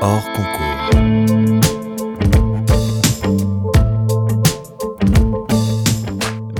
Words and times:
hors 0.00 0.24
concours. 0.32 0.68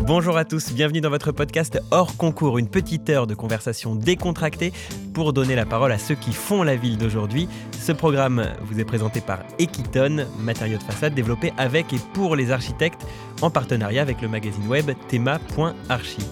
Bonjour 0.07 0.37
à 0.37 0.45
tous, 0.45 0.73
bienvenue 0.73 1.01
dans 1.01 1.11
votre 1.11 1.33
podcast 1.33 1.81
hors 1.91 2.17
concours, 2.17 2.59
une 2.59 2.69
petite 2.69 3.09
heure 3.11 3.27
de 3.27 3.35
conversation 3.35 3.95
décontractée 3.95 4.73
pour 5.13 5.33
donner 5.33 5.55
la 5.55 5.67
parole 5.67 5.93
à 5.93 5.99
ceux 5.99 6.15
qui 6.15 6.33
font 6.33 6.63
la 6.63 6.77
ville 6.77 6.99
d'aujourd'hui. 6.99 7.49
Ce 7.79 7.93
programme 7.93 8.47
vous 8.63 8.81
est 8.81 8.85
présenté 8.85 9.21
par 9.21 9.41
Equiton, 9.59 10.27
matériaux 10.41 10.79
de 10.79 10.83
façade 10.83 11.15
développés 11.15 11.53
avec 11.59 11.93
et 11.93 12.01
pour 12.15 12.35
les 12.35 12.51
architectes 12.51 13.07
en 13.43 13.51
partenariat 13.51 14.03
avec 14.03 14.21
le 14.21 14.29
magazine 14.29 14.67
web 14.67 14.91
thema.archi. 15.09 16.27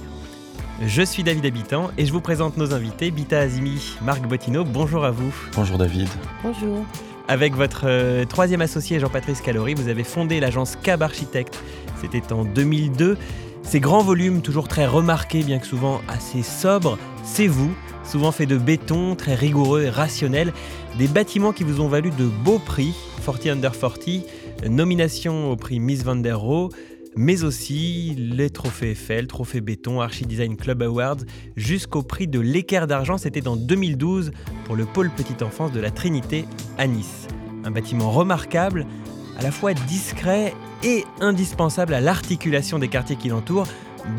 Je 0.85 1.01
suis 1.01 1.23
David 1.23 1.47
Habitant 1.47 1.91
et 1.97 2.05
je 2.05 2.13
vous 2.13 2.21
présente 2.21 2.59
nos 2.59 2.75
invités, 2.75 3.11
Bita 3.11 3.39
Azimi, 3.39 3.97
Marc 4.03 4.21
Bottino, 4.29 4.63
bonjour 4.63 5.07
à 5.07 5.11
vous. 5.11 5.35
Bonjour 5.55 5.79
David. 5.79 6.07
Bonjour. 6.43 6.85
Avec 7.29 7.55
votre 7.55 7.85
euh, 7.87 8.27
troisième 8.27 8.61
associé 8.61 9.01
Jean-Patrice 9.01 9.41
Calori, 9.41 9.73
vous 9.73 9.89
avez 9.89 10.05
fondé 10.05 10.39
l'agence 10.39 10.77
Cab 10.77 11.03
Architecte. 11.03 11.59
C'était 12.03 12.31
en 12.31 12.45
2002. 12.45 13.17
Ces 13.63 13.81
grands 13.81 14.03
volumes, 14.03 14.43
toujours 14.43 14.69
très 14.69 14.87
remarqués, 14.87 15.43
bien 15.43 15.59
que 15.59 15.67
souvent 15.67 16.03
assez 16.09 16.43
sobres, 16.43 16.99
c'est 17.25 17.49
vous, 17.49 17.75
souvent 18.05 18.31
fait 18.31 18.47
de 18.47 18.59
béton, 18.59 19.17
très 19.17 19.35
rigoureux 19.35 19.85
et 19.85 19.91
rationnel. 19.91 20.53
Des 20.99 21.09
bâtiments 21.09 21.53
qui 21.53 21.65
vous 21.65 21.81
ont 21.81 21.89
valu 21.89 22.11
de 22.11 22.27
beaux 22.27 22.59
prix, 22.59 22.95
40 23.25 23.47
Under 23.47 23.73
40, 23.73 24.09
nomination 24.69 25.51
au 25.51 25.57
prix 25.57 25.81
Miss 25.81 26.05
Van 26.05 26.17
der 26.17 26.39
Rohe, 26.39 26.69
mais 27.17 27.45
aussi 27.45 28.15
les 28.17 28.51
trophées 28.51 28.91
Eiffel, 28.91 29.27
trophée 29.27 29.61
béton, 29.61 30.01
Archi 30.01 30.27
Design 30.27 30.57
Club 30.57 30.83
Awards, 30.83 31.17
jusqu'au 31.57 32.03
prix 32.03 32.29
de 32.29 32.39
l'équerre 32.39 32.87
d'argent, 32.87 33.17
c'était 33.17 33.49
en 33.49 33.57
2012 33.57 34.33
pour 34.65 34.77
le 34.77 34.85
pôle 34.85 35.11
petite 35.11 35.43
enfance 35.43 35.73
de 35.73 35.81
la 35.81 35.91
Trinité 35.91 36.45
à 36.77 36.87
Nice. 36.87 37.27
Un 37.65 37.71
bâtiment 37.71 38.11
remarquable, 38.11 38.87
à 39.39 39.43
la 39.43 39.51
fois 39.51 39.73
discret 39.75 40.55
et 40.85 41.05
indispensable 41.21 41.95
à 41.95 42.01
l'articulation 42.01 42.79
des 42.79 42.89
quartiers 42.89 43.17
qui 43.17 43.29
l'entourent. 43.29 43.67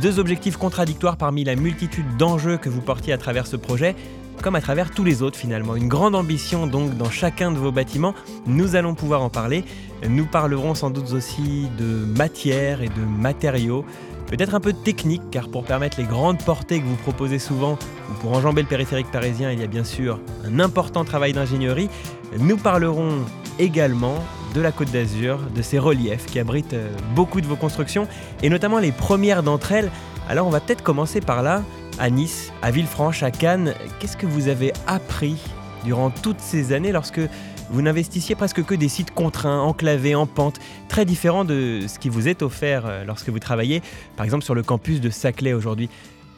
Deux 0.01 0.19
objectifs 0.19 0.57
contradictoires 0.57 1.17
parmi 1.17 1.43
la 1.43 1.55
multitude 1.55 2.17
d'enjeux 2.17 2.57
que 2.57 2.67
vous 2.67 2.81
portiez 2.81 3.13
à 3.13 3.17
travers 3.17 3.47
ce 3.47 3.55
projet, 3.55 3.95
comme 4.41 4.55
à 4.55 4.61
travers 4.61 4.91
tous 4.91 5.03
les 5.03 5.21
autres 5.21 5.37
finalement. 5.37 5.75
Une 5.75 5.87
grande 5.87 6.15
ambition 6.15 6.67
donc 6.67 6.97
dans 6.97 7.09
chacun 7.09 7.51
de 7.51 7.57
vos 7.57 7.71
bâtiments. 7.71 8.13
Nous 8.45 8.75
allons 8.75 8.95
pouvoir 8.95 9.21
en 9.21 9.29
parler. 9.29 9.63
Nous 10.07 10.25
parlerons 10.25 10.75
sans 10.75 10.89
doute 10.89 11.11
aussi 11.11 11.67
de 11.77 11.85
matière 11.85 12.81
et 12.81 12.89
de 12.89 13.01
matériaux. 13.01 13.85
Peut-être 14.27 14.55
un 14.55 14.59
peu 14.59 14.73
de 14.73 14.77
technique, 14.77 15.21
car 15.31 15.47
pour 15.47 15.63
permettre 15.63 15.99
les 15.99 16.05
grandes 16.05 16.43
portées 16.43 16.81
que 16.81 16.85
vous 16.85 16.97
proposez 16.97 17.39
souvent, 17.39 17.79
ou 18.09 18.13
pour 18.15 18.33
enjamber 18.33 18.61
le 18.61 18.67
périphérique 18.67 19.09
parisien, 19.09 19.51
il 19.51 19.59
y 19.61 19.63
a 19.63 19.67
bien 19.67 19.85
sûr 19.85 20.19
un 20.45 20.59
important 20.59 21.05
travail 21.05 21.31
d'ingénierie. 21.31 21.89
Nous 22.37 22.57
parlerons 22.57 23.19
également 23.57 24.15
de 24.53 24.59
la 24.59 24.73
Côte 24.73 24.91
d'Azur, 24.91 25.39
de 25.55 25.61
ses 25.61 25.79
reliefs 25.79 26.25
qui 26.25 26.39
abritent 26.39 26.73
euh, 26.73 26.89
beaucoup 27.15 27.39
de 27.39 27.47
vos 27.47 27.55
constructions, 27.55 28.07
et 28.43 28.49
notamment 28.49 28.79
les 28.79 28.91
premières 28.91 29.43
d'entre 29.43 29.71
elles. 29.71 29.91
Alors 30.29 30.45
on 30.45 30.49
va 30.49 30.59
peut-être 30.59 30.83
commencer 30.83 31.21
par 31.21 31.41
là, 31.41 31.63
à 31.99 32.09
Nice, 32.09 32.51
à 32.61 32.69
Villefranche, 32.69 33.23
à 33.23 33.31
Cannes. 33.31 33.73
Qu'est-ce 33.99 34.17
que 34.17 34.25
vous 34.25 34.49
avez 34.49 34.73
appris 34.85 35.37
durant 35.85 36.09
toutes 36.09 36.41
ces 36.41 36.73
années 36.73 36.91
lorsque 36.91 37.21
vous 37.69 37.81
n'investissiez 37.81 38.35
presque 38.35 38.63
que 38.63 38.75
des 38.75 38.89
sites 38.89 39.11
contraints, 39.11 39.61
enclavés, 39.61 40.15
en 40.15 40.25
pente, 40.25 40.59
très 40.89 41.05
différents 41.05 41.45
de 41.45 41.81
ce 41.87 41.97
qui 41.97 42.09
vous 42.09 42.27
est 42.27 42.41
offert 42.41 42.85
euh, 42.85 43.03
lorsque 43.05 43.29
vous 43.29 43.39
travaillez, 43.39 43.81
par 44.15 44.25
exemple 44.25 44.43
sur 44.43 44.55
le 44.55 44.63
campus 44.63 44.99
de 44.99 45.09
Saclay 45.09 45.53
aujourd'hui? 45.53 45.89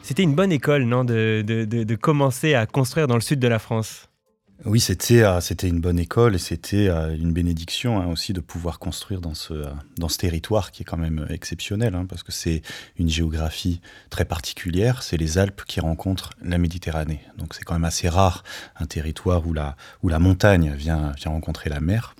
C'était 0.02 0.22
une 0.22 0.34
bonne 0.34 0.52
école, 0.52 0.84
non, 0.84 1.04
de, 1.04 1.42
de 1.42 1.94
commencer 1.94 2.54
à 2.54 2.66
construire 2.66 3.06
dans 3.06 3.16
le 3.16 3.20
sud 3.20 3.38
de 3.38 3.48
la 3.48 3.58
France? 3.58 4.09
Oui, 4.66 4.78
c'était 4.78 5.22
euh, 5.22 5.40
une 5.62 5.80
bonne 5.80 5.98
école 5.98 6.34
et 6.34 6.38
c'était 6.38 6.88
euh, 6.88 7.16
une 7.16 7.32
bénédiction 7.32 7.98
hein, 7.98 8.06
aussi 8.08 8.34
de 8.34 8.40
pouvoir 8.40 8.78
construire 8.78 9.22
dans 9.22 9.34
ce 9.34 9.54
euh, 9.54 10.08
territoire 10.18 10.70
qui 10.70 10.82
est 10.82 10.84
quand 10.84 10.98
même 10.98 11.26
exceptionnel 11.30 11.94
hein, 11.94 12.04
parce 12.06 12.22
que 12.22 12.32
c'est 12.32 12.60
une 12.98 13.08
géographie 13.08 13.80
très 14.10 14.26
particulière. 14.26 15.02
C'est 15.02 15.16
les 15.16 15.38
Alpes 15.38 15.62
qui 15.66 15.80
rencontrent 15.80 16.30
la 16.42 16.58
Méditerranée, 16.58 17.20
donc 17.38 17.54
c'est 17.54 17.64
quand 17.64 17.72
même 17.72 17.84
assez 17.84 18.08
rare 18.08 18.44
un 18.78 18.84
territoire 18.84 19.46
où 19.46 19.54
la 19.54 20.18
montagne 20.18 20.74
vient 20.74 21.14
rencontrer 21.24 21.70
la 21.70 21.80
mer. 21.80 22.14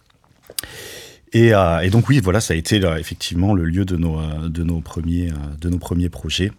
Et, 1.33 1.49
et 1.49 1.91
donc 1.91 2.09
oui, 2.09 2.21
voilà, 2.21 2.41
ça 2.41 2.55
a 2.55 2.57
été 2.57 2.77
effectivement 2.99 3.55
le 3.55 3.65
lieu 3.65 3.85
de 3.85 3.97
nos 3.97 4.21
de 4.49 4.63
nos 4.63 4.81
premiers 4.81 6.09
projets. 6.09 6.53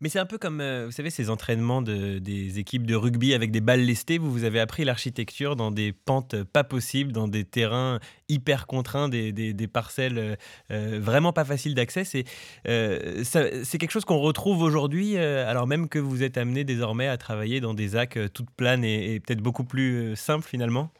Mais 0.00 0.08
c'est 0.08 0.20
un 0.20 0.26
peu 0.26 0.38
comme, 0.38 0.60
euh, 0.60 0.86
vous 0.86 0.92
savez, 0.92 1.10
ces 1.10 1.28
entraînements 1.28 1.82
de, 1.82 2.18
des 2.20 2.60
équipes 2.60 2.86
de 2.86 2.94
rugby 2.94 3.34
avec 3.34 3.50
des 3.50 3.60
balles 3.60 3.84
lestées. 3.84 4.18
Vous, 4.18 4.30
vous 4.30 4.44
avez 4.44 4.60
appris 4.60 4.84
l'architecture 4.84 5.56
dans 5.56 5.72
des 5.72 5.92
pentes 5.92 6.40
pas 6.44 6.62
possibles, 6.62 7.10
dans 7.10 7.26
des 7.26 7.44
terrains 7.44 7.98
hyper 8.28 8.68
contraints, 8.68 9.08
des, 9.08 9.32
parcelles 9.72 10.18
euh, 10.18 10.36
euh, 10.70 11.00
vraiment 11.02 11.32
pas 11.32 11.44
faciles 11.44 11.74
d'accès. 11.74 12.04
C'est 12.04 12.24
quelque 12.64 13.90
chose 13.90 14.04
qu'on 14.04 14.18
retrouve 14.18 14.62
aujourd'hui, 14.62 15.18
alors 15.18 15.66
même 15.66 15.88
que 15.88 15.98
vous 15.98 16.22
êtes 16.22 16.38
amené 16.38 16.64
désormais 16.64 17.08
à 17.08 17.16
travailler 17.16 17.60
dans 17.60 17.74
des 17.74 17.96
actes 17.96 18.32
toutes 18.32 18.50
planes 18.50 18.84
et 18.84 19.20
peut-être 19.20 19.40
beaucoup 19.40 19.64
plus 19.64 20.14
simples 20.16 20.46
finalement 20.46 20.90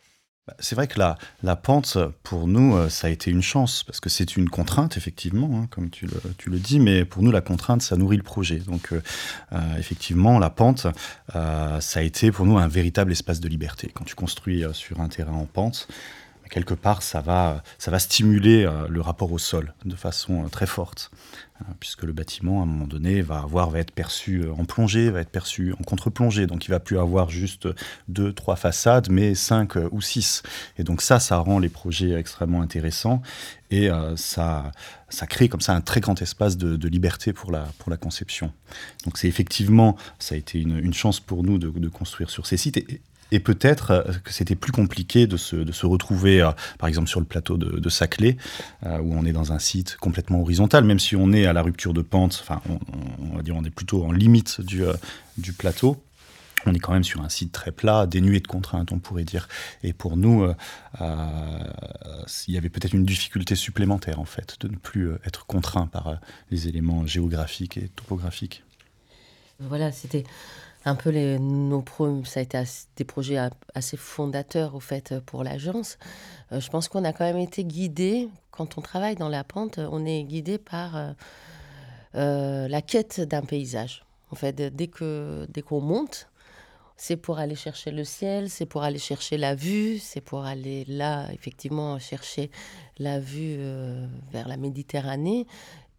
c'est 0.58 0.74
vrai 0.74 0.86
que 0.86 0.98
la, 0.98 1.56
pente, 1.56 1.98
pour 2.22 2.46
nous, 2.46 2.76
euh, 2.76 2.88
ça 2.88 3.06
a 3.06 3.10
été 3.10 3.30
une 3.30 3.42
chance, 3.42 3.84
parce 3.84 4.00
que 4.00 4.08
c'est 4.08 4.36
une 4.36 4.48
contrainte, 4.48 4.96
effectivement, 4.96 5.50
hein, 5.54 5.66
comme 5.70 5.90
tu 5.90 6.06
le, 6.06 6.20
tu 6.36 6.50
le, 6.50 6.58
dis, 6.58 6.80
mais 6.80 7.04
pour 7.04 7.22
nous, 7.22 7.30
la 7.30 7.40
contrainte, 7.40 7.82
ça 7.82 7.96
nourrit 7.96 8.16
le 8.16 8.22
projet. 8.22 8.58
Donc, 8.58 8.92
euh, 8.92 9.02
euh, 9.52 9.76
effectivement, 9.78 10.38
la 10.38 10.50
pente, 10.50 10.86
ça 11.32 12.00
a 12.00 12.02
été 12.02 12.32
pour 12.32 12.46
nous 12.46 12.58
un 12.58 12.68
véritable 12.68 13.12
espace 13.12 13.40
de 13.40 13.48
liberté. 13.48 13.90
Quand 13.92 14.04
tu 14.04 14.14
construis 14.14 14.64
sur 14.72 15.00
un 15.00 15.08
terrain 15.08 15.32
en 15.32 15.46
pente, 15.46 15.88
quelque 16.48 16.74
part, 16.74 17.02
ça 17.02 17.20
va, 17.20 17.62
ça 17.78 17.90
va 17.90 17.98
stimuler 17.98 18.68
le 18.88 19.00
rapport 19.00 19.32
au 19.32 19.38
sol 19.38 19.74
de 19.84 19.96
façon 19.96 20.48
très 20.48 20.66
forte. 20.66 21.10
Hein, 21.60 21.74
puisque 21.80 22.04
le 22.04 22.12
bâtiment, 22.12 22.60
à 22.60 22.62
un 22.62 22.66
moment 22.66 22.86
donné, 22.86 23.20
va 23.20 23.40
avoir, 23.40 23.70
va 23.70 23.80
être 23.80 23.90
perçu 23.90 24.42
euh, 24.42 24.52
en 24.52 24.64
plongée, 24.64 25.10
va 25.10 25.20
être 25.20 25.30
perçu 25.30 25.72
en 25.72 25.82
contre-plongée. 25.82 26.46
Donc, 26.46 26.66
il 26.66 26.70
va 26.70 26.78
plus 26.78 26.98
avoir 26.98 27.30
juste 27.30 27.66
deux, 28.06 28.32
trois 28.32 28.54
façades, 28.54 29.08
mais 29.10 29.34
cinq 29.34 29.76
euh, 29.76 29.88
ou 29.90 30.00
six. 30.00 30.44
Et 30.78 30.84
donc, 30.84 31.02
ça, 31.02 31.18
ça 31.18 31.38
rend 31.38 31.58
les 31.58 31.68
projets 31.68 32.12
extrêmement 32.12 32.62
intéressants 32.62 33.22
et 33.70 33.90
euh, 33.90 34.16
ça, 34.16 34.70
ça 35.08 35.26
crée 35.26 35.48
comme 35.48 35.60
ça 35.60 35.74
un 35.74 35.80
très 35.80 36.00
grand 36.00 36.22
espace 36.22 36.56
de, 36.56 36.88
liberté 36.88 37.32
pour 37.32 37.50
la, 37.50 37.66
pour 37.78 37.90
la 37.90 37.96
conception. 37.96 38.52
Donc, 39.04 39.18
c'est 39.18 39.28
effectivement, 39.28 39.96
ça 40.20 40.36
a 40.36 40.38
été 40.38 40.60
une, 40.60 40.94
chance 40.94 41.18
pour 41.18 41.42
nous 41.42 41.58
de, 41.58 41.88
construire 41.88 42.30
sur 42.30 42.46
ces 42.46 42.56
sites. 42.56 42.78
Et 43.32 43.40
peut-être 43.40 43.90
euh, 43.90 44.02
que 44.24 44.32
c'était 44.32 44.54
plus 44.54 44.72
compliqué 44.72 45.26
de 45.26 45.36
se, 45.36 45.56
de 45.56 45.72
se 45.72 45.86
retrouver, 45.86 46.40
euh, 46.40 46.50
par 46.78 46.88
exemple, 46.88 47.08
sur 47.08 47.20
le 47.20 47.26
plateau 47.26 47.56
de, 47.56 47.88
Saclay, 47.88 48.36
euh, 48.84 48.98
où 48.98 49.14
on 49.14 49.24
est 49.24 49.32
dans 49.32 49.52
un 49.52 49.58
site 49.58 49.96
complètement 49.96 50.40
horizontal, 50.40 50.84
même 50.84 50.98
si 50.98 51.16
on 51.16 51.32
est 51.32 51.46
à 51.46 51.52
la 51.52 51.62
rupture 51.62 51.94
de 51.94 52.02
pente, 52.02 52.38
enfin, 52.42 52.60
on, 52.68 52.78
on, 53.32 53.36
va 53.36 53.42
dire, 53.42 53.56
on 53.56 53.64
est 53.64 53.70
plutôt 53.70 54.04
en 54.04 54.12
limite 54.12 54.60
du, 54.60 54.82
du 55.38 55.52
plateau. 55.52 56.02
On 56.66 56.74
est 56.74 56.80
quand 56.80 56.92
même 56.92 57.04
sur 57.04 57.22
un 57.22 57.28
site 57.28 57.52
très 57.52 57.70
plat, 57.70 58.06
dénué 58.06 58.40
de 58.40 58.46
contraintes, 58.46 58.90
on 58.92 58.98
pourrait 58.98 59.24
dire. 59.24 59.48
Et 59.84 59.92
pour 59.92 60.16
nous, 60.16 60.44
il 61.00 62.54
y 62.54 62.58
avait 62.58 62.68
peut-être 62.68 62.94
une 62.94 63.06
difficulté 63.06 63.54
supplémentaire, 63.54 64.18
en 64.18 64.24
fait, 64.24 64.56
de 64.60 64.68
ne 64.68 64.76
plus 64.76 65.12
être 65.24 65.46
contraint 65.46 65.86
par 65.86 66.18
les 66.50 66.66
éléments 66.66 67.06
géographiques 67.06 67.78
et 67.78 67.88
topographiques. 67.94 68.64
Voilà, 69.60 69.92
c'était 69.92 70.24
un 70.84 70.94
peu 70.94 71.10
les, 71.10 71.38
nos 71.38 71.84
ça 72.24 72.40
a 72.40 72.42
été 72.42 72.62
des 72.96 73.04
projets 73.04 73.38
assez 73.74 73.96
fondateurs 73.96 74.74
au 74.74 74.80
fait 74.80 75.18
pour 75.26 75.44
l'agence. 75.44 75.98
Euh, 76.52 76.60
je 76.60 76.70
pense 76.70 76.88
qu'on 76.88 77.04
a 77.04 77.12
quand 77.12 77.24
même 77.24 77.38
été 77.38 77.64
guidé 77.64 78.28
quand 78.50 78.78
on 78.78 78.80
travaille 78.80 79.16
dans 79.16 79.28
la 79.28 79.44
pente, 79.44 79.78
on 79.78 80.04
est 80.04 80.24
guidé 80.24 80.58
par 80.58 80.96
euh, 80.96 81.12
euh, 82.14 82.68
la 82.68 82.82
quête 82.82 83.20
d'un 83.20 83.42
paysage. 83.42 84.04
En 84.30 84.36
fait, 84.36 84.54
dès 84.54 84.88
que 84.88 85.46
dès 85.48 85.62
qu'on 85.62 85.80
monte, 85.80 86.28
c'est 86.96 87.16
pour 87.16 87.38
aller 87.38 87.54
chercher 87.54 87.90
le 87.90 88.04
ciel, 88.04 88.50
c'est 88.50 88.66
pour 88.66 88.82
aller 88.82 88.98
chercher 88.98 89.38
la 89.38 89.54
vue, 89.54 89.98
c'est 89.98 90.20
pour 90.20 90.44
aller 90.44 90.84
là 90.86 91.28
effectivement 91.32 91.98
chercher 91.98 92.50
la 92.98 93.20
vue 93.20 93.58
vers 94.32 94.48
la 94.48 94.56
Méditerranée. 94.56 95.46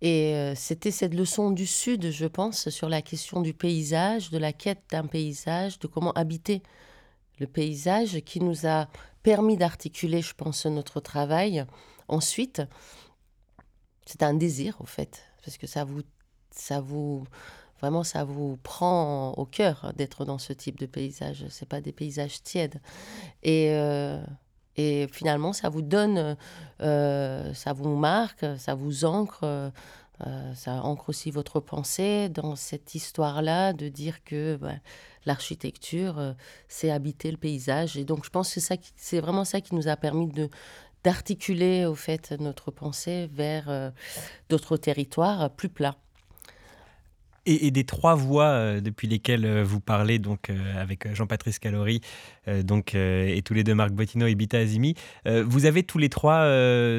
Et 0.02 0.34
euh, 0.36 0.56
c'était 0.56 0.92
cette 0.92 1.14
leçon 1.14 1.52
du 1.52 1.66
Sud, 1.66 2.10
je 2.12 2.26
pense, 2.26 2.70
sur 2.70 2.88
la 2.88 3.02
question 3.02 3.42
du 3.42 3.54
paysage, 3.54 4.30
de 4.30 4.38
la 4.38 4.54
quête 4.54 4.84
d'un 4.92 5.08
paysage, 5.08 5.80
de 5.80 5.88
comment 5.88 6.14
habiter 6.14 6.64
le 7.40 7.48
paysage, 7.48 8.22
qui 8.22 8.40
nous 8.40 8.66
a 8.66 8.88
permis 9.24 9.58
d'articuler, 9.58 10.22
je 10.22 10.34
pense, 10.34 10.66
notre 10.66 11.02
travail. 11.02 11.66
Ensuite, 12.08 12.62
c'est 14.06 14.24
un 14.24 14.34
désir, 14.34 14.78
au 14.80 14.86
fait, 14.86 15.24
parce 15.44 15.58
que 15.58 15.68
ça 15.68 15.84
vous, 15.84 16.02
ça 16.52 16.80
vous, 16.80 17.26
vraiment, 17.82 18.04
ça 18.04 18.24
vous 18.24 18.58
prend 18.64 19.34
au 19.34 19.46
cœur 19.46 19.94
d'être 19.98 20.24
dans 20.24 20.38
ce 20.38 20.54
type 20.54 20.80
de 20.80 20.86
paysage. 20.86 21.46
C'est 21.50 21.68
pas 21.68 21.82
des 21.82 21.92
paysages 21.92 22.42
tièdes. 22.42 22.80
Et 23.44 23.72
euh, 23.72 24.22
et 24.80 25.08
finalement, 25.12 25.52
ça 25.52 25.68
vous 25.68 25.82
donne, 25.82 26.38
euh, 26.82 27.54
ça 27.54 27.74
vous 27.74 27.98
marque, 27.98 28.46
ça 28.58 28.76
vous 28.76 29.04
ancre 29.04 29.72
ça 30.54 30.84
ancre 30.84 31.08
aussi 31.08 31.32
votre 31.32 31.62
pensée 31.62 32.28
dans 32.28 32.58
cette 32.58 32.94
histoire-là 32.94 33.72
de 33.72 33.88
dire 33.88 34.22
que 34.26 34.58
bah, 34.58 34.74
l'architecture, 35.26 36.36
c'est 36.68 36.92
habiter 36.92 37.32
le 37.32 37.38
paysage. 37.38 37.96
Et 37.96 38.04
donc, 38.04 38.26
je 38.26 38.30
pense 38.30 38.54
que 38.54 38.60
c'est 38.98 39.20
vraiment 39.22 39.46
ça 39.46 39.62
qui 39.62 39.76
nous 39.76 39.88
a 39.88 39.96
permis 39.96 40.28
de 40.28 40.50
d'articuler 41.06 41.86
au 41.86 41.96
fait 41.96 42.34
notre 42.34 42.70
pensée 42.70 43.30
vers 43.32 43.94
d'autres 44.50 44.76
territoires 44.76 45.50
plus 45.52 45.70
plats. 45.70 45.96
Et, 47.52 47.72
des 47.72 47.84
trois 47.84 48.14
voix 48.14 48.46
euh, 48.46 48.80
depuis 48.80 49.08
lesquelles 49.08 49.44
euh, 49.44 49.64
vous 49.64 49.80
parlez, 49.80 50.20
donc 50.20 50.52
euh, 50.52 50.80
avec 50.80 51.12
Jean-Patrice 51.16 51.58
Calori, 51.58 52.00
donc 52.64 52.96
et 52.96 53.42
tous 53.46 53.54
les 53.54 53.64
deux 53.64 53.76
Marc 53.76 53.92
Bottino 53.92 54.26
et 54.26 54.34
Bita 54.34 54.58
Azimi, 54.58 54.96
vous 55.26 55.66
avez 55.66 55.84
tous 55.84 56.00
les 56.00 56.10
trois 56.10 56.48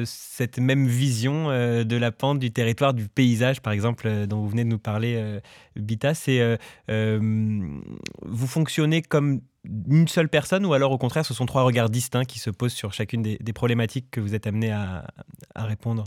cette 0.05 0.59
même 0.59 0.87
vision 0.87 1.47
de 1.49 1.95
la 1.97 2.13
pente 2.13 2.39
du 2.39 2.51
territoire, 2.51 2.93
du 2.93 3.09
paysage, 3.09 3.61
par 3.61 3.73
exemple, 3.73 4.27
dont 4.27 4.39
vous 4.39 4.47
venez 4.47 4.63
de 4.63 4.69
nous 4.69 4.79
parler, 4.79 5.39
Bita. 5.75 6.13
C'est 6.13 6.57
vous 6.87 8.47
fonctionnez 8.47 9.01
comme 9.01 9.41
une 9.89 10.07
seule 10.07 10.29
personne 10.29 10.65
ou 10.65 10.73
alors 10.73 10.93
au 10.93 10.97
contraire 10.97 11.25
ce 11.25 11.33
sont 11.33 11.45
trois 11.45 11.63
regards 11.63 11.89
distincts 11.89 12.23
qui 12.25 12.39
se 12.39 12.49
posent 12.49 12.73
sur 12.73 12.93
chacune 12.93 13.21
des, 13.21 13.53
problématiques 13.53 14.09
que 14.09 14.21
vous 14.21 14.33
êtes 14.35 14.47
amené 14.47 14.71
à 14.71 15.03
répondre? 15.57 16.05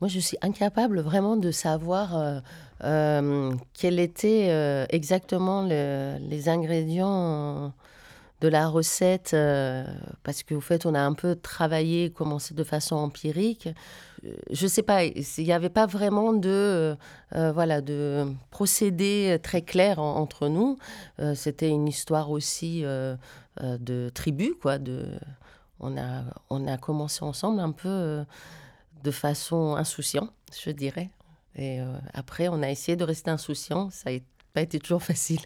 Moi, 0.00 0.08
je 0.08 0.20
suis 0.20 0.36
incapable 0.42 1.00
vraiment 1.00 1.36
de 1.36 1.50
savoir 1.50 2.16
euh, 2.16 2.40
euh, 2.84 3.52
quels 3.74 3.98
étaient 3.98 4.48
euh, 4.50 4.86
exactement 4.90 5.62
les 5.62 6.48
ingrédients 6.48 7.72
de 8.40 8.46
la 8.46 8.68
recette, 8.68 9.34
parce 10.22 10.44
qu'au 10.44 10.60
fait, 10.60 10.86
on 10.86 10.94
a 10.94 11.00
un 11.00 11.14
peu 11.14 11.34
travaillé, 11.34 12.10
commencé 12.10 12.54
de 12.54 12.62
façon 12.62 12.94
empirique. 12.94 13.68
Je 14.22 14.64
ne 14.64 14.68
sais 14.68 14.84
pas, 14.84 15.02
il 15.02 15.24
n'y 15.38 15.52
avait 15.52 15.68
pas 15.68 15.86
vraiment 15.86 16.32
de, 16.32 16.96
voilà, 17.32 17.80
de 17.80 18.28
procédé 18.52 19.40
très 19.42 19.62
clair 19.62 19.98
entre 19.98 20.46
nous. 20.46 20.78
C'était 21.34 21.68
une 21.68 21.88
histoire 21.88 22.30
aussi 22.30 22.84
de 23.60 24.08
tribu, 24.14 24.54
quoi. 24.62 24.78
On, 25.80 25.96
a, 25.98 26.22
on 26.48 26.68
a 26.68 26.76
commencé 26.76 27.24
ensemble 27.24 27.58
un 27.58 27.72
peu 27.72 28.22
de 29.02 29.10
façon 29.10 29.76
insouciante, 29.76 30.32
je 30.64 30.70
dirais. 30.70 31.10
Et 31.58 31.80
euh, 31.80 31.98
après, 32.14 32.48
on 32.48 32.62
a 32.62 32.70
essayé 32.70 32.96
de 32.96 33.04
rester 33.04 33.30
insouciant. 33.30 33.90
Ça 33.90 34.10
n'a 34.12 34.18
pas 34.54 34.62
été 34.62 34.78
toujours 34.78 35.02
facile. 35.02 35.40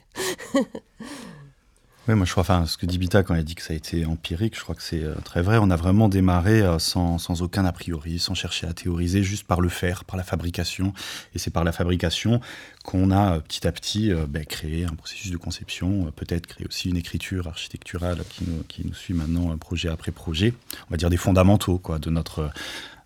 oui, 2.06 2.14
moi 2.14 2.26
je 2.26 2.32
crois, 2.32 2.42
enfin, 2.42 2.66
ce 2.66 2.76
que 2.76 2.84
dit 2.84 2.98
Bita 2.98 3.22
quand 3.22 3.34
elle 3.34 3.44
dit 3.44 3.54
que 3.54 3.62
ça 3.62 3.72
a 3.72 3.76
été 3.76 4.04
empirique, 4.04 4.56
je 4.56 4.62
crois 4.62 4.74
que 4.74 4.82
c'est 4.82 5.02
euh, 5.02 5.14
très 5.24 5.40
vrai. 5.40 5.56
On 5.58 5.70
a 5.70 5.76
vraiment 5.76 6.10
démarré 6.10 6.60
euh, 6.60 6.78
sans, 6.78 7.16
sans, 7.16 7.40
aucun 7.40 7.64
a 7.64 7.72
priori, 7.72 8.18
sans 8.18 8.34
chercher 8.34 8.66
à 8.66 8.74
théoriser, 8.74 9.22
juste 9.22 9.46
par 9.46 9.62
le 9.62 9.70
faire, 9.70 10.04
par 10.04 10.18
la 10.18 10.22
fabrication. 10.22 10.92
Et 11.34 11.38
c'est 11.38 11.50
par 11.50 11.64
la 11.64 11.72
fabrication 11.72 12.40
qu'on 12.84 13.10
a 13.10 13.40
petit 13.40 13.66
à 13.66 13.72
petit 13.72 14.12
ben, 14.28 14.44
créé 14.44 14.84
un 14.84 14.94
processus 14.94 15.30
de 15.30 15.36
conception, 15.36 16.10
peut-être 16.16 16.48
créé 16.48 16.66
aussi 16.66 16.90
une 16.90 16.96
écriture 16.96 17.46
architecturale 17.46 18.24
qui 18.28 18.44
nous, 18.44 18.64
qui 18.64 18.84
nous 18.84 18.92
suit 18.92 19.14
maintenant 19.14 19.56
projet 19.56 19.88
après 19.88 20.10
projet. 20.10 20.52
On 20.88 20.90
va 20.90 20.96
dire 20.96 21.08
des 21.08 21.16
fondamentaux 21.16 21.78
quoi, 21.78 22.00
de 22.00 22.10
notre 22.10 22.50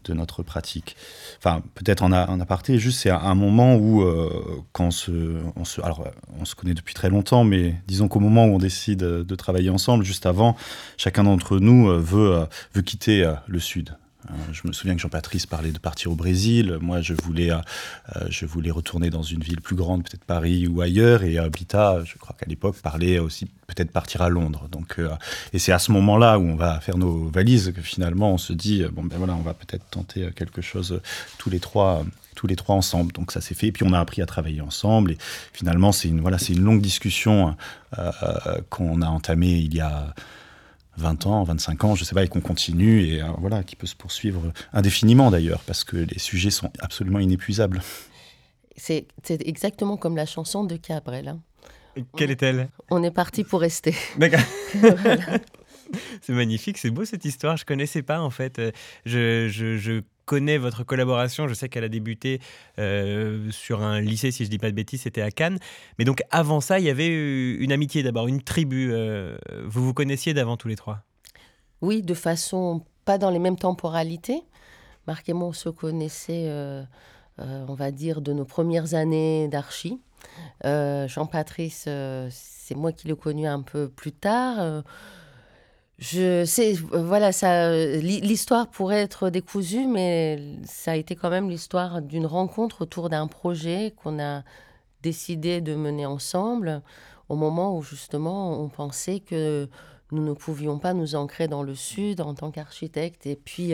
de 0.07 0.15
notre 0.15 0.43
pratique. 0.43 0.97
Enfin, 1.39 1.63
peut-être 1.75 2.03
en, 2.03 2.13
en 2.13 2.41
aparté, 2.41 2.79
juste 2.79 3.01
c'est 3.01 3.11
un 3.11 3.35
moment 3.35 3.77
où, 3.77 4.03
euh, 4.03 4.63
quand 4.73 4.87
on 4.87 4.91
se, 4.91 5.37
on 5.57 5.65
se, 5.65 5.81
alors 5.81 6.05
on 6.41 6.45
se 6.45 6.55
connaît 6.55 6.75
depuis 6.75 6.95
très 6.95 7.11
longtemps, 7.11 7.45
mais 7.45 7.75
disons 7.87 8.09
qu'au 8.09 8.21
moment 8.21 8.47
où 8.47 8.55
on 8.55 8.59
décide 8.59 8.99
de 8.99 9.35
travailler 9.35 9.71
ensemble, 9.71 10.05
juste 10.05 10.27
avant, 10.27 10.57
chacun 10.97 11.25
d'entre 11.25 11.59
nous 11.59 11.89
euh, 11.89 11.99
veut, 11.99 12.33
euh, 12.33 12.47
veut 12.75 12.83
quitter 12.83 13.31
le 13.47 13.59
Sud. 13.59 13.97
Euh, 14.31 14.35
je 14.53 14.67
me 14.67 14.73
souviens 14.73 14.95
que 14.95 15.01
Jean-Patrice 15.01 15.47
parlait 15.47 15.73
de 15.73 15.79
partir 15.79 16.13
au 16.13 16.15
Brésil. 16.15 16.79
Moi, 16.81 17.01
je 17.01 17.15
voulais, 17.15 17.51
euh, 17.51 17.59
euh, 18.17 18.27
je 18.31 18.47
voulais 18.47 18.71
retourner 18.71 19.11
dans 19.11 19.23
une 19.23 19.41
ville 19.41 19.61
plus 19.61 19.77
grande, 19.77 20.05
peut-être 20.05 20.25
Paris 20.25 20.67
ou 20.67 20.81
ailleurs. 20.81 21.23
Et 21.23 21.39
Bita, 21.51 22.03
je 22.05 22.17
crois 22.19 22.35
qu'à 22.39 22.47
l'époque, 22.47 22.77
parlait 22.77 23.19
aussi 23.19 23.47
peut-être 23.67 23.91
partir 23.91 24.23
à 24.23 24.29
Londres. 24.29 24.69
Donc, 24.71 25.01
et 25.53 25.59
c'est 25.59 25.73
à 25.73 25.79
ce 25.79 25.93
moment-là 25.93 26.39
où 26.39 26.43
on 26.43 26.57
va 26.57 26.81
faire 26.81 26.99
nos 26.99 27.29
valises 27.29 27.73
que 27.75 27.83
finalement 27.83 28.33
on 28.33 28.39
se 28.39 28.53
dit 28.53 28.85
bon 28.93 29.05
ben 29.05 29.19
voilà, 29.19 29.35
on 29.35 29.43
va 29.43 29.55
peut-être 29.55 29.85
tenter 29.91 30.31
quelque 30.35 30.63
chose 30.63 31.01
tous 31.39 31.51
les 31.51 31.59
trois 31.59 32.05
tous 32.37 32.47
les 32.47 32.57
trois 32.57 32.77
ensemble. 32.77 33.13
Donc 33.13 33.33
ça 33.33 33.41
s'est 33.41 33.55
fait, 33.55 33.69
et 33.69 33.73
puis 33.73 33.85
on 33.85 33.93
a 33.93 33.99
appris 33.99 34.23
à 34.23 34.27
travailler 34.27 34.61
ensemble. 34.61 35.13
Et 35.13 35.19
finalement, 35.53 35.91
c'est 35.91 36.09
une, 36.09 36.21
voilà, 36.21 36.39
c'est 36.39 36.53
une 36.53 36.63
longue 36.63 36.81
discussion 36.81 37.57
qu'on 38.71 39.03
a 39.03 39.07
entamée 39.07 39.59
il 39.59 39.75
y 39.75 39.81
a 39.81 40.15
20 40.97 41.27
ans, 41.27 41.45
25 41.45 41.85
ans, 41.85 41.95
je 41.95 42.05
sais 42.05 42.15
pas, 42.15 42.25
et 42.25 42.29
qu'on 42.29 42.41
continue, 42.41 43.03
et 43.05 43.23
euh, 43.23 43.27
voilà, 43.39 43.63
qui 43.63 43.77
peut 43.77 43.87
se 43.87 43.97
poursuivre 43.97 44.53
indéfiniment 44.73 45.31
d'ailleurs, 45.31 45.61
parce 45.61 45.85
que 45.85 45.97
les 45.97 46.19
sujets 46.19 46.51
sont 46.51 46.71
absolument 46.81 47.19
inépuisables. 47.19 47.83
C'est 48.77 49.07
exactement 49.29 49.97
comme 49.97 50.17
la 50.17 50.27
chanson 50.27 50.65
de 50.65 50.77
Cabrel. 50.77 51.29
Hein. 51.29 51.41
Quelle 52.17 52.31
est-elle? 52.31 52.69
On 52.91 53.03
est 53.03 53.11
parti 53.11 53.43
pour 53.45 53.61
rester. 53.61 53.95
D'accord. 54.19 54.41
C'est 56.21 56.33
magnifique, 56.33 56.79
c'est 56.79 56.91
beau 56.91 57.05
cette 57.05 57.25
histoire. 57.25 57.57
Je 57.57 57.65
connaissais 57.65 58.03
pas 58.03 58.21
en 58.21 58.31
fait. 58.31 58.59
Euh, 58.59 58.73
je, 59.05 59.49
je, 59.49 59.79
je 59.79 60.03
connais 60.27 60.59
votre 60.59 60.85
collaboration. 60.85 61.49
Je 61.49 61.55
sais 61.55 61.69
qu'elle 61.71 61.85
a 61.85 61.89
débuté 61.89 62.41
euh, 62.79 63.51
sur 63.51 63.83
un 63.83 64.01
lycée, 64.01 64.31
si 64.31 64.45
je 64.45 64.51
dis 64.51 64.59
pas 64.59 64.71
de 64.71 64.75
bêtises, 64.75 65.03
c'était 65.03 65.23
à 65.23 65.31
Cannes. 65.31 65.59
Mais 65.99 66.05
donc 66.05 66.23
avant 66.31 66.61
ça, 66.61 66.79
il 66.79 66.85
y 66.85 66.91
avait 66.91 67.09
une 67.09 67.73
amitié 67.73 68.03
d'abord, 68.03 68.29
une 68.29 68.43
tribu. 68.43 68.93
Euh, 68.93 69.39
vous 69.65 69.85
vous 69.85 69.95
connaissiez 69.95 70.35
d'avant 70.35 70.57
tous 70.59 70.69
les 70.69 70.77
trois? 70.77 71.01
Oui, 71.81 72.03
de 72.03 72.15
façon 72.15 72.85
pas 73.05 73.17
dans 73.17 73.31
les 73.31 73.39
mêmes 73.39 73.57
temporalités. 73.57 74.43
Marc 75.07 75.29
et 75.29 75.33
moi, 75.33 75.49
on 75.49 75.53
se 75.53 75.69
connaissait, 75.69 76.47
euh, 76.49 76.85
on 77.39 77.75
va 77.75 77.93
dire, 77.93 78.21
de 78.21 78.33
nos 78.33 78.45
premières 78.45 78.95
années 78.95 79.49
d'archi. 79.49 80.01
Jean-Patrice, 80.65 81.89
c'est 82.31 82.75
moi 82.75 82.91
qui 82.91 83.07
l'ai 83.07 83.15
connu 83.15 83.47
un 83.47 83.63
peu 83.63 83.89
plus 83.89 84.11
tard. 84.11 84.83
Je 85.99 86.45
sais, 86.45 86.75
voilà, 86.75 87.33
ça, 87.33 87.75
l'histoire 88.01 88.69
pourrait 88.69 89.01
être 89.01 89.31
décousue, 89.31 89.87
mais 89.87 90.59
ça 90.65 90.93
a 90.93 90.97
été 90.97 91.17
quand 91.17 91.31
même 91.31 91.49
l'histoire 91.49 92.03
d'une 92.03 92.27
rencontre 92.27 92.83
autour 92.83 93.09
d'un 93.09 93.27
projet 93.27 93.95
qu'on 93.97 94.21
a 94.21 94.43
décidé 95.03 95.63
de 95.63 95.75
mener 95.75 96.05
ensemble 96.05 96.83
au 97.29 97.37
moment 97.37 97.77
où 97.77 97.83
justement 97.83 98.61
on 98.61 98.69
pensait 98.69 99.21
que 99.21 99.69
nous 100.13 100.23
ne 100.23 100.33
pouvions 100.35 100.79
pas 100.79 100.93
nous 100.93 101.15
ancrer 101.15 101.49
dans 101.49 101.63
le 101.63 101.75
sud 101.75 102.21
en 102.21 102.35
tant 102.35 102.51
qu'architecte. 102.51 103.27
Et 103.27 103.37
puis 103.37 103.73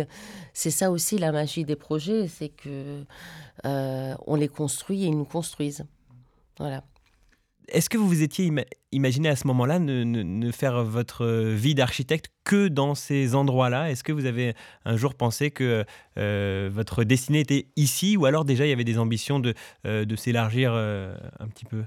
c'est 0.54 0.70
ça 0.70 0.90
aussi 0.90 1.18
la 1.18 1.32
magie 1.32 1.64
des 1.64 1.76
projets, 1.76 2.28
c'est 2.28 2.48
que 2.50 3.04
euh, 3.66 4.14
on 4.26 4.36
les 4.36 4.48
construit 4.48 5.02
et 5.04 5.06
ils 5.06 5.18
nous 5.18 5.24
construisent. 5.24 5.84
Voilà. 6.58 6.84
Est-ce 7.72 7.88
que 7.88 7.96
vous 7.96 8.06
vous 8.06 8.22
étiez 8.22 8.52
imaginé 8.92 9.30
à 9.30 9.36
ce 9.36 9.46
moment-là 9.46 9.78
ne, 9.78 10.50
faire 10.52 10.84
votre 10.84 11.26
vie 11.26 11.74
d'architecte 11.74 12.30
que 12.44 12.68
dans 12.68 12.94
ces 12.94 13.34
endroits-là? 13.34 13.90
Est-ce 13.90 14.04
que 14.04 14.12
vous 14.12 14.26
avez 14.26 14.54
un 14.84 14.98
jour 14.98 15.14
pensé 15.14 15.50
que 15.50 15.86
euh, 16.18 16.70
votre 16.70 17.02
destinée 17.02 17.40
était 17.40 17.68
ici 17.76 18.18
ou 18.18 18.26
alors 18.26 18.44
déjà 18.44 18.66
il 18.66 18.68
y 18.68 18.72
avait 18.72 18.84
des 18.84 18.98
ambitions 18.98 19.40
de, 19.40 19.54
euh, 19.86 20.04
s'élargir 20.16 20.72
euh, 20.74 21.16
un 21.40 21.48
petit 21.48 21.64
peu? 21.64 21.82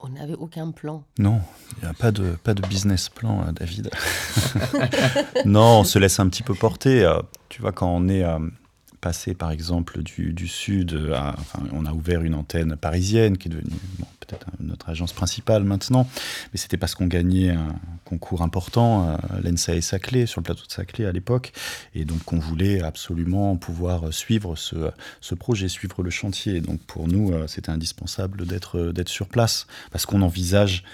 On 0.00 0.10
n'avait 0.10 0.34
aucun 0.34 0.70
plan. 0.72 1.04
Non, 1.18 1.40
il 1.78 1.84
n'y 1.84 1.88
a 1.88 1.94
pas 1.94 2.12
de, 2.12 2.32
pas 2.44 2.52
de 2.52 2.66
business 2.66 3.08
plan, 3.08 3.52
David. 3.52 3.88
non, 5.46 5.80
on 5.80 5.84
se 5.84 5.98
laisse 5.98 6.20
un 6.20 6.28
petit 6.28 6.42
peu 6.42 6.54
porter. 6.54 7.10
Tu 7.48 7.62
vois, 7.62 7.72
quand 7.72 7.88
on 7.88 8.08
est 8.08 8.24
passé 9.02 9.34
par 9.34 9.50
exemple 9.50 10.02
du, 10.02 10.48
sud, 10.48 10.98
on 11.72 11.84
a 11.84 11.92
ouvert 11.92 12.22
une 12.22 12.34
antenne 12.34 12.76
parisienne 12.76 13.36
qui 13.36 13.48
est 13.48 13.50
devenue 13.50 13.76
peut-être 14.26 14.46
notre 14.60 14.88
agence 14.88 15.12
principale 15.12 15.64
maintenant, 15.64 16.08
mais 16.52 16.58
c'était 16.58 16.76
parce 16.76 16.94
qu'on 16.94 17.06
gagnait 17.06 17.50
un 17.50 17.74
concours 18.04 18.42
important, 18.42 19.08
euh, 19.08 19.16
l'ENSA 19.42 19.74
et 19.74 19.80
Saclay, 19.80 20.26
sur 20.26 20.40
le 20.40 20.44
plateau 20.44 20.66
de 20.66 20.72
Saclay 20.72 21.06
à 21.06 21.12
l'époque, 21.12 21.52
et 21.94 22.04
donc 22.04 22.32
on 22.32 22.38
voulait 22.38 22.82
absolument 22.82 23.56
pouvoir 23.56 24.12
suivre 24.12 24.56
ce, 24.56 24.90
ce 25.20 25.34
projet, 25.34 25.68
suivre 25.68 26.02
le 26.02 26.10
chantier. 26.10 26.60
Donc 26.60 26.80
pour 26.82 27.08
nous, 27.08 27.32
euh, 27.32 27.46
c'était 27.46 27.70
indispensable 27.70 28.46
d'être 28.46 28.92
sur 29.06 29.28
place, 29.28 29.66
parce 29.90 30.06
qu'on 30.06 30.22
envisage 30.22 30.84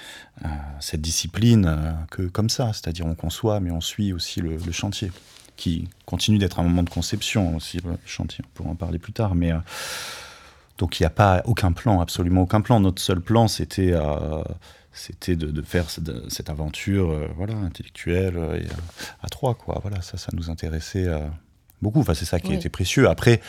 euh, 0.44 0.48
cette 0.80 1.00
discipline 1.00 1.96
que 2.10 2.22
comme 2.22 2.48
ça, 2.48 2.72
c'est-à-dire 2.72 3.06
on 3.06 3.14
conçoit, 3.14 3.60
mais 3.60 3.70
on 3.70 3.80
suit 3.80 4.12
aussi 4.12 4.40
le 4.40 4.72
chantier 4.72 5.10
qui 5.58 5.88
continue 6.06 6.38
d'être 6.38 6.60
un 6.60 6.62
moment 6.62 6.84
de 6.84 6.88
conception 6.88 7.56
aussi, 7.56 7.78
le 7.84 7.98
chantier, 8.06 8.42
on 8.46 8.56
pourra 8.56 8.70
en 8.70 8.76
parler 8.76 8.98
plus 8.98 9.12
tard, 9.12 9.34
mais 9.34 9.52
euh, 9.52 9.58
donc 10.78 10.98
il 10.98 11.02
n'y 11.02 11.06
a 11.06 11.10
pas 11.10 11.42
aucun 11.44 11.72
plan, 11.72 12.00
absolument 12.00 12.42
aucun 12.42 12.62
plan. 12.62 12.80
Notre 12.80 13.02
seul 13.02 13.20
plan, 13.20 13.48
c'était 13.48 13.90
euh, 13.92 14.42
c'était 14.92 15.36
de, 15.36 15.62
faire 15.62 15.90
cette, 15.90 16.48
aventure 16.48 17.10
euh, 17.10 17.28
voilà, 17.36 17.54
intellectuelle 17.54 18.38
et, 18.62 18.66
à 19.22 19.28
trois, 19.28 19.54
quoi. 19.54 19.80
Voilà, 19.82 20.00
ça, 20.00 20.16
ça 20.16 20.30
nous 20.32 20.48
intéressait 20.48 21.06
beaucoup. 21.82 22.00
Enfin, 22.00 22.14
c'est 22.14 22.24
ça 22.24 22.40
qui 22.40 22.52
a 22.52 22.54
été 22.54 22.68
précieux. 22.68 23.08
Après, 23.08 23.40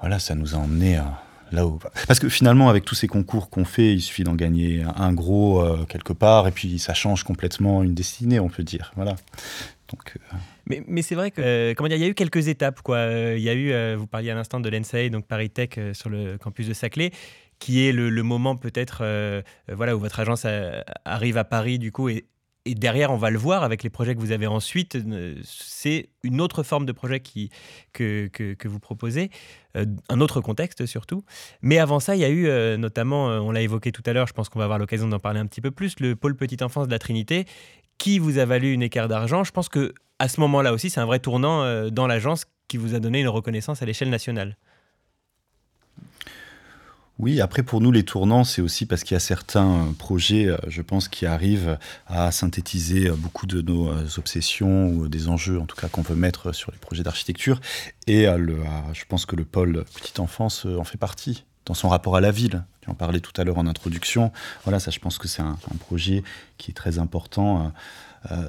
voilà, 0.00 0.18
ça 0.18 0.34
nous 0.34 0.54
a 0.54 0.58
emmené 0.58 1.00
là 1.52 1.66
où. 1.66 1.78
Parce 2.06 2.18
que 2.18 2.28
finalement, 2.28 2.68
avec 2.68 2.84
tous 2.84 2.94
ces 2.94 3.08
concours 3.08 3.50
qu'on 3.50 3.64
fait, 3.64 3.92
il 3.92 4.00
suffit 4.00 4.24
d'en 4.24 4.34
gagner 4.34 4.84
un, 4.96 5.12
gros 5.12 5.64
quelque 5.86 6.12
part, 6.12 6.48
et 6.48 6.52
puis 6.52 6.78
ça 6.78 6.94
change 6.94 7.22
complètement 7.24 7.82
une 7.82 7.94
destinée, 7.94 8.40
on 8.40 8.48
peut 8.48 8.64
dire. 8.64 8.92
Voilà 8.96 9.16
Donc, 9.92 10.18
mais, 10.66 10.82
mais 10.86 11.02
c'est 11.02 11.14
vrai 11.14 11.30
que 11.30 11.74
comment 11.74 11.88
dire, 11.88 11.98
il 11.98 12.02
y 12.02 12.06
a 12.06 12.08
eu 12.08 12.14
quelques 12.14 12.48
étapes 12.48 12.80
quoi. 12.82 13.06
Il 13.36 13.42
y 13.42 13.48
a 13.48 13.54
eu, 13.54 13.96
vous 13.96 14.06
parliez 14.06 14.30
à 14.30 14.34
l'instant 14.34 14.60
de 14.60 14.68
l'ENSAE, 14.68 15.10
donc 15.10 15.26
Paris 15.26 15.50
Tech 15.50 15.70
sur 15.92 16.08
le 16.08 16.38
campus 16.38 16.68
de 16.68 16.74
Saclay 16.74 17.10
qui 17.58 17.86
est 17.86 17.92
le, 17.92 18.10
moment 18.22 18.56
peut-être 18.56 19.04
voilà 19.68 19.94
où 19.94 20.00
votre 20.00 20.18
agence 20.18 20.46
arrive 21.04 21.36
à 21.36 21.44
Paris 21.44 21.78
du 21.78 21.92
coup 21.92 22.08
et, 22.08 22.26
et 22.64 22.74
derrière, 22.74 23.10
on 23.10 23.16
va 23.16 23.30
le 23.30 23.38
voir 23.38 23.64
avec 23.64 23.82
les 23.82 23.90
projets 23.90 24.14
que 24.14 24.20
vous 24.20 24.30
avez 24.30 24.46
ensuite. 24.46 24.94
Euh, 24.94 25.34
c'est 25.42 26.10
une 26.22 26.40
autre 26.40 26.62
forme 26.62 26.86
de 26.86 26.92
projet 26.92 27.18
qui, 27.20 27.50
que, 27.92 28.28
que, 28.28 28.68
vous 28.68 28.78
proposez, 28.78 29.30
euh, 29.76 29.84
un 30.08 30.20
autre 30.20 30.40
contexte 30.40 30.86
surtout. 30.86 31.24
Mais 31.60 31.78
avant 31.78 31.98
ça, 31.98 32.14
il 32.14 32.20
y 32.20 32.24
a 32.24 32.28
eu 32.28 32.46
euh, 32.46 32.76
notamment, 32.76 33.26
on 33.26 33.50
l'a 33.50 33.62
évoqué 33.62 33.90
tout 33.90 34.02
à 34.06 34.12
l'heure, 34.12 34.28
je 34.28 34.32
pense 34.32 34.48
qu'on 34.48 34.60
va 34.60 34.66
avoir 34.66 34.78
l'occasion 34.78 35.08
d'en 35.08 35.18
parler 35.18 35.40
un 35.40 35.46
petit 35.46 35.60
peu 35.60 35.72
plus, 35.72 35.98
le 35.98 36.14
pôle 36.14 36.36
petite 36.36 36.62
enfance 36.62 36.86
de 36.86 36.92
la 36.92 37.00
Trinité, 37.00 37.46
qui 37.98 38.18
vous 38.18 38.38
a 38.38 38.44
valu 38.44 38.72
une 38.72 38.82
écart 38.82 39.08
d'argent. 39.08 39.44
Je 39.44 39.52
pense 39.52 39.68
que 39.68 39.94
à 40.18 40.28
ce 40.28 40.40
moment-là 40.40 40.72
aussi, 40.72 40.90
c'est 40.90 41.00
un 41.00 41.06
vrai 41.06 41.18
tournant 41.18 41.90
dans 41.90 42.06
l'agence 42.06 42.44
qui 42.68 42.76
vous 42.76 42.94
a 42.94 43.00
donné 43.00 43.20
une 43.20 43.28
reconnaissance 43.28 43.82
à 43.82 43.86
l'échelle 43.86 44.10
nationale. 44.10 44.56
Oui, 47.18 47.40
après 47.40 47.62
pour 47.62 47.80
nous 47.80 47.92
les 47.92 48.02
tournants, 48.02 48.42
c'est 48.42 48.62
aussi 48.62 48.86
parce 48.86 49.04
qu'il 49.04 49.14
y 49.14 49.16
a 49.16 49.20
certains 49.20 49.70
euh, 49.70 49.92
projets, 49.96 50.48
euh, 50.48 50.56
je 50.66 50.82
pense, 50.82 51.08
qui 51.08 51.24
arrivent 51.24 51.78
à 52.08 52.32
synthétiser 52.32 53.08
euh, 53.08 53.14
beaucoup 53.14 53.46
de 53.46 53.60
nos 53.60 53.90
obsessions 54.18 54.88
ou 54.88 55.08
des 55.08 55.28
enjeux, 55.28 55.60
en 55.60 55.66
tout 55.66 55.76
cas, 55.76 55.88
qu'on 55.88 56.02
veut 56.02 56.16
mettre 56.16 56.52
sur 56.52 56.72
les 56.72 56.78
projets 56.78 57.04
d'architecture. 57.04 57.60
Et 58.08 58.24
je 58.24 59.04
pense 59.08 59.26
que 59.26 59.36
le 59.36 59.44
pôle 59.44 59.84
petite 59.94 60.18
enfance 60.18 60.66
en 60.66 60.84
fait 60.84 60.98
partie 60.98 61.44
dans 61.66 61.74
son 61.74 61.88
rapport 61.88 62.16
à 62.16 62.20
la 62.20 62.30
ville. 62.30 62.64
Tu 62.80 62.90
en 62.90 62.94
parlais 62.94 63.20
tout 63.20 63.38
à 63.40 63.44
l'heure 63.44 63.58
en 63.58 63.66
introduction. 63.66 64.32
Voilà, 64.64 64.80
ça, 64.80 64.90
je 64.90 64.98
pense 64.98 65.18
que 65.18 65.28
c'est 65.28 65.42
un, 65.42 65.56
projet 65.80 66.22
qui 66.58 66.70
est 66.70 66.74
très 66.74 66.98
important. 66.98 67.72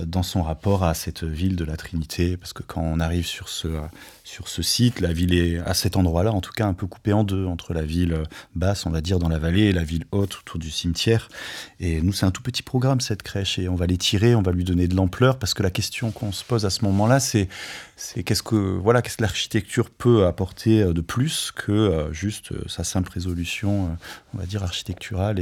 Dans 0.06 0.24
son 0.24 0.44
rapport 0.44 0.84
à 0.84 0.94
cette 0.94 1.24
ville 1.24 1.56
de 1.56 1.65
la 1.65 1.77
Trinité, 1.77 2.38
parce 2.38 2.53
que 2.53 2.63
quand 2.63 2.82
on 2.82 3.00
arrive 3.00 3.25
sur 3.25 3.50
ce, 3.50 3.68
sur 4.24 4.48
ce 4.48 4.62
site. 4.62 5.01
La 5.01 5.13
ville 5.13 5.34
est 5.34 5.60
à 5.60 5.74
cet 5.74 5.98
endroit-là, 5.98 6.32
en 6.32 6.42
tout 6.42 6.53
cas, 6.53 6.65
un 6.65 6.74
peu 6.74 6.88
coupée 6.88 7.13
en 7.13 7.24
deux, 7.24 7.46
entre 7.46 7.74
la 7.74 7.84
ville 7.84 8.24
basse, 8.56 8.86
on 8.86 8.89
va 8.89 9.01
dire, 9.01 9.20
dans 9.20 9.30
la 9.30 9.38
vallée, 9.38 9.63
et 9.63 9.72
la 9.72 9.84
ville 9.84 10.06
haute, 10.12 10.38
autour 10.39 10.60
du 10.60 10.72
cimetière. 10.72 11.30
Et 11.80 12.01
nous, 12.01 12.13
c'est 12.13 12.25
un 12.25 12.32
tout 12.32 12.42
petit 12.42 12.63
programme, 12.63 13.01
cette 13.01 13.22
crèche, 13.22 13.60
et 13.60 13.68
on 13.68 13.75
va 13.75 13.86
l'étirer, 13.86 14.36
on 14.36 14.42
va 14.42 14.51
lui 14.51 14.63
donner 14.63 14.88
de 14.88 14.96
l'ampleur, 14.96 15.38
parce 15.38 15.53
que 15.53 15.62
la 15.62 15.72
question 15.72 16.12
qu'on 16.12 16.32
se 16.32 16.44
pose 16.44 16.65
à 16.65 16.70
ce 16.70 16.86
moment-là, 16.86 17.20
c'est 17.20 17.48
qu'est-ce 18.25 18.44
que 18.44 18.56
voilà 18.56 19.01
qu'est-ce 19.01 19.18
que 19.18 19.22
l'architecture 19.22 19.89
peut 19.89 20.25
apporter 20.25 20.82
euh, 20.82 20.94
de 20.94 21.01
plus 21.01 21.51
que 21.56 21.72
euh, 21.72 22.12
juste 22.12 22.51
euh, 22.51 22.63
sa 22.68 22.84
simple 22.84 23.12
résolution 23.12 23.98
on 24.34 24.38
va 24.38 24.46
dire 24.46 24.63
architecturale 24.63 25.39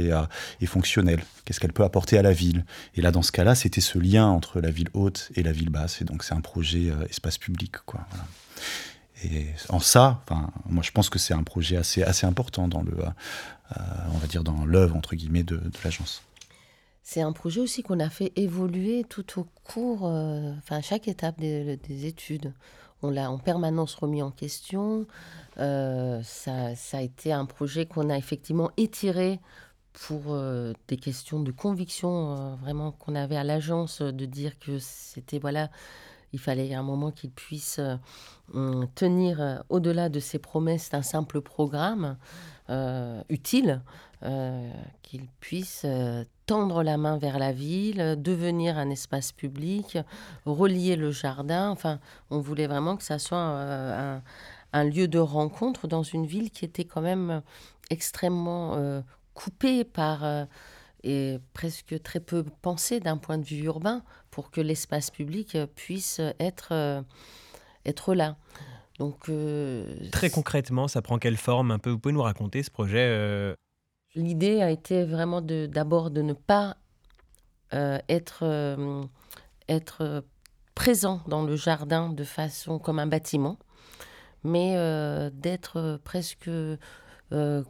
et 0.60 0.66
fonctionnelle 0.66 1.22
qu'est-ce 1.44 1.60
qu'elle 1.60 1.72
peut 1.72 1.82
apporter 1.82 2.18
à 2.18 2.22
la 2.22 2.32
ville? 2.32 2.64
Et 2.94 3.02
là 3.02 3.10
dans 3.10 3.22
ce 3.22 3.32
cas-là 3.32 3.54
c'était 3.54 3.80
ce 3.80 3.98
lien 3.98 4.21
entre 4.26 4.60
la 4.60 4.70
ville 4.70 4.88
haute 4.94 5.30
et 5.34 5.42
la 5.42 5.52
ville 5.52 5.70
basse 5.70 6.00
et 6.00 6.04
donc 6.04 6.24
c'est 6.24 6.34
un 6.34 6.40
projet 6.40 6.92
espace 7.08 7.38
public 7.38 7.76
quoi. 7.86 8.06
Et 9.24 9.46
en 9.68 9.78
ça, 9.78 10.22
moi 10.68 10.82
je 10.82 10.90
pense 10.90 11.08
que 11.08 11.18
c'est 11.18 11.34
un 11.34 11.42
projet 11.42 11.76
assez, 11.76 12.02
assez 12.02 12.26
important 12.26 12.66
dans 12.68 12.82
le, 12.82 12.92
euh, 13.76 13.80
on 14.12 14.18
va 14.18 14.26
dire 14.26 14.42
dans 14.42 14.64
l'œuvre 14.64 14.96
entre 14.96 15.14
guillemets 15.14 15.44
de, 15.44 15.60
l'agence. 15.84 16.22
C'est 17.02 17.20
un 17.20 17.32
projet 17.32 17.60
aussi 17.60 17.82
qu'on 17.82 18.00
a 18.00 18.08
fait 18.08 18.32
évoluer 18.36 19.04
tout 19.08 19.40
au 19.40 19.46
cours, 19.64 20.06
euh, 20.06 20.52
enfin 20.58 20.76
à 20.76 20.82
chaque 20.82 21.08
étape 21.08 21.38
des, 21.38 22.06
études. 22.06 22.52
On 23.02 23.10
l'a 23.10 23.30
en 23.30 23.38
permanence 23.38 23.94
remis 23.96 24.22
en 24.22 24.30
question. 24.30 25.06
Euh, 25.58 26.20
ça, 26.22 26.76
ça, 26.76 26.98
a 26.98 27.00
été 27.00 27.32
un 27.32 27.46
projet 27.46 27.86
qu'on 27.86 28.10
a 28.10 28.16
effectivement 28.16 28.70
étiré 28.76 29.40
pour 29.92 30.36
des 30.88 30.96
questions 30.96 31.40
de 31.40 31.52
conviction 31.52 32.56
vraiment 32.56 32.92
qu'on 32.92 33.14
avait 33.14 33.36
à 33.36 33.44
l'agence 33.44 34.00
de 34.00 34.24
dire 34.24 34.58
que 34.58 34.78
c'était 34.78 35.38
voilà 35.38 35.70
il 36.32 36.40
fallait 36.40 36.72
un 36.74 36.82
moment 36.82 37.10
qu'il 37.10 37.30
puisse 37.30 37.78
euh, 37.78 37.96
hum, 38.54 38.86
tenir 38.94 39.40
euh, 39.40 39.56
au-delà 39.68 40.08
de 40.08 40.20
ses 40.20 40.38
promesses 40.38 40.90
d'un 40.90 41.02
simple 41.02 41.40
programme 41.40 42.16
euh, 42.70 43.22
utile, 43.28 43.82
qu'il 45.02 45.26
puisse 45.40 45.84
tendre 46.46 46.84
la 46.84 46.96
main 46.96 47.18
vers 47.18 47.40
la 47.40 47.50
ville, 47.50 48.14
devenir 48.16 48.78
un 48.78 48.88
espace 48.88 49.32
public, 49.32 49.98
relier 50.46 50.94
le 50.94 51.10
jardin. 51.10 51.70
Enfin, 51.70 51.98
on 52.30 52.38
voulait 52.38 52.68
vraiment 52.68 52.96
que 52.96 53.02
ça 53.02 53.18
soit 53.18 53.36
un, 54.72 54.84
lieu 54.84 55.08
de 55.08 55.18
rencontre 55.18 55.88
dans 55.88 56.04
une 56.04 56.24
ville 56.24 56.52
qui 56.52 56.64
était 56.64 56.84
quand 56.84 57.00
même 57.00 57.42
extrêmement 57.90 59.02
coupée 59.34 59.84
par 59.84 60.46
et 61.04 61.38
presque 61.52 62.00
très 62.02 62.20
peu 62.20 62.44
pensée 62.62 63.00
d'un 63.00 63.16
point 63.16 63.38
de 63.38 63.44
vue 63.44 63.64
urbain 63.64 64.02
pour 64.30 64.50
que 64.50 64.60
l'espace 64.60 65.10
public 65.10 65.58
puisse 65.74 66.20
être, 66.38 66.68
euh, 66.72 67.02
être 67.84 68.14
là. 68.14 68.36
Donc, 68.98 69.28
euh, 69.28 69.96
Très 70.12 70.30
concrètement, 70.30 70.86
ça 70.86 71.02
prend 71.02 71.18
quelle 71.18 71.36
forme 71.36 71.70
un 71.70 71.78
peu? 71.78 71.90
Vous 71.90 71.98
pouvez 71.98 72.12
nous 72.12 72.22
raconter 72.22 72.62
ce 72.62 72.70
projet 72.70 73.08
euh? 73.08 73.54
L'idée 74.14 74.60
a 74.60 74.70
été 74.70 75.04
vraiment 75.04 75.40
d'abord 75.40 76.10
de, 76.10 76.20
ne 76.20 76.34
pas 76.34 76.76
être, 77.72 78.44
être 79.66 80.22
présent 80.74 81.22
dans 81.26 81.42
le 81.42 81.56
jardin 81.56 82.10
de 82.10 82.22
façon 82.22 82.78
comme 82.78 82.98
un 82.98 83.06
bâtiment, 83.06 83.58
mais 84.44 84.76
d'être 85.32 85.98
presque 86.04 86.50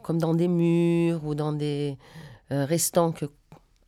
comme 0.01 0.17
dans 0.17 0.33
des 0.33 0.47
murs 0.47 1.25
ou 1.25 1.35
dans 1.35 1.53
des 1.53 1.97
que 2.49 3.25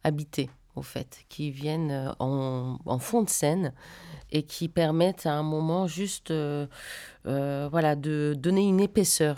habités 0.03 0.49
au 0.75 0.81
fait, 0.81 1.25
qui 1.29 1.51
viennent 1.51 1.91
euh, 1.91 2.11
en, 2.19 2.99
fond 2.99 3.23
de 3.23 3.29
scène 3.29 3.73
et 4.31 4.43
qui 4.43 4.67
permettent 4.67 5.25
à 5.25 5.33
un 5.33 5.43
moment 5.43 5.87
juste 5.87 6.31
euh, 6.31 6.67
euh, 7.25 7.67
voilà, 7.71 7.95
de 7.95 8.35
donner 8.37 8.67
une 8.67 8.79
épaisseur 8.79 9.37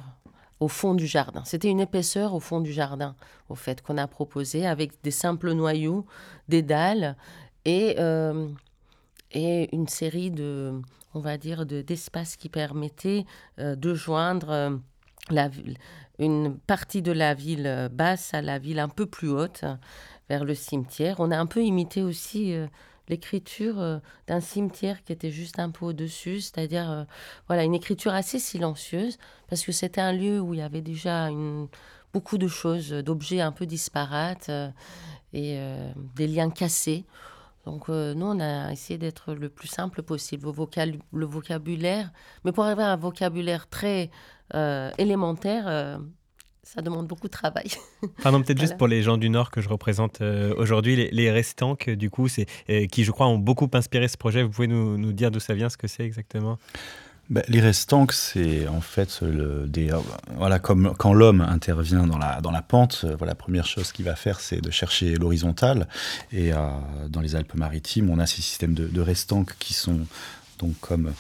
au 0.60 0.68
fond 0.68 0.96
du 0.96 1.06
jardin. 1.06 1.44
C'était 1.46 1.70
une 1.70 1.80
épaisseur 1.80 2.34
au 2.34 2.40
fond 2.40 2.62
du 2.62 2.74
jardin, 2.74 3.16
au 3.50 3.56
fait, 3.56 3.82
qu'on 3.82 3.98
a 3.98 4.08
proposé 4.08 4.66
avec 4.66 5.04
des 5.04 5.12
simples 5.12 5.52
noyaux, 5.52 6.06
des 6.48 6.64
dalles 6.64 7.16
et, 7.66 7.98
et 9.34 9.76
une 9.76 9.88
série 9.88 10.32
de, 10.32 10.82
on 11.14 11.20
va 11.20 11.38
dire, 11.38 11.68
d'espaces 11.68 12.38
qui 12.38 12.50
permettaient 12.50 13.26
de 13.60 13.94
joindre 13.94 14.80
la, 15.30 15.50
une 16.20 16.58
partie 16.58 17.02
de 17.02 17.12
la 17.12 17.34
ville 17.34 17.90
basse 17.92 18.34
à 18.34 18.42
la 18.42 18.60
ville 18.60 18.80
un 18.80 18.90
peu 18.90 19.06
plus 19.06 19.30
haute 19.30 19.66
vers 20.30 20.46
le 20.46 20.56
cimetière. 20.56 21.18
On 21.20 21.32
a 21.32 21.38
un 21.38 21.46
peu 21.46 21.64
imité 21.64 22.04
aussi 22.04 22.54
euh, 22.54 22.68
l'écriture 23.08 23.80
euh, 23.80 24.00
d'un 24.28 24.40
cimetière 24.40 25.04
qui 25.04 25.14
était 25.14 25.32
juste 25.32 25.60
un 25.60 25.70
peu 25.70 25.86
au-dessus, 25.86 26.42
c'est-à-dire 26.42 26.90
euh, 26.90 27.04
voilà 27.48 27.64
une 27.64 27.76
écriture 27.76 28.14
assez 28.14 28.40
silencieuse 28.40 29.18
parce 29.50 29.64
que 29.64 29.72
c'était 29.72 30.02
un 30.02 30.14
lieu 30.14 30.40
où 30.40 30.54
il 30.54 30.60
y 30.60 30.64
avait 30.64 30.82
déjà 30.82 31.30
beaucoup 32.14 32.38
de 32.38 32.48
choses, 32.48 32.90
d'objets 32.90 33.42
un 33.42 33.52
peu 33.52 33.66
disparates 33.66 34.50
et 35.34 35.60
des 36.16 36.28
liens 36.28 36.50
cassés. 36.50 37.06
Donc 37.66 37.88
nous, 37.90 38.26
on 38.26 38.40
a 38.40 38.72
essayé 38.72 38.98
d'être 38.98 39.34
le 39.34 39.50
plus 39.50 39.68
simple 39.68 40.02
possible, 40.02 40.50
le 41.14 41.26
vocabulaire, 41.26 42.12
mais 42.44 42.52
pour 42.52 42.66
arriver 42.66 42.84
à 42.84 42.92
un 42.92 42.98
vocabulaire 42.98 43.68
très 43.70 44.10
élémentaire, 44.54 46.00
ça 46.68 46.82
demande 46.82 47.08
beaucoup 47.08 47.28
de 47.28 47.32
travail. 47.32 47.68
Pardon, 48.24 48.42
peut-être 48.42 48.60
juste 48.60 48.78
pour 48.78 48.88
les 48.88 49.02
gens 49.02 49.18
du 49.18 49.30
Nord 49.30 49.52
que 49.52 49.62
je 49.62 49.70
représente 49.70 50.20
euh, 50.20 50.54
aujourd'hui, 50.58 50.98
les, 50.98 51.10
les 51.12 51.32
restants, 51.32 51.78
du 51.88 52.10
coup, 52.10 52.28
c'est, 52.28 52.46
euh, 52.70 52.88
qui 52.88 53.06
je 53.06 53.12
crois 53.12 53.28
ont 53.28 53.38
beaucoup 53.38 53.70
inspiré 53.74 54.10
ce 54.10 54.18
projet. 54.18 54.44
Vous 54.44 54.50
pouvez 54.50 54.68
nous, 54.68 54.98
nous 54.98 55.14
dire 55.14 55.32
d'où 55.32 55.40
ça 55.40 55.54
vient, 55.54 55.70
ce 55.70 55.78
que 55.78 55.88
c'est 55.88 56.04
exactement? 56.04 56.60
Ben, 57.30 57.42
les 57.48 57.62
restants, 57.62 58.06
c'est 58.12 58.68
en 58.68 58.82
fait 58.82 59.22
le, 59.22 59.66
des, 59.66 59.92
euh, 59.92 60.00
voilà, 60.36 60.60
comme 60.60 60.94
quand 60.98 61.14
l'homme 61.14 61.40
intervient 61.40 62.06
dans 62.06 62.18
la, 62.18 62.42
dans 62.42 62.52
la 62.52 62.62
pente, 62.62 63.06
voilà, 63.18 63.32
la 63.32 63.36
première 63.36 63.66
chose 63.66 63.94
qu'il 63.94 64.04
va 64.04 64.18
faire, 64.18 64.42
c'est 64.42 64.60
de 64.60 64.70
chercher 64.70 65.16
l'horizontale. 65.16 65.88
Et 66.34 66.52
dans 66.52 67.22
les 67.22 67.36
Alpes-Maritimes, 67.36 68.10
on 68.10 68.20
a 68.20 68.26
ces 68.26 68.42
systèmes 68.42 68.74
de, 68.74 68.88
de 68.88 69.02
restanques 69.02 69.56
qui 69.58 69.74
sont 69.74 70.02
donc 70.60 70.74
comme 70.82 71.14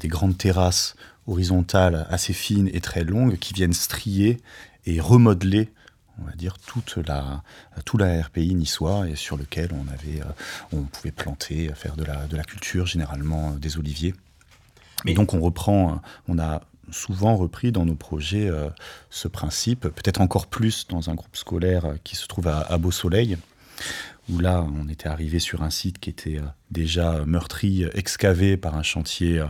des 0.00 0.08
grandes 0.08 0.38
terrasses 0.38 0.96
horizontales 1.28 2.06
assez 2.10 2.32
fines 2.32 2.68
et 2.72 2.80
très 2.80 3.04
longues 3.04 3.38
qui 3.38 3.54
viennent 3.54 3.72
strier 3.72 4.38
et 4.86 5.00
remodeler 5.00 5.70
on 6.20 6.24
va 6.24 6.32
dire 6.32 6.58
toute 6.58 6.96
la 6.96 7.42
tout 7.84 7.96
la 7.96 8.22
RPI 8.22 8.54
niçois 8.54 9.08
et 9.08 9.14
sur 9.14 9.36
lequel 9.36 9.70
on 9.72 9.86
avait 9.88 10.20
euh, 10.20 10.32
on 10.72 10.82
pouvait 10.82 11.12
planter 11.12 11.70
faire 11.74 11.96
de 11.96 12.04
la 12.04 12.26
de 12.26 12.36
la 12.36 12.44
culture 12.44 12.86
généralement 12.86 13.52
euh, 13.52 13.58
des 13.58 13.78
oliviers. 13.78 14.14
Et 15.06 15.14
donc 15.14 15.34
on 15.34 15.40
reprend 15.40 15.92
euh, 15.92 15.96
on 16.26 16.38
a 16.38 16.62
souvent 16.90 17.36
repris 17.36 17.70
dans 17.70 17.84
nos 17.84 17.94
projets 17.94 18.50
ce 19.10 19.28
principe 19.28 19.82
peut-être 19.82 20.22
encore 20.22 20.46
plus 20.46 20.86
dans 20.88 21.10
un 21.10 21.14
groupe 21.14 21.36
scolaire 21.36 21.96
qui 22.02 22.16
se 22.16 22.26
trouve 22.26 22.48
à, 22.48 22.60
à 22.60 22.78
Beau 22.78 22.90
Soleil 22.90 23.36
où 24.30 24.38
là, 24.38 24.66
on 24.78 24.88
était 24.88 25.08
arrivé 25.08 25.38
sur 25.38 25.62
un 25.62 25.70
site 25.70 25.98
qui 25.98 26.10
était 26.10 26.38
euh, 26.38 26.46
déjà 26.70 27.24
meurtri, 27.24 27.84
excavé 27.94 28.56
par 28.56 28.76
un 28.76 28.82
chantier 28.82 29.38
euh, 29.38 29.46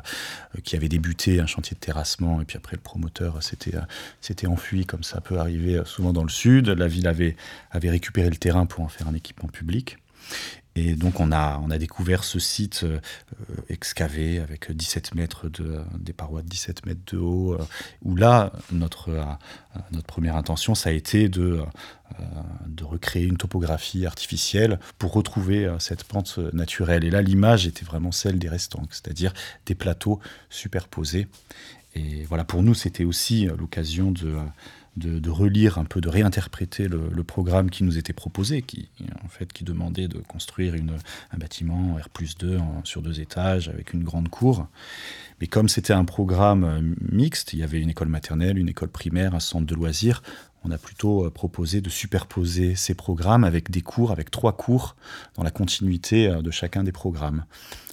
qui 0.64 0.76
avait 0.76 0.88
débuté, 0.88 1.40
un 1.40 1.46
chantier 1.46 1.74
de 1.74 1.80
terrassement, 1.80 2.40
et 2.40 2.44
puis 2.44 2.56
après 2.56 2.76
le 2.76 2.82
promoteur 2.82 3.42
s'était 3.42 3.74
euh, 3.76 4.48
enfui, 4.48 4.86
comme 4.86 5.02
ça 5.02 5.20
peut 5.20 5.38
arriver 5.38 5.82
souvent 5.84 6.12
dans 6.12 6.22
le 6.22 6.28
sud. 6.28 6.68
La 6.68 6.88
ville 6.88 7.08
avait, 7.08 7.36
avait 7.70 7.90
récupéré 7.90 8.30
le 8.30 8.36
terrain 8.36 8.66
pour 8.66 8.84
en 8.84 8.88
faire 8.88 9.08
un 9.08 9.14
équipement 9.14 9.48
public. 9.48 9.98
Et 10.78 10.94
donc 10.94 11.18
on 11.18 11.32
a, 11.32 11.60
on 11.64 11.70
a 11.70 11.78
découvert 11.78 12.22
ce 12.22 12.38
site 12.38 12.84
euh, 12.84 13.00
excavé 13.68 14.38
avec 14.38 14.70
17 14.70 15.14
mètres 15.14 15.48
de, 15.48 15.80
des 15.98 16.12
parois 16.12 16.42
de 16.42 16.48
17 16.48 16.86
mètres 16.86 17.00
de 17.12 17.18
haut, 17.18 17.54
euh, 17.54 17.64
où 18.04 18.14
là, 18.14 18.52
notre, 18.70 19.08
euh, 19.10 19.24
notre 19.90 20.06
première 20.06 20.36
intention, 20.36 20.74
ça 20.76 20.90
a 20.90 20.92
été 20.92 21.28
de, 21.28 21.62
de 22.66 22.84
recréer 22.84 23.24
une 23.24 23.36
topographie 23.36 24.06
artificielle 24.06 24.78
pour 24.98 25.12
retrouver 25.12 25.70
cette 25.78 26.04
pente 26.04 26.38
naturelle. 26.52 27.04
Et 27.04 27.10
là, 27.10 27.22
l'image 27.22 27.66
était 27.66 27.84
vraiment 27.84 28.12
celle 28.12 28.38
des 28.38 28.48
restants, 28.48 28.82
c'est-à-dire 28.90 29.32
des 29.66 29.74
plateaux 29.74 30.20
superposés. 30.48 31.28
Et 31.94 32.24
voilà, 32.24 32.44
pour 32.44 32.62
nous, 32.62 32.74
c'était 32.74 33.04
aussi 33.04 33.46
l'occasion 33.46 34.10
de 34.10 34.36
de, 34.98 35.30
relire 35.30 35.78
un 35.78 35.84
peu, 35.84 36.00
de 36.00 36.08
réinterpréter 36.08 36.88
le, 36.88 37.24
programme 37.24 37.70
qui 37.70 37.84
nous 37.84 37.98
était 37.98 38.12
proposé, 38.12 38.62
qui, 38.62 38.88
en 39.24 39.28
fait, 39.28 39.52
qui 39.52 39.64
demandait 39.64 40.08
de 40.08 40.18
construire 40.18 40.74
une, 40.74 40.96
un 41.32 41.38
bâtiment 41.38 41.96
R 41.96 42.08
2 42.38 42.58
sur 42.84 43.02
deux 43.02 43.20
étages 43.20 43.68
avec 43.68 43.92
une 43.92 44.02
grande 44.02 44.28
cour. 44.28 44.68
Mais 45.40 45.46
comme 45.46 45.68
c'était 45.68 45.92
un 45.92 46.04
programme 46.04 46.64
euh, 46.64 46.94
mixte, 47.12 47.52
il 47.52 47.60
y 47.60 47.62
avait 47.62 47.80
une 47.80 47.90
école 47.90 48.08
maternelle, 48.08 48.58
une 48.58 48.68
école 48.68 48.88
primaire, 48.88 49.34
un 49.34 49.40
centre 49.40 49.66
de 49.66 49.74
loisirs, 49.74 50.22
on 50.64 50.70
a 50.70 50.78
plutôt 50.78 51.24
euh, 51.24 51.30
proposé 51.30 51.80
de 51.80 51.88
superposer 51.88 52.74
ces 52.74 52.94
programmes 52.94 53.44
avec 53.44 53.70
des 53.70 53.82
cours, 53.82 54.10
avec 54.10 54.30
trois 54.30 54.56
cours 54.56 54.96
dans 55.34 55.44
la 55.44 55.50
continuité 55.50 56.28
euh, 56.28 56.42
de 56.42 56.50
chacun 56.50 56.82
des 56.82 56.92
programmes. 56.92 57.44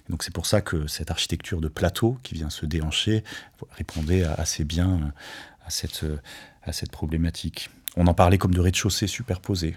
donc 0.08 0.22
c'est 0.22 0.34
pour 0.34 0.46
ça 0.46 0.60
que 0.60 0.86
cette 0.86 1.10
architecture 1.10 1.60
de 1.60 1.68
plateau 1.68 2.18
qui 2.22 2.34
vient 2.34 2.50
se 2.50 2.66
déhancher 2.66 3.22
répondait 3.72 4.24
assez 4.24 4.64
bien 4.64 5.12
à 5.64 5.70
cette, 5.70 6.04
à 6.66 6.72
cette 6.72 6.90
problématique. 6.90 7.70
On 7.96 8.06
en 8.06 8.14
parlait 8.14 8.38
comme 8.38 8.54
de 8.54 8.60
rez-de-chaussée 8.60 9.06
superposés. 9.06 9.76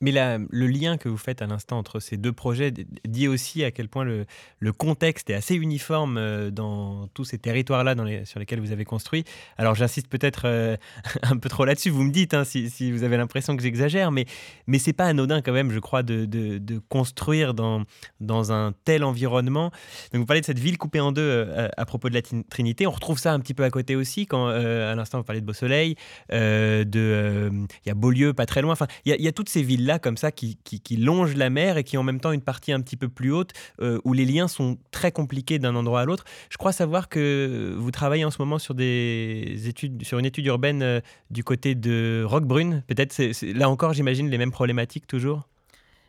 Mais 0.00 0.12
le 0.12 0.66
lien 0.68 0.96
que 0.96 1.08
vous 1.08 1.16
faites 1.16 1.42
à 1.42 1.46
l'instant 1.46 1.76
entre 1.76 1.98
ces 1.98 2.16
deux 2.16 2.32
projets 2.32 2.72
dit 3.04 3.26
aussi 3.26 3.64
à 3.64 3.72
quel 3.72 3.88
point 3.88 4.04
le, 4.04 4.72
contexte 4.72 5.28
est 5.28 5.34
assez 5.34 5.56
uniforme 5.56 6.18
euh, 6.18 6.50
dans 6.52 7.08
tous 7.08 7.24
ces 7.24 7.38
territoires-là 7.38 7.96
sur 8.24 8.38
lesquels 8.38 8.60
vous 8.60 8.70
avez 8.70 8.84
construit. 8.84 9.24
Alors 9.56 9.74
j'insiste 9.74 10.06
peut-être 10.08 10.42
euh, 10.44 10.76
un 11.22 11.36
peu 11.36 11.48
trop 11.48 11.64
là-dessus, 11.64 11.90
vous 11.90 12.04
me 12.04 12.12
dites 12.12 12.32
hein, 12.32 12.44
si, 12.44 12.92
vous 12.92 13.02
avez 13.02 13.16
l'impression 13.16 13.56
que 13.56 13.62
j'exagère, 13.62 14.12
mais, 14.12 14.26
mais 14.68 14.78
c'est 14.78 14.92
pas 14.92 15.06
anodin 15.06 15.42
quand 15.42 15.52
même, 15.52 15.72
je 15.72 15.80
crois, 15.80 16.04
de, 16.04 16.80
construire 16.88 17.54
dans, 17.54 17.82
dans 18.20 18.52
un 18.52 18.72
tel 18.84 19.02
environnement. 19.02 19.72
Donc 20.12 20.20
vous 20.20 20.26
parlez 20.26 20.42
de 20.42 20.46
cette 20.46 20.60
ville 20.60 20.78
coupée 20.78 21.00
en 21.00 21.10
deux 21.10 21.22
euh, 21.22 21.68
à, 21.76 21.86
propos 21.86 22.08
de 22.08 22.14
la 22.14 22.22
Trinité, 22.22 22.86
on 22.86 22.92
retrouve 22.92 23.18
ça 23.18 23.32
un 23.32 23.40
petit 23.40 23.54
peu 23.54 23.64
à 23.64 23.70
côté 23.70 23.96
aussi, 23.96 24.26
quand 24.26 24.46
à 24.46 24.94
l'instant 24.94 25.18
vous 25.18 25.24
parlez 25.24 25.40
de 25.40 25.46
Beau-Soleil, 25.46 25.96
de 26.30 27.50
il 27.84 27.88
y 27.88 27.90
a 27.90 27.94
Beaulieu 27.94 28.32
pas 28.32 28.46
très 28.46 28.62
loin, 28.62 28.72
enfin 28.72 28.86
il 29.04 29.14
y, 29.14 29.22
y, 29.22 29.28
a 29.28 29.32
toutes 29.32 29.48
ces 29.48 29.62
villes 29.62 29.87
là 29.88 29.98
comme 29.98 30.16
ça 30.16 30.30
qui, 30.30 30.56
qui, 30.62 30.96
longe 30.96 31.34
la 31.34 31.50
mer 31.50 31.76
et 31.76 31.84
qui 31.84 31.96
en 31.96 32.04
même 32.04 32.20
temps 32.20 32.30
une 32.30 32.42
partie 32.42 32.72
un 32.72 32.80
petit 32.80 32.96
peu 32.96 33.08
plus 33.08 33.32
haute 33.32 33.50
euh, 33.80 34.00
où 34.04 34.12
les 34.12 34.24
liens 34.24 34.46
sont 34.46 34.78
très 34.92 35.10
compliqués 35.10 35.58
d'un 35.58 35.74
endroit 35.74 36.02
à 36.02 36.04
l'autre. 36.04 36.24
Je 36.50 36.56
crois 36.56 36.72
savoir 36.72 37.08
que 37.08 37.74
vous 37.76 37.90
travaillez 37.90 38.24
en 38.24 38.30
ce 38.30 38.38
moment 38.38 38.58
sur 38.58 38.74
des 38.74 39.66
études, 39.66 40.04
sur 40.04 40.18
une 40.18 40.26
étude 40.26 40.46
urbaine 40.46 40.82
euh, 40.82 41.00
du 41.30 41.42
côté 41.42 41.74
de 41.74 42.24
Roquebrune. 42.24 42.84
Peut-être 42.86 43.20
là 43.42 43.68
encore, 43.68 43.92
j'imagine 43.92 44.30
les 44.30 44.38
mêmes 44.38 44.52
problématiques 44.52 45.08
toujours. 45.08 45.48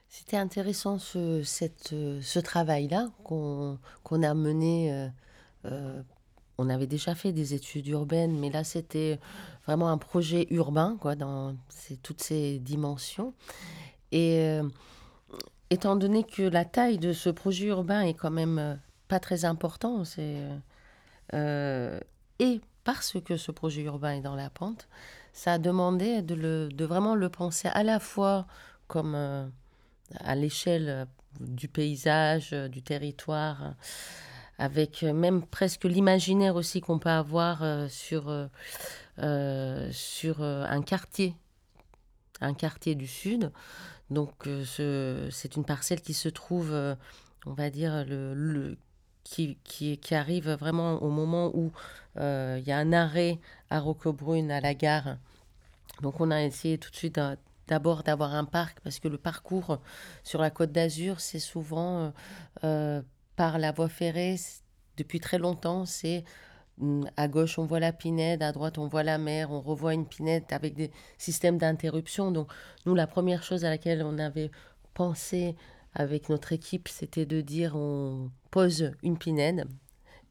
C'était 0.09 0.38
intéressant 0.38 1.00
ce, 1.00 1.43
cette, 1.43 1.93
ce 2.21 2.39
travail-là 2.39 3.09
qu'on 3.24 3.77
a 4.24 4.33
mené. 4.33 5.09
Euh, 5.65 6.01
on 6.60 6.70
avait 6.70 6.88
déjà 6.88 7.16
fait 7.16 7.32
des 7.32 7.54
études 7.54 7.88
urbaines, 7.88 8.38
mais 8.38 8.50
là 8.50 8.66
c'était 8.66 9.18
vraiment 9.66 9.89
un 9.89 9.98
projet 9.98 10.46
urbain, 10.50 10.98
quoi, 11.00 11.16
dans 11.16 11.56
toutes 12.04 12.22
ces 12.22 12.60
dimensions. 12.60 13.34
Et 14.12 14.39
euh, 14.42 14.68
étant 15.70 15.96
donné 15.96 16.25
que 16.25 16.42
la 16.42 16.66
taille 16.66 16.98
de 16.98 17.13
ce 17.13 17.30
projet 17.30 17.68
urbain 17.68 18.01
est 18.01 18.13
quand 18.13 18.30
même 18.30 18.60
euh, 18.60 18.75
pas 19.08 19.22
très 19.22 19.46
important, 19.46 20.04
euh, 21.34 22.00
et 22.39 22.62
parce 22.84 23.18
que 23.22 23.38
ce 23.38 23.51
projet 23.54 23.84
urbain 23.84 24.16
est 24.16 24.22
dans 24.22 24.36
la 24.36 24.50
pente, 24.50 24.89
ça 25.32 25.54
a 25.54 25.58
demandé 25.60 26.22
de, 26.22 26.36
le, 26.36 26.70
vraiment 26.86 27.16
le 27.16 27.30
penser 27.30 27.70
à 27.70 27.84
la 27.84 28.00
fois 28.00 28.48
comme 28.88 29.16
à 29.16 30.36
l'échelle 30.36 31.08
du 31.39 31.70
paysage, 31.70 32.51
du 32.51 32.82
territoire, 32.82 33.75
avec 34.60 35.02
même 35.02 35.41
presque 35.43 35.86
l'imaginaire 35.86 36.56
aussi 36.56 36.82
qu'on 36.82 37.00
peut 37.00 37.10
avoir 37.10 37.63
sur, 37.89 38.32
sur 39.91 40.41
un 40.43 40.82
quartier, 40.82 41.34
un 42.41 42.54
quartier 42.54 42.93
du 42.95 43.08
Sud. 43.08 43.52
Donc 44.10 44.48
euh, 44.48 45.30
c'est 45.32 45.56
une 45.56 45.65
parcelle 45.65 46.02
qui 46.02 46.13
se 46.13 46.30
trouve, 46.30 46.72
euh, 46.72 46.95
on 47.45 47.54
va 47.54 47.69
dire, 47.69 48.06
le, 48.08 48.78
qui, 49.24 49.58
qui, 49.63 50.15
arrive 50.15 50.50
vraiment 50.52 51.02
au 51.04 51.10
moment 51.10 51.52
où 51.54 51.72
euh, 52.17 52.58
il 52.60 52.67
y 52.67 52.72
a 52.72 52.78
un 52.78 52.91
arrêt 52.91 53.39
à 53.69 53.80
Roquebrune, 53.80 54.52
à 54.52 54.62
la 54.62 54.74
gare. 54.74 55.17
Donc 56.02 56.19
on 56.22 56.32
a 56.32 56.41
essayé 56.41 56.78
tout 56.78 56.89
de 56.89 56.95
suite 56.95 57.19
d'abord 57.67 58.02
d'avoir 58.04 58.34
un 58.34 58.45
parc, 58.45 58.80
parce 58.80 59.00
que 59.00 59.08
le 59.08 59.19
parcours 59.19 59.80
sur 60.24 60.41
la 60.41 60.50
côte 60.50 60.72
d'Azur, 60.72 61.19
c'est 61.19 61.39
souvent 61.39 62.12
par 63.39 63.58
la 63.58 63.71
voie 63.71 63.88
ferrée, 63.88 64.36
depuis 64.97 65.21
très 65.21 65.38
longtemps, 65.38 65.86
c'est 65.86 66.25
à 67.15 67.30
gauche, 67.30 67.58
on 67.58 67.65
voit 67.65 67.80
la 67.80 67.93
pinède, 67.93 68.43
à 68.43 68.52
droite, 68.52 68.78
on 68.78 68.89
voit 68.89 69.02
la 69.02 69.17
mer, 69.17 69.49
on 69.49 69.62
revoit 69.62 69.93
une 69.93 70.06
pinède 70.06 70.43
avec 70.52 70.75
des 70.75 70.91
systèmes 71.17 71.58
d'interruption. 71.58 72.32
Donc, 72.32 72.52
nous, 72.86 72.95
la 72.95 73.08
première 73.08 73.41
chose 73.41 73.63
à 73.63 73.69
laquelle 73.69 74.04
on 74.04 74.17
avait 74.17 74.52
pensé 74.93 75.56
avec 75.93 76.28
notre 76.28 76.52
équipe, 76.52 76.89
c'était 76.89 77.25
de 77.25 77.39
dire 77.39 77.78
on 77.78 78.30
pose 78.52 78.91
une 79.04 79.17
pinède. 79.17 79.65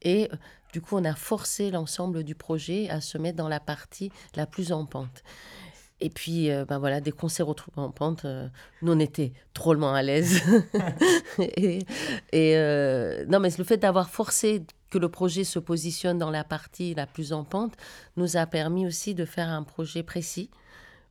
Et 0.03 0.29
du 0.71 0.79
coup, 0.79 0.95
on 0.95 1.03
a 1.03 1.15
forcé 1.15 1.71
l'ensemble 1.71 2.23
du 2.23 2.35
projet 2.35 2.91
à 2.91 3.01
se 3.01 3.17
mettre 3.17 3.37
dans 3.37 3.49
la 3.49 3.59
partie 3.59 4.11
la 4.35 4.45
plus 4.45 4.71
en 4.71 4.85
pente. 4.85 5.23
Et 6.01 6.09
puis, 6.09 6.49
euh, 6.49 6.65
ben 6.65 6.79
voilà, 6.79 7.01
dès 7.01 7.11
qu'on 7.11 7.27
s'est 7.27 7.43
retrouvé 7.43 7.77
en 7.77 7.91
pente, 7.91 8.23
euh, 8.23 8.47
nous, 8.81 8.93
on 8.93 8.99
était 8.99 9.33
drôlement 9.53 9.93
à 9.93 10.01
l'aise. 10.01 10.41
et, 11.39 11.85
euh, 12.33 13.25
non, 13.27 13.39
mais 13.39 13.49
le 13.57 13.63
fait 13.65 13.77
d'avoir 13.77 14.09
forcé 14.09 14.63
que 14.91 14.97
le 14.97 15.09
projet 15.09 15.43
se 15.43 15.59
positionne 15.59 16.17
dans 16.17 16.31
la 16.31 16.43
partie 16.43 16.95
la 16.95 17.05
plus 17.05 17.33
en 17.33 17.43
pente 17.43 17.73
nous 18.15 18.37
a 18.37 18.45
permis 18.45 18.87
aussi 18.87 19.13
de 19.13 19.25
faire 19.25 19.49
un 19.49 19.63
projet 19.63 20.01
précis. 20.01 20.49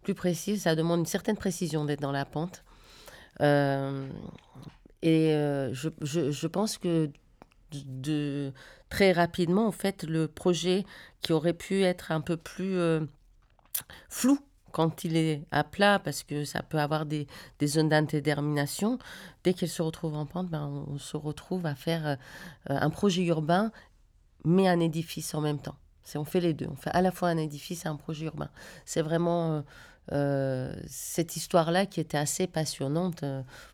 Plus 0.03 0.15
précis, 0.15 0.59
ça 0.59 0.75
demande 0.75 1.01
une 1.01 1.07
certaine 1.07 1.37
précision 1.37 1.85
d'être 1.85 2.01
dans 2.01 2.13
la 2.13 2.25
pente. 2.25 2.65
Et 3.41 5.31
je, 5.31 5.89
je, 6.01 6.31
je, 6.33 6.47
pense 6.49 6.79
que 6.79 7.11
de, 7.73 8.53
très 8.89 9.13
rapidement, 9.13 9.67
en 9.67 9.73
fait, 9.73 10.03
le 10.03 10.27
projet 10.27 10.85
qui 11.21 11.33
aurait 11.33 11.53
pu 11.53 11.83
être 11.83 12.11
un 12.11 12.21
peu 12.21 12.37
plus 12.37 12.77
flou 14.09 14.41
quand 14.73 15.05
il 15.05 15.17
est 15.17 15.43
à 15.51 15.65
plat, 15.65 15.99
parce 15.99 16.23
que 16.23 16.45
ça 16.45 16.63
peut 16.63 16.79
avoir 16.79 17.07
des, 17.07 17.27
des 17.59 17.67
zones 17.67 17.89
d'indétermination, 17.89 18.99
dès 19.45 19.55
qu'il 19.55 19.69
se 19.69 19.83
retrouve 19.83 20.15
en 20.15 20.27
pente, 20.27 20.49
ben, 20.49 20.85
on, 20.89 20.99
se 20.99 21.17
retrouve 21.17 21.67
à 21.67 21.75
faire 21.75 22.07
euh, 22.07 22.17
un 22.69 22.91
projet 22.91 23.25
urbain, 23.25 23.73
mais 24.45 24.69
un 24.69 24.81
édifice 24.81 25.35
en 25.35 25.41
même 25.41 25.59
temps. 25.59 25.77
On 26.15 26.25
fait 26.25 26.41
les 26.41 26.55
deux. 26.55 26.67
On 26.71 26.77
fait 26.77 26.91
à 26.91 27.03
la 27.03 27.11
fois 27.11 27.29
un 27.29 27.37
édifice 27.37 27.85
et 27.85 27.89
un 27.89 27.97
projet 27.97 28.25
urbain. 28.25 28.49
C'est 28.87 29.03
vraiment 29.03 29.53
euh, 29.53 29.63
euh, 30.13 30.75
cette 30.87 31.37
histoire-là 31.37 31.85
qui 31.85 32.01
était 32.01 32.17
assez 32.17 32.47
passionnante 32.47 33.25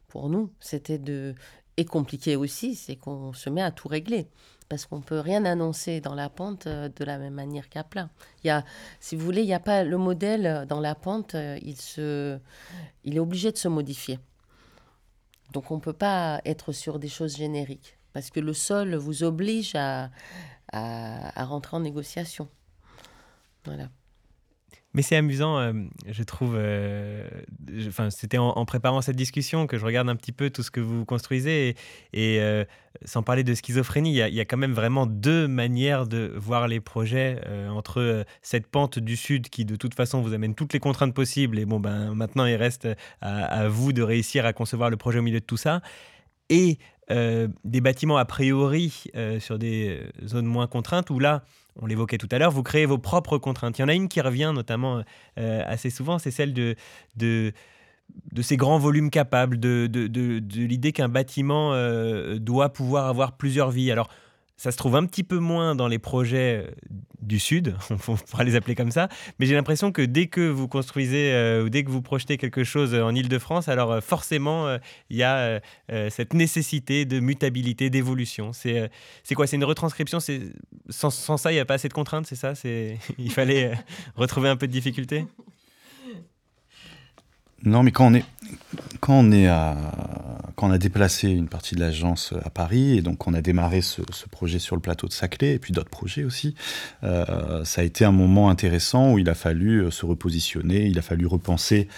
pour 0.09 0.29
nous. 0.29 0.53
C'était 0.59 0.99
de 0.99 1.35
et 1.77 1.85
compliqué 1.85 2.37
aussi, 2.37 2.75
c'est 2.77 2.97
qu'on 2.97 3.33
se 3.33 3.51
met 3.51 3.63
à 3.63 3.73
tout 3.73 3.89
régler 3.89 4.29
parce 4.69 4.87
qu'on 4.87 5.01
peut 5.01 5.21
rien 5.21 5.45
annoncer 5.45 6.01
dans 6.01 6.15
la 6.15 6.29
pente 6.29 6.67
euh, 6.67 6.89
de 6.89 7.05
la 7.05 7.19
même 7.19 7.35
manière 7.35 7.69
qu'à 7.69 7.85
plat. 7.85 8.09
Il 8.43 8.49
y 8.49 8.51
a, 8.51 8.65
si 9.01 9.17
vous 9.17 9.25
voulez, 9.25 9.43
il 9.43 9.47
n'y 9.47 9.55
a 9.55 9.61
pas 9.61 9.85
le 9.85 9.99
modèle 9.99 10.47
euh, 10.47 10.67
dans 10.67 10.81
la 10.81 10.95
pente, 10.95 11.35
euh, 11.35 11.59
il 11.63 11.77
se, 11.77 12.39
il 13.05 13.17
est 13.17 13.21
obligé 13.21 13.53
de 13.53 13.57
se 13.57 13.69
modifier. 13.69 14.19
Donc 15.53 15.71
on 15.71 15.81
peut 15.81 15.93
pas 15.93 16.41
être 16.45 16.73
sur 16.73 16.99
des 16.99 17.09
choses 17.09 17.37
génériques 17.37 17.99
parce 18.13 18.31
que 18.31 18.41
le 18.41 18.53
sol 18.55 18.95
vous 18.95 19.23
oblige 19.23 19.75
à, 19.75 20.11
à, 20.73 21.41
à 21.41 21.45
rentrer 21.45 21.77
en 21.77 21.81
négociation. 21.81 22.49
Voilà. 23.65 23.89
Mais 24.95 25.03
c'est 25.03 25.17
amusant, 25.17 25.59
euh, 25.59 25.73
je 26.07 26.23
trouve. 26.23 26.55
Euh, 26.57 27.29
enfin, 27.89 28.11
c'était 28.11 28.39
en, 28.39 28.65
préparant 28.65 29.03
cette 29.03 29.17
discussion 29.17 29.67
que 29.67 29.77
je 29.77 29.85
regarde 29.85 30.09
un 30.09 30.15
petit 30.15 30.31
peu 30.31 30.51
tout 30.51 30.63
ce 30.63 30.71
que 30.71 30.81
vous 30.81 31.05
construisez. 31.05 31.75
Et, 32.13 32.41
euh, 32.41 32.65
sans 33.05 33.25
parler 33.25 33.43
de 33.43 33.53
schizophrénie, 33.55 34.11
il 34.11 34.35
y, 34.35 34.41
a 34.41 34.45
quand 34.45 34.57
même 34.57 34.73
vraiment 34.73 35.05
deux 35.07 35.49
manières 35.49 36.07
de 36.07 36.33
voir 36.37 36.69
les 36.69 36.79
projets 36.79 37.41
entre 37.69 38.25
cette 38.41 38.69
pente 38.69 39.01
du 39.01 39.17
sud 39.17 39.49
qui, 39.49 39.65
de 39.65 39.75
toute 39.75 39.95
façon, 39.95 40.23
vous 40.23 40.33
amène 40.33 40.55
toutes 40.55 40.73
les 40.73 40.79
contraintes 40.79 41.13
possibles. 41.13 41.59
Et 41.59 41.65
bon, 41.65 41.81
ben, 41.81 42.15
maintenant, 42.15 42.47
il 42.47 42.55
reste 42.55 42.89
à, 43.21 43.45
à 43.47 43.69
vous 43.69 43.93
de 43.93 44.01
réussir 44.01 44.47
à 44.47 44.53
concevoir 44.53 44.91
le 44.91 44.97
projet 44.97 45.19
au 45.19 45.23
milieu 45.23 45.41
de 45.41 45.45
tout 45.45 45.57
ça. 45.57 45.83
Et 46.51 46.79
des 47.11 47.81
bâtiments 47.81 48.17
a 48.17 48.25
priori 48.25 49.05
sur 49.41 49.59
des 49.59 50.01
zones 50.25 50.47
moins 50.47 50.69
contraintes 50.69 51.11
où 51.11 51.19
là, 51.19 51.43
on 51.81 51.87
l'évoquait 51.87 52.19
tout 52.19 52.29
à 52.31 52.39
l'heure, 52.39 52.51
vous 52.51 52.63
créez 52.63 52.87
vos 52.87 52.99
propres 52.99 53.39
contraintes. 53.39 53.79
Il 53.79 53.83
y 53.83 53.85
en 53.85 53.89
a 53.89 53.95
une 53.95 54.09
qui 54.09 54.21
revient 54.21 54.53
notamment 54.55 55.03
euh, 55.39 55.63
assez 55.67 55.91
souvent, 55.91 56.19
c'est 56.19 56.31
celle 56.31 56.53
de, 56.53 56.77
ces 58.41 58.57
grands 58.57 58.79
volumes 58.79 59.11
capables, 59.11 59.59
de, 59.59 59.89
l'idée 60.55 60.93
qu'un 60.93 61.09
bâtiment 61.09 61.73
euh, 61.73 62.39
doit 62.39 62.73
pouvoir 62.73 63.07
avoir 63.07 63.37
plusieurs 63.37 63.71
vies. 63.71 63.91
Alors, 63.91 64.09
ça 64.57 64.71
se 64.71 64.77
trouve 64.77 64.97
un 64.97 65.05
petit 65.07 65.25
peu 65.25 65.39
moins 65.39 65.75
dans 65.75 65.89
les 65.89 65.99
projets 65.99 66.65
euh, 66.65 66.71
du 67.21 67.39
Sud, 67.39 67.77
on 68.09 68.17
pourra 68.17 68.45
les 68.45 68.55
appeler 68.55 68.75
comme 68.75 68.91
ça, 68.91 69.09
mais 69.39 69.47
j'ai 69.47 69.55
l'impression 69.55 69.93
que 69.93 70.03
dès 70.03 70.27
que 70.27 70.49
vous 70.49 70.69
construisez 70.69 71.33
euh, 71.33 71.65
ou 71.65 71.69
dès 71.71 71.85
que 71.85 71.91
vous 71.91 72.03
projetez 72.03 72.37
quelque 72.37 72.65
chose 72.65 72.95
en 72.95 73.15
Ile-de-France, 73.15 73.69
alors 73.69 73.93
euh, 73.93 74.01
forcément, 74.01 74.79
il 75.11 75.17
y 75.17 75.23
a 75.23 75.61
cette 76.11 76.35
nécessité 76.35 77.05
de 77.05 77.21
mutabilité, 77.21 77.91
d'évolution. 77.91 78.53
C'est 78.53 78.91
quoi? 79.35 79.47
C'est 79.47 79.57
une 79.57 79.65
retranscription? 79.65 80.19
Sans, 80.89 81.11
sans, 81.11 81.37
ça, 81.37 81.53
il 81.53 81.55
n'y 81.55 81.61
a 81.61 81.65
pas 81.65 81.75
assez 81.75 81.89
de 81.89 81.93
contraintes, 81.93 82.27
c'est 82.27 82.37
ça? 82.37 82.53
Il 83.19 83.31
fallait 83.31 83.73
retrouver 84.17 84.49
un 84.49 84.57
peu 84.57 84.67
de 84.67 84.73
difficulté? 84.73 85.27
Non, 87.65 87.83
mais 87.83 87.93
quand 87.93 88.07
on 88.09 88.15
est, 88.15 88.23
quand 89.01 90.69
on 90.69 90.71
a 90.71 90.79
déplacé 90.79 91.29
une 91.29 91.49
partie 91.49 91.75
de 91.75 91.81
l'agence 91.81 92.33
à 92.45 92.51
Paris 92.51 92.99
et 92.99 93.03
donc 93.03 93.27
on 93.27 93.35
a 93.35 93.41
démarré 93.41 93.81
ce, 93.81 94.03
projet 94.31 94.59
sur 94.59 94.77
le 94.77 94.83
plateau 94.83 95.07
de 95.07 95.13
Saclay 95.13 95.55
et 95.55 95.59
puis 95.59 95.73
d'autres 95.73 95.91
projets 95.91 96.25
aussi, 96.25 96.55
euh, 97.03 97.65
ça 97.65 97.81
a 97.81 97.85
été 97.85 98.05
un 98.05 98.13
moment 98.13 98.51
intéressant 98.51 99.13
où 99.13 99.19
il 99.19 99.29
a 99.29 99.35
fallu 99.35 99.81
euh, 99.81 99.91
se 99.91 100.07
repositionner, 100.07 100.87
il 100.87 100.99
a 100.99 101.03
fallu 101.03 101.27
repenser 101.27 101.89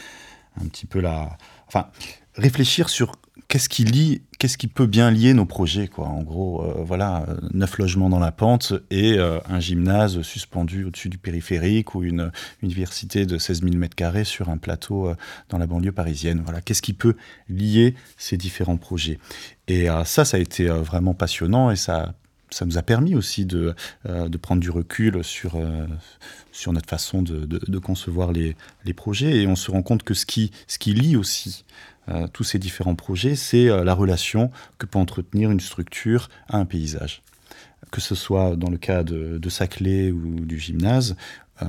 un 0.61 0.67
petit 0.67 0.87
peu 0.87 1.01
la, 1.01 1.37
enfin 1.67 1.89
réfléchir 2.37 2.89
sur 2.89 3.13
qu'est-ce 3.49 3.69
qui 3.69 3.85
lie, 3.85 4.23
qu'est-ce 4.39 4.59
qui 4.59 4.67
peut 4.67 4.87
bien 4.87 5.11
lier 5.11 5.35
nos 5.35 5.45
projets, 5.45 5.89
quoi. 5.89 6.09
En 6.09 6.23
gros, 6.23 6.63
euh, 6.63 6.83
voilà, 6.83 7.27
neuf 7.53 7.79
logements 7.79 8.09
dans 8.09 8.19
la 8.19 8.33
pente 8.33 8.75
et 8.91 9.15
euh, 9.15 9.39
un 9.49 9.61
gymnase 9.61 10.23
suspendu 10.23 10.85
au-dessus 10.85 11.09
du 11.09 11.19
périphérique 11.19 11.95
ou 11.95 12.03
une, 12.03 12.33
université 12.63 13.27
de 13.27 13.39
16 13.39 13.63
000 13.63 13.75
m2 13.75 14.25
sur 14.25 14.49
un 14.49 14.57
plateau 14.57 15.09
euh, 15.09 15.15
dans 15.49 15.59
la 15.59 15.67
banlieue 15.67 15.93
parisienne. 15.93 16.43
Voilà, 16.45 16.61
qu'est-ce 16.61 16.83
qui 16.83 16.93
peut 16.93 17.17
lier 17.49 17.95
ces 18.17 18.37
différents 18.37 18.77
projets? 18.77 19.19
Et 19.69 19.89
ça, 20.05 20.25
ça 20.25 20.37
a 20.37 20.41
été 20.41 20.69
vraiment 20.69 21.13
passionnant 21.13 21.73
et 21.73 21.77
ça 21.77 22.15
ça 22.51 22.65
nous 22.65 22.79
a 22.79 22.83
permis 22.83 23.17
aussi 23.17 23.45
de, 23.45 23.75
de 24.05 24.37
prendre 24.39 24.61
du 24.61 24.71
recul 24.71 25.25
sur, 25.25 25.61
sur 26.53 26.73
notre 26.73 26.89
façon 26.89 27.21
de, 27.21 27.45
de, 27.45 27.79
concevoir 27.81 28.31
les, 28.31 28.57
les, 28.85 28.95
projets. 28.95 29.43
Et 29.43 29.49
on 29.49 29.57
se 29.57 29.73
rend 29.73 29.83
compte 29.83 30.05
que 30.05 30.15
ce 30.15 30.25
qui, 30.25 30.53
ce 30.69 30.79
qui 30.79 30.95
lie 30.95 31.17
aussi 31.17 31.65
euh, 32.09 32.27
tous 32.33 32.45
ces 32.45 32.59
différents 32.59 32.95
projets, 32.95 33.35
c'est 33.35 33.69
euh, 33.69 33.85
la 33.85 33.95
relation 33.95 34.51
que 34.79 34.87
peut 34.87 34.99
entretenir 34.99 35.51
une 35.51 35.61
structure 35.61 36.29
à 36.49 36.59
un 36.59 36.65
paysage. 36.65 37.23
Que 37.91 38.01
ce 38.01 38.15
soit 38.15 38.57
dans 38.57 38.71
le 38.71 38.79
cas 38.79 39.03
de, 39.03 39.49
Saclay 39.49 40.11
ou 40.11 40.45
du 40.45 40.59
gymnase, 40.59 41.17
euh, 41.63 41.67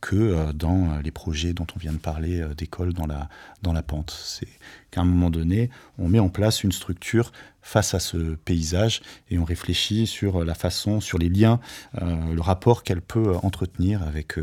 que 0.00 0.52
dans 0.52 0.98
les 1.02 1.10
projets 1.10 1.52
dont 1.52 1.66
on 1.74 1.78
vient 1.78 1.92
de 1.92 1.98
parler 1.98 2.44
d'école 2.56 2.92
dans 2.92 3.06
la, 3.06 3.28
dans 3.62 3.72
la 3.72 3.82
pente. 3.82 4.10
C'est 4.10 4.48
qu'à 4.90 5.00
un 5.00 5.04
moment 5.04 5.30
donné, 5.30 5.70
on 5.98 6.08
met 6.08 6.18
en 6.18 6.28
place 6.28 6.62
une 6.64 6.72
structure 6.72 7.32
face 7.62 7.94
à 7.94 7.98
ce 7.98 8.34
paysage 8.36 9.00
et 9.30 9.38
on 9.38 9.44
réfléchit 9.44 10.06
sur 10.06 10.44
la 10.44 10.54
façon, 10.54 11.00
sur 11.00 11.18
les 11.18 11.30
liens, 11.30 11.60
le 12.00 12.40
rapport 12.40 12.84
qu'elle 12.84 13.02
peut 13.02 13.34
entretenir 13.42 14.02
avec 14.02 14.34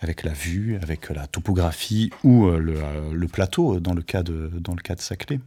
avec 0.00 0.22
la 0.22 0.32
vue, 0.32 0.78
avec 0.80 1.08
la 1.10 1.26
topographie 1.26 2.10
ou 2.22 2.46
euh, 2.46 2.60
euh, 2.60 3.12
le, 3.12 3.28
plateau 3.28 3.76
euh, 3.76 3.80
dans 3.80 3.94
le 3.94 4.02
cas 4.02 4.22
de, 4.22 4.50
dans 4.54 4.74
le 4.74 4.80
cas 4.80 4.94
de 4.94 5.00
Saclay. 5.00 5.40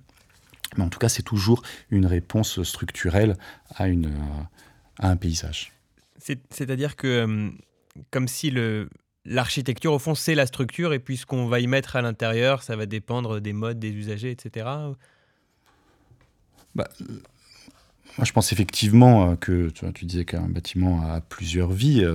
Mais 0.78 0.84
en 0.84 0.90
tout 0.90 1.00
cas, 1.00 1.10
c'est 1.10 1.24
toujours 1.24 1.64
une 1.90 2.06
réponse 2.06 2.64
structurelle 2.64 3.38
à, 3.76 3.88
une, 3.88 4.12
à 5.00 5.10
un 5.10 5.18
paysage. 5.18 5.74
C'est-à-dire 6.18 6.96
que, 6.96 7.52
comme 8.10 8.30
si 8.30 8.54
l'architecture, 9.26 9.92
au 9.92 10.00
fond, 10.00 10.16
c'est 10.16 10.36
la 10.36 10.46
structure, 10.46 10.94
et 10.94 11.00
puis 11.00 11.18
ce 11.18 11.26
qu'on 11.26 11.48
va 11.48 11.60
y 11.60 11.68
mettre 11.68 11.98
à 11.98 12.02
l'intérieur, 12.02 12.64
ça 12.64 12.78
va 12.78 12.86
dépendre 12.86 13.42
des 13.42 13.52
modes, 13.52 13.80
des 13.80 13.92
usagers, 13.92 14.32
etc. 14.32 14.66
Bah, 16.74 16.88
moi, 18.18 18.24
je 18.24 18.32
pense 18.32 18.54
effectivement 18.54 19.36
que 19.36 19.70
tu, 19.72 19.92
tu 19.92 20.06
disais 20.06 20.24
qu'un 20.24 20.48
bâtiment 20.48 21.02
a 21.02 21.20
plusieurs 21.20 21.72
vies. 21.72 22.06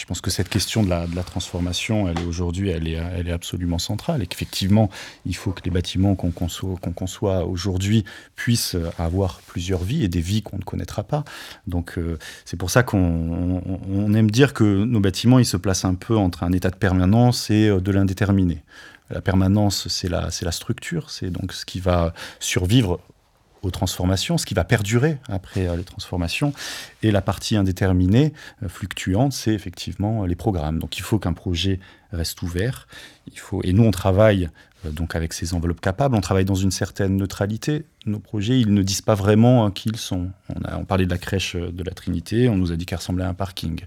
Je 0.00 0.06
pense 0.06 0.22
que 0.22 0.30
cette 0.30 0.48
question 0.48 0.82
de 0.82 0.88
la, 0.88 1.22
transformation, 1.22 2.08
elle 2.08 2.18
est 2.18 2.24
aujourd'hui, 2.24 2.70
elle 2.70 2.88
est, 2.88 3.30
absolument 3.30 3.78
centrale 3.78 4.22
et 4.22 4.26
qu'effectivement, 4.26 4.88
il 5.26 5.36
faut 5.36 5.52
que 5.52 5.60
les 5.62 5.70
bâtiments 5.70 6.14
qu'on 6.14 6.30
conçoit, 6.30 7.44
aujourd'hui 7.44 8.04
puissent 8.34 8.78
avoir 8.98 9.42
plusieurs 9.46 9.82
vies 9.82 10.02
et 10.02 10.08
des 10.08 10.22
vies 10.22 10.40
qu'on 10.40 10.56
ne 10.56 10.62
connaîtra 10.62 11.02
pas. 11.02 11.22
Donc, 11.66 11.98
euh, 11.98 12.16
c'est 12.46 12.56
pour 12.56 12.70
ça 12.70 12.82
qu'on 12.82 14.14
aime 14.14 14.30
dire 14.30 14.54
que 14.54 14.64
nos 14.64 15.00
bâtiments, 15.00 15.38
ils 15.38 15.44
se 15.44 15.58
placent 15.58 15.84
un 15.84 15.94
peu 15.94 16.16
entre 16.16 16.44
un 16.44 16.52
état 16.52 16.70
de 16.70 16.76
permanence 16.76 17.50
et 17.50 17.68
euh, 17.68 17.78
de 17.78 17.92
l'indéterminé. 17.92 18.62
La 19.10 19.20
permanence, 19.20 19.88
c'est 19.88 20.08
la 20.08 20.52
structure, 20.52 21.10
c'est 21.10 21.30
donc 21.30 21.52
ce 21.52 21.66
qui 21.66 21.80
va 21.80 22.14
survivre 22.38 23.00
aux 23.62 23.70
transformations, 23.70 24.38
ce 24.38 24.46
qui 24.46 24.54
va 24.54 24.64
perdurer 24.64 25.18
après 25.28 25.68
euh, 25.68 25.76
les 25.76 25.84
transformations. 25.84 26.52
Et 27.02 27.10
la 27.10 27.22
partie 27.22 27.56
indéterminée, 27.56 28.32
euh, 28.62 28.68
fluctuante, 28.68 29.32
c'est 29.32 29.52
effectivement 29.52 30.24
les 30.24 30.36
programmes. 30.36 30.78
Donc 30.78 30.98
il 30.98 31.02
faut 31.02 31.18
qu'un 31.18 31.32
projet 31.32 31.80
reste 32.12 32.42
ouvert. 32.42 32.88
Il 33.32 33.38
faut, 33.38 33.60
et 33.62 33.72
nous, 33.72 33.84
on 33.84 33.90
travaille 33.90 34.48
euh, 34.86 34.90
donc 34.90 35.14
avec 35.14 35.32
ces 35.32 35.54
enveloppes 35.54 35.80
capables, 35.80 36.14
on 36.14 36.20
travaille 36.20 36.44
dans 36.44 36.54
une 36.54 36.70
certaine 36.70 37.16
neutralité. 37.16 37.84
Nos 38.06 38.18
projets, 38.18 38.58
ils 38.60 38.72
ne 38.72 38.82
disent 38.82 39.02
pas 39.02 39.14
vraiment 39.14 39.64
hein, 39.66 39.70
qui 39.70 39.88
ils 39.90 39.98
sont. 39.98 40.30
On, 40.54 40.62
a, 40.64 40.76
on 40.78 40.84
parlait 40.84 41.04
de 41.04 41.10
la 41.10 41.18
crèche 41.18 41.56
euh, 41.56 41.70
de 41.70 41.82
la 41.82 41.92
Trinité, 41.92 42.48
on 42.48 42.56
nous 42.56 42.72
a 42.72 42.76
dit 42.76 42.86
qu'elle 42.86 42.98
ressemblait 42.98 43.24
à 43.24 43.28
un 43.28 43.34
parking. 43.34 43.80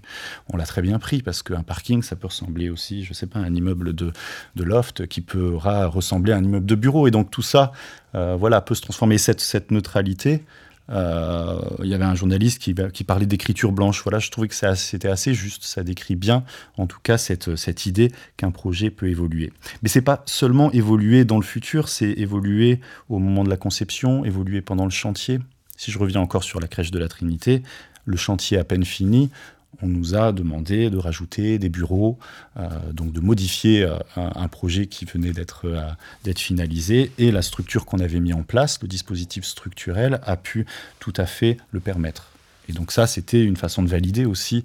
On 0.52 0.56
l'a 0.56 0.66
très 0.66 0.82
bien 0.82 0.98
pris 0.98 1.22
parce 1.22 1.42
qu'un 1.42 1.62
parking, 1.62 2.02
ça 2.02 2.16
peut 2.16 2.28
ressembler 2.28 2.70
aussi, 2.70 3.04
je 3.04 3.10
ne 3.10 3.14
sais 3.14 3.26
pas, 3.26 3.40
à 3.40 3.42
un 3.42 3.54
immeuble 3.54 3.92
de, 3.94 4.12
de 4.56 4.64
loft 4.64 5.06
qui 5.06 5.20
pourra 5.20 5.86
ressembler 5.86 6.32
à 6.32 6.36
un 6.36 6.44
immeuble 6.44 6.66
de 6.66 6.74
bureau. 6.74 7.06
Et 7.08 7.10
donc 7.10 7.30
tout 7.30 7.42
ça, 7.42 7.72
euh, 7.72 8.03
voilà, 8.14 8.60
peut 8.60 8.74
se 8.74 8.82
transformer. 8.82 9.18
Cette, 9.18 9.70
neutralité, 9.70 10.42
euh, 10.90 11.60
il 11.82 11.88
y 11.88 11.94
avait 11.94 12.04
un 12.04 12.14
journaliste 12.14 12.60
qui, 12.60 12.74
qui 12.92 13.04
parlait 13.04 13.26
d'écriture 13.26 13.72
blanche. 13.72 14.02
Voilà, 14.02 14.18
je 14.18 14.30
trouvais 14.30 14.48
que 14.48 14.54
c'était 14.54 15.08
assez 15.08 15.34
juste. 15.34 15.64
Ça 15.64 15.82
décrit 15.82 16.16
bien, 16.16 16.44
en 16.76 16.86
tout 16.86 17.00
cas, 17.02 17.18
cette, 17.18 17.56
cette 17.56 17.86
idée 17.86 18.10
qu'un 18.36 18.50
projet 18.50 18.90
peut 18.90 19.08
évoluer. 19.08 19.52
Mais 19.82 19.88
c'est 19.88 20.02
pas 20.02 20.22
seulement 20.26 20.70
évoluer 20.72 21.24
dans 21.24 21.38
le 21.38 21.44
futur, 21.44 21.88
c'est 21.88 22.10
évoluer 22.10 22.80
au 23.08 23.18
moment 23.18 23.44
de 23.44 23.50
la 23.50 23.56
conception, 23.56 24.24
évoluer 24.24 24.60
pendant 24.60 24.84
le 24.84 24.90
chantier. 24.90 25.40
Si 25.76 25.90
je 25.90 25.98
reviens 25.98 26.20
encore 26.20 26.44
sur 26.44 26.60
la 26.60 26.68
crèche 26.68 26.90
de 26.90 26.98
la 26.98 27.08
Trinité, 27.08 27.62
le 28.04 28.16
chantier 28.16 28.58
à 28.58 28.64
peine 28.64 28.84
fini, 28.84 29.30
on 29.84 29.88
nous 29.88 30.14
a 30.14 30.32
demandé 30.32 30.88
de 30.88 30.96
rajouter 30.96 31.58
des 31.58 31.68
bureaux, 31.68 32.18
euh, 32.56 32.68
donc 32.92 33.12
de 33.12 33.20
modifier 33.20 33.84
euh, 33.84 33.98
un, 34.16 34.48
projet 34.48 34.86
qui 34.86 35.04
venait 35.04 35.32
euh, 35.64 35.90
d'être 36.24 36.38
finalisé. 36.38 37.12
Et 37.18 37.30
la 37.30 37.42
structure 37.42 37.84
qu'on 37.84 37.98
avait 37.98 38.20
mis 38.20 38.32
en 38.32 38.42
place, 38.42 38.80
le 38.80 38.88
dispositif 38.88 39.44
structurel, 39.44 40.20
a 40.24 40.36
pu 40.36 40.66
tout 41.00 41.12
à 41.16 41.26
fait 41.26 41.58
le 41.70 41.80
permettre. 41.80 42.30
Et 42.68 42.72
donc 42.72 42.92
ça, 42.92 43.06
c'était 43.06 43.44
une 43.44 43.56
façon 43.56 43.82
de 43.82 43.88
valider 43.88 44.24
aussi 44.24 44.64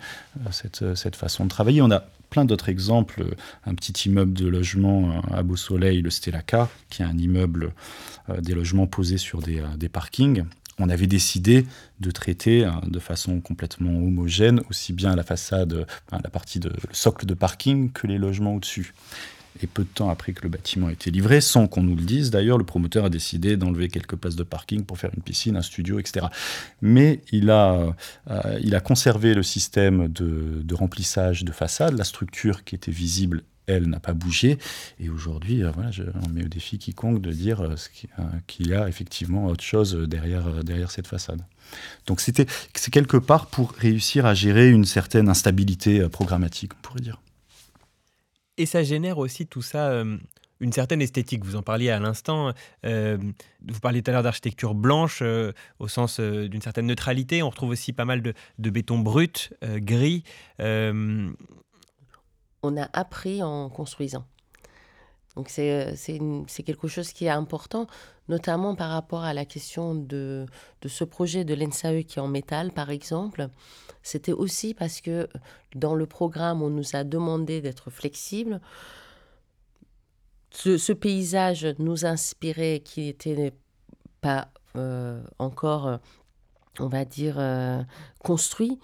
cette, 0.51 1.15
façon 1.17 1.43
de 1.43 1.49
travailler. 1.49 1.81
On 1.81 1.91
a 1.91 2.05
plein 2.29 2.45
d'autres 2.45 2.69
exemples. 2.69 3.25
Un 3.65 3.75
petit 3.75 4.07
immeuble 4.07 4.31
de 4.31 4.47
logement 4.47 5.21
à 5.33 5.43
Beau 5.43 5.57
Soleil, 5.57 6.01
le 6.01 6.09
Stellaka, 6.09 6.69
qui 6.89 7.01
est 7.01 7.05
un 7.05 7.17
immeuble 7.17 7.73
des 8.39 8.53
logements 8.53 8.87
posés 8.87 9.17
sur 9.17 9.41
des 9.41 9.89
parkings 9.89 10.45
on 10.79 10.89
avait 10.89 11.07
décidé 11.07 11.65
de 11.99 12.11
traiter 12.11 12.65
hein, 12.65 12.81
de 12.87 12.99
façon 12.99 13.41
complètement 13.41 13.91
homogène 13.91 14.61
aussi 14.69 14.93
bien 14.93 15.15
la 15.15 15.23
façade, 15.23 15.85
la 16.11 16.29
partie 16.29 16.59
de 16.59 16.69
le 16.69 16.93
socle 16.93 17.25
de 17.25 17.33
parking 17.33 17.91
que 17.91 18.07
les 18.07 18.17
logements 18.17 18.55
au-dessus. 18.55 18.93
Et 19.61 19.67
peu 19.67 19.83
de 19.83 19.89
temps 19.89 20.09
après 20.09 20.31
que 20.31 20.43
le 20.43 20.49
bâtiment 20.49 20.87
a 20.87 20.91
été 20.91 21.11
livré, 21.11 21.41
sans 21.41 21.67
qu'on 21.67 21.83
nous 21.83 21.95
le 21.95 22.03
dise, 22.03 22.31
d'ailleurs, 22.31 22.57
le 22.57 22.63
promoteur 22.63 23.05
a 23.05 23.09
décidé 23.09 23.57
d'enlever 23.57 23.89
quelques 23.89 24.15
places 24.15 24.35
de 24.35 24.43
parking 24.43 24.85
pour 24.85 24.97
faire 24.97 25.09
une 25.15 25.23
piscine, 25.23 25.57
un 25.57 25.61
studio, 25.61 25.99
etc. 25.99 26.27
Mais 26.81 27.21
il 27.31 27.49
a, 27.49 27.95
euh, 28.29 28.59
il 28.61 28.75
a 28.75 28.79
conservé 28.79 29.33
le 29.33 29.43
système 29.43 30.07
de, 30.07 30.61
de 30.63 30.75
remplissage 30.75 31.43
de 31.43 31.51
façade, 31.51 31.97
la 31.97 32.05
structure 32.05 32.63
qui 32.63 32.75
était 32.75 32.91
visible 32.91 33.43
elle, 33.69 33.87
n'a 33.87 33.99
pas 33.99 34.13
bougé. 34.13 34.57
Et 34.99 35.09
aujourd'hui, 35.09 35.63
euh, 35.63 35.71
voilà, 35.71 35.91
je, 35.91 36.03
on 36.25 36.29
met 36.29 36.43
au 36.43 36.47
défi 36.47 36.77
quiconque 36.77 37.21
de 37.21 37.31
dire 37.31 37.61
euh, 37.61 37.75
euh, 38.19 38.23
qu'il 38.47 38.67
y 38.67 38.73
a 38.73 38.87
effectivement 38.89 39.45
autre 39.47 39.63
chose 39.63 39.95
derrière, 39.95 40.91
cette 40.91 41.07
façade. 41.07 41.41
Donc 42.07 42.19
c'était, 42.19 42.45
c'est 42.73 42.91
quelque 42.91 43.17
part 43.17 43.47
pour 43.47 43.73
réussir 43.73 44.25
à 44.25 44.33
gérer 44.33 44.69
une 44.69 44.85
certaine 44.85 45.29
instabilité 45.29 46.07
programmatique, 46.09 46.73
on 46.77 46.81
pourrait 46.81 47.01
dire. 47.01 47.21
Et 48.57 48.65
ça 48.65 48.83
génère 48.83 49.17
aussi 49.17 49.45
tout 49.45 49.61
ça 49.61 50.03
une 50.59 50.73
certaine 50.73 51.01
esthétique. 51.01 51.45
Vous 51.45 51.55
en 51.55 51.61
parliez 51.61 51.89
à 51.89 51.99
l'instant. 51.99 52.53
vous 52.83 53.79
parliez 53.81 54.01
tout 54.01 54.11
à 54.11 54.13
l'heure 54.13 54.23
d'architecture 54.23 54.73
blanche 54.73 55.23
au 55.79 55.87
sens 55.87 56.19
d'une 56.19 56.61
certaine 56.61 56.87
neutralité. 56.87 57.43
On 57.43 57.49
retrouve 57.49 57.69
aussi 57.69 57.93
pas 57.93 58.05
mal 58.05 58.21
de 58.21 58.69
béton 58.69 58.99
brut, 58.99 59.53
gris 59.63 60.23
on 62.63 62.77
a 62.77 62.89
appris 62.93 63.43
en 63.43 63.69
construisant. 63.69 64.25
Donc 65.35 65.49
c'est 65.49 65.95
quelque 66.65 66.87
chose 66.87 67.13
qui 67.13 67.25
est 67.25 67.29
important, 67.29 67.87
notamment 68.27 68.75
par 68.75 68.89
rapport 68.89 69.23
à 69.23 69.33
la 69.33 69.45
question 69.45 69.95
de, 69.95 70.45
de 70.81 70.87
ce 70.87 71.03
projet 71.03 71.45
de 71.45 71.53
l'ENSAE 71.53 72.03
qui 72.03 72.19
est 72.19 72.21
en 72.21 72.27
métal, 72.27 72.71
par 72.71 72.89
exemple. 72.89 73.47
C'était 74.03 74.33
aussi 74.33 74.73
parce 74.73 75.01
que 75.01 75.29
dans 75.75 75.95
le 75.95 76.05
programme, 76.05 76.61
on 76.61 76.69
nous 76.69 76.95
a 76.95 77.03
demandé 77.03 77.61
d'être 77.61 77.89
flexible. 77.89 78.59
ce, 80.51 80.91
paysage 80.93 81.65
nous 81.77 82.05
inspirait, 82.05 82.81
qui 82.83 83.01
n'était 83.01 83.53
pas 84.21 84.49
encore, 85.37 85.99
on 86.79 86.87
va 86.87 87.05
dire, 87.05 87.41
construit. 88.23 88.79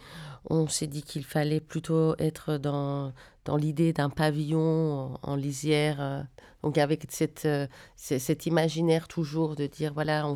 On 0.48 0.68
s'est 0.68 0.88
dit 0.88 1.02
qu'il 1.02 1.26
fallait 1.26 1.60
plutôt 1.60 2.16
être 2.20 2.58
dans, 2.58 3.14
dans 3.46 3.58
l'idée 3.58 3.94
d'un 3.94 4.10
pavillon 4.10 5.18
en, 5.22 5.36
lisière, 5.36 6.26
donc 6.64 6.78
avec 6.78 7.04
cette, 7.10 7.48
cet 7.96 8.46
imaginaire 8.46 9.08
toujours 9.08 9.56
de 9.56 9.68
dire, 9.68 9.94
voilà, 9.94 10.28
on, 10.28 10.36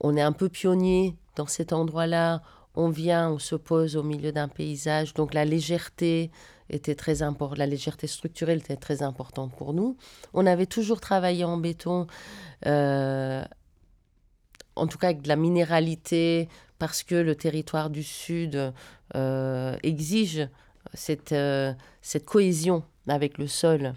on 0.00 0.16
est 0.16 0.22
un 0.22 0.32
peu 0.32 0.48
pionnier 0.48 1.16
dans 1.36 1.46
cet 1.46 1.72
endroit-là, 1.72 2.42
on 2.74 2.90
vient, 2.90 3.30
on 3.30 3.38
se 3.38 3.56
pose 3.56 3.96
au 3.96 4.02
milieu 4.02 4.32
d'un 4.32 4.48
paysage, 4.48 5.14
donc 5.14 5.34
la 5.34 5.44
légèreté 5.44 6.30
était 6.68 6.94
très 6.94 7.22
importante, 7.22 7.58
la 7.58 7.66
légèreté 7.66 8.06
structurelle 8.06 8.58
était 8.58 8.76
très 8.76 9.02
importante 9.02 9.54
pour 9.56 9.72
nous. 9.72 9.96
On 10.34 10.46
avait 10.46 10.66
toujours 10.66 11.00
travaillé 11.00 11.44
en 11.44 11.56
béton, 11.56 12.06
euh, 12.66 13.44
en 14.74 14.86
tout 14.86 14.98
cas 14.98 15.08
avec 15.08 15.22
de 15.22 15.28
la 15.28 15.36
minéralité, 15.36 16.48
parce 16.78 17.02
que 17.02 17.14
le 17.14 17.34
territoire 17.34 17.88
du 17.88 18.02
Sud 18.02 18.72
euh, 19.14 19.76
exige 19.82 20.48
cette, 20.96 21.32
euh, 21.32 21.72
cette 22.02 22.24
cohésion 22.24 22.82
avec 23.06 23.38
le 23.38 23.46
sol, 23.46 23.94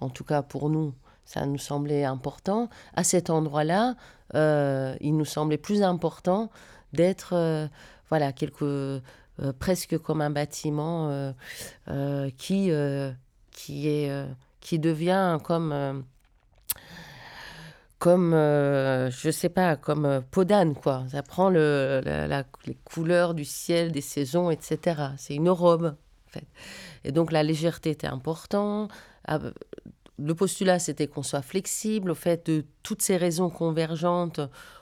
en 0.00 0.08
tout 0.08 0.24
cas 0.24 0.42
pour 0.42 0.70
nous. 0.70 0.92
Ça 1.24 1.46
nous 1.46 1.58
semblait 1.58 2.04
important. 2.04 2.70
À 2.94 3.04
cet 3.04 3.30
endroit-là, 3.30 3.96
il 4.34 5.16
nous 5.16 5.26
semblait 5.26 5.58
plus 5.58 5.82
important 5.82 6.50
d'être 6.94 7.68
voilà, 8.08 8.32
quelque, 8.32 9.00
euh, 9.40 9.52
presque 9.58 9.98
comme 9.98 10.20
un 10.20 10.30
bâtiment 10.30 11.10
euh, 11.10 11.32
euh, 11.88 12.30
qui, 12.36 12.70
qui, 13.52 13.88
est, 13.88 14.26
qui 14.60 14.78
devient 14.78 15.38
comme 15.42 16.04
comme, 17.98 18.30
je 18.30 19.30
sais 19.32 19.48
pas, 19.48 19.74
comme 19.74 20.22
Podane, 20.30 20.76
quoi. 20.76 21.04
Ça 21.10 21.24
prend 21.24 21.50
le, 21.50 22.00
les 22.64 22.74
couleurs 22.84 23.34
du 23.34 23.44
ciel, 23.44 23.90
des 23.90 24.00
saisons, 24.00 24.52
etc. 24.52 25.02
C'est 25.16 25.34
une 25.34 25.50
robe, 25.50 25.96
Et 27.04 27.12
donc, 27.12 27.32
la 27.32 27.42
légèreté 27.42 27.90
était 27.90 28.06
importante. 28.06 28.90
Ah, 29.26 29.38
le 30.18 30.34
postulat, 30.34 30.78
c'était 30.78 31.06
qu'on 31.06 31.22
soit 31.22 31.42
flexible. 31.42 32.10
Au 32.10 32.14
fait, 32.14 32.46
de 32.46 32.64
toutes 32.82 33.02
ces 33.02 33.16
raisons 33.16 33.50
convergentes, 33.50 34.40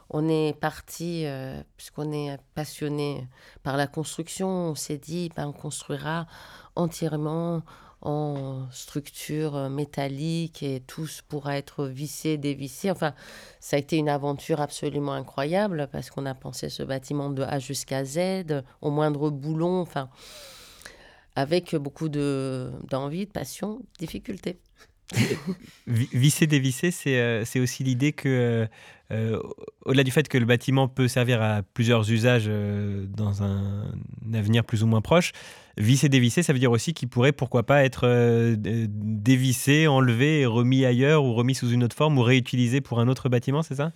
on 0.09 0.29
est 0.29 0.59
parti, 0.59 1.25
euh, 1.27 1.61
puisqu'on 1.77 2.13
est 2.13 2.39
passionné 2.55 3.29
par 3.63 3.77
la 3.77 3.87
construction, 3.87 4.49
on 4.49 4.75
s'est 4.75 4.99
dit, 4.99 5.31
ben, 5.37 5.49
on 5.49 5.53
construira 5.53 6.27
entièrement 6.75 7.63
en 8.03 8.69
structure 8.71 9.69
métallique 9.69 10.63
et 10.63 10.81
tout 10.81 11.09
pourra 11.29 11.57
être 11.57 11.87
vissé, 11.87 12.37
dévissé. 12.37 12.91
Enfin, 12.91 13.15
ça 13.59 13.77
a 13.77 13.79
été 13.79 13.97
une 13.97 14.09
aventure 14.09 14.61
absolument 14.61 15.13
incroyable 15.13 15.89
parce 15.91 16.11
qu'on 16.11 16.27
a 16.27 16.35
pensé 16.35 16.69
ce 16.69 16.83
bâtiment 16.83 17.31
de 17.31 17.43
A 17.43 17.59
jusqu'à 17.59 18.05
Z, 18.05 18.63
au 18.81 18.91
moindre 18.91 19.31
boulon, 19.31 19.81
enfin, 19.81 20.09
avec 21.37 21.77
beaucoup 21.77 22.09
d'envie, 22.09 23.27
de, 23.27 23.31
passion, 23.31 23.77
de 23.77 23.99
difficulté. 23.99 24.59
Visser, 25.87 26.49
dévisser, 26.49 26.91
c'est 26.91 27.21
euh, 27.21 27.45
c'est 27.45 27.61
aussi 27.61 27.85
l'idée 27.85 28.13
que, 28.13 28.29
euh, 28.29 28.67
euh, 29.13 29.41
au-delà 29.85 30.03
du 30.03 30.11
fait 30.11 30.27
que 30.27 30.37
le 30.37 30.47
bâtiment 30.47 30.89
peut 30.89 31.07
servir 31.07 31.41
à 31.41 31.63
plusieurs 31.63 32.11
usages 32.11 32.49
dans 32.49 33.45
un, 33.45 33.93
avenir 34.35 34.65
plus 34.65 34.83
ou 34.83 34.89
moins 34.89 35.01
proche, 35.01 35.33
visser, 35.77 36.09
dévisser, 36.09 36.43
ça 36.43 36.53
veut 36.53 36.59
dire 36.59 36.73
aussi 36.73 36.93
qu'il 36.93 37.09
pourrait, 37.09 37.31
pourquoi 37.31 37.65
pas, 37.65 37.85
être 37.85 38.57
dévissé, 38.57 39.87
enlevé 39.87 40.45
remis 40.45 40.85
ailleurs 40.85 41.23
ou 41.23 41.35
remis 41.35 41.55
sous 41.55 41.71
une 41.71 41.85
autre 41.85 41.95
forme 41.95 42.19
ou 42.19 42.23
réutilisé 42.23 42.81
pour 42.81 42.99
un 42.99 43.07
autre 43.07 43.29
bâtiment, 43.29 43.63
c'est 43.63 43.77
ça? 43.77 43.93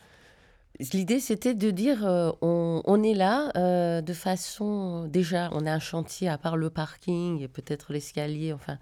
L'idée, 0.94 1.20
c'était 1.20 1.54
de 1.54 1.70
dire, 1.70 2.06
euh, 2.06 2.32
on, 2.40 3.02
est 3.02 3.12
là 3.12 3.52
euh, 3.56 4.00
de 4.00 4.14
façon... 4.14 5.06
Déjà, 5.08 5.50
on 5.52 5.66
a 5.66 5.72
un 5.72 5.78
chantier, 5.78 6.26
à 6.26 6.38
part 6.38 6.56
le 6.56 6.70
parking 6.70 7.42
et 7.42 7.48
peut-être 7.48 7.92
l'escalier, 7.92 8.54
enfin, 8.54 8.78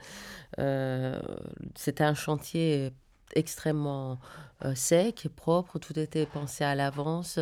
euh, 0.60 1.20
c'était 1.74 2.04
un 2.04 2.14
chantier 2.14 2.92
extrêmement 3.34 4.20
sec 4.74 5.26
et 5.26 5.28
propre, 5.28 5.78
tout 5.78 5.98
était 5.98 6.26
pensé 6.26 6.64
à 6.64 6.74
l'avance. 6.74 7.38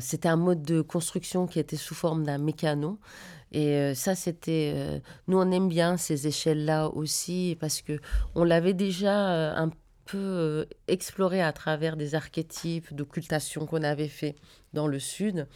c'était 0.00 0.28
un 0.28 0.36
mode 0.36 0.62
de 0.62 0.80
construction 0.80 1.46
qui 1.46 1.58
était 1.58 1.76
sous 1.76 1.94
forme 1.94 2.24
d'un 2.24 2.38
mécano. 2.38 2.98
Et 3.52 3.94
ça, 3.94 4.14
c'était... 4.14 5.02
nous, 5.28 5.38
on 5.38 5.50
aime 5.50 5.68
bien 5.68 5.96
ces 5.96 6.26
échelles-là 6.26 6.88
aussi, 6.88 7.56
parce 7.60 7.82
que 7.82 8.00
on 8.34 8.44
l'avait 8.44 8.72
déjà 8.72 9.54
un 9.56 9.68
peu 9.68 9.76
peut 10.04 10.18
euh, 10.18 10.64
explorer 10.88 11.42
à 11.42 11.52
travers 11.52 11.96
des 11.96 12.14
archétypes 12.14 12.94
d'occultation 12.94 13.66
qu'on 13.66 13.82
avait 13.82 14.08
fait 14.08 14.34
dans 14.72 14.86
le 14.86 14.98
Sud, 14.98 15.46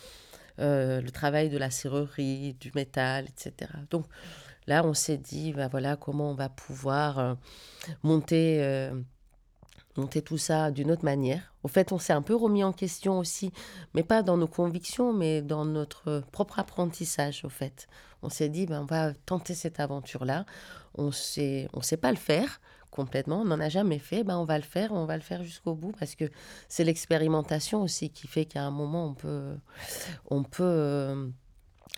euh, 0.59 1.01
le 1.01 1.11
travail 1.11 1.51
de 1.51 1.59
la 1.59 1.71
serrurerie, 1.71 2.55
du 2.55 2.73
métal, 2.75 3.27
etc. 3.27 3.71
Donc 3.91 4.07
là, 4.67 4.85
on 4.85 4.95
s'est 4.95 5.19
dit, 5.19 5.53
ben 5.53 5.69
voilà, 5.69 5.97
comment 5.97 6.31
on 6.31 6.35
va 6.35 6.49
pouvoir 6.49 7.19
euh, 7.19 7.35
monter, 8.03 8.91
monter 9.97 10.23
tout 10.23 10.39
ça 10.39 10.71
d'une 10.71 10.91
autre 10.91 11.05
manière. 11.05 11.53
Au 11.63 11.69
fait, 11.69 11.93
on 11.93 11.99
s'est 11.99 12.13
un 12.13 12.23
peu 12.23 12.35
remis 12.35 12.65
en 12.65 12.73
question 12.73 13.19
aussi, 13.19 13.53
mais 13.95 14.03
pas 14.03 14.23
dans 14.23 14.37
nos 14.37 14.49
convictions, 14.49 15.13
mais 15.13 15.43
dans 15.43 15.65
notre 15.65 16.23
propre 16.33 16.59
apprentissage, 16.59 17.45
au 17.45 17.49
fait. 17.49 17.89
On 18.23 18.31
s'est 18.31 18.49
dit, 18.49 18.67
ben, 18.67 18.83
on 18.83 18.87
va 18.87 19.15
tenter 19.15 19.55
cette 19.55 19.79
aventure-là. 19.79 20.45
On 20.95 21.13
sait, 21.13 21.69
on 21.73 21.83
sait 21.83 21.97
pas 21.97 22.11
le 22.11 22.17
faire 22.17 22.61
complètement. 22.91 23.43
On 23.43 23.45
n'en 23.45 23.61
a 23.61 23.69
jamais 23.69 23.99
fait, 23.99 24.25
ben 24.25 24.39
on 24.39 24.45
va 24.45 24.57
le 24.57 24.65
faire, 24.65 24.93
on 24.93 25.05
va 25.05 25.17
le 25.17 25.23
faire 25.23 25.43
jusqu'au 25.43 25.75
bout 25.75 25.93
parce 25.99 26.15
que 26.15 26.25
c'est 26.69 26.85
l'expérimentation 26.85 27.83
aussi 27.83 28.11
qui 28.11 28.27
fait 28.27 28.45
qu'à 28.45 28.63
un 28.63 28.71
moment 28.71 29.07
on 29.07 29.15
peut, 29.15 29.55
on 30.31 30.43
peut 30.43 30.63
euh, 30.65 31.29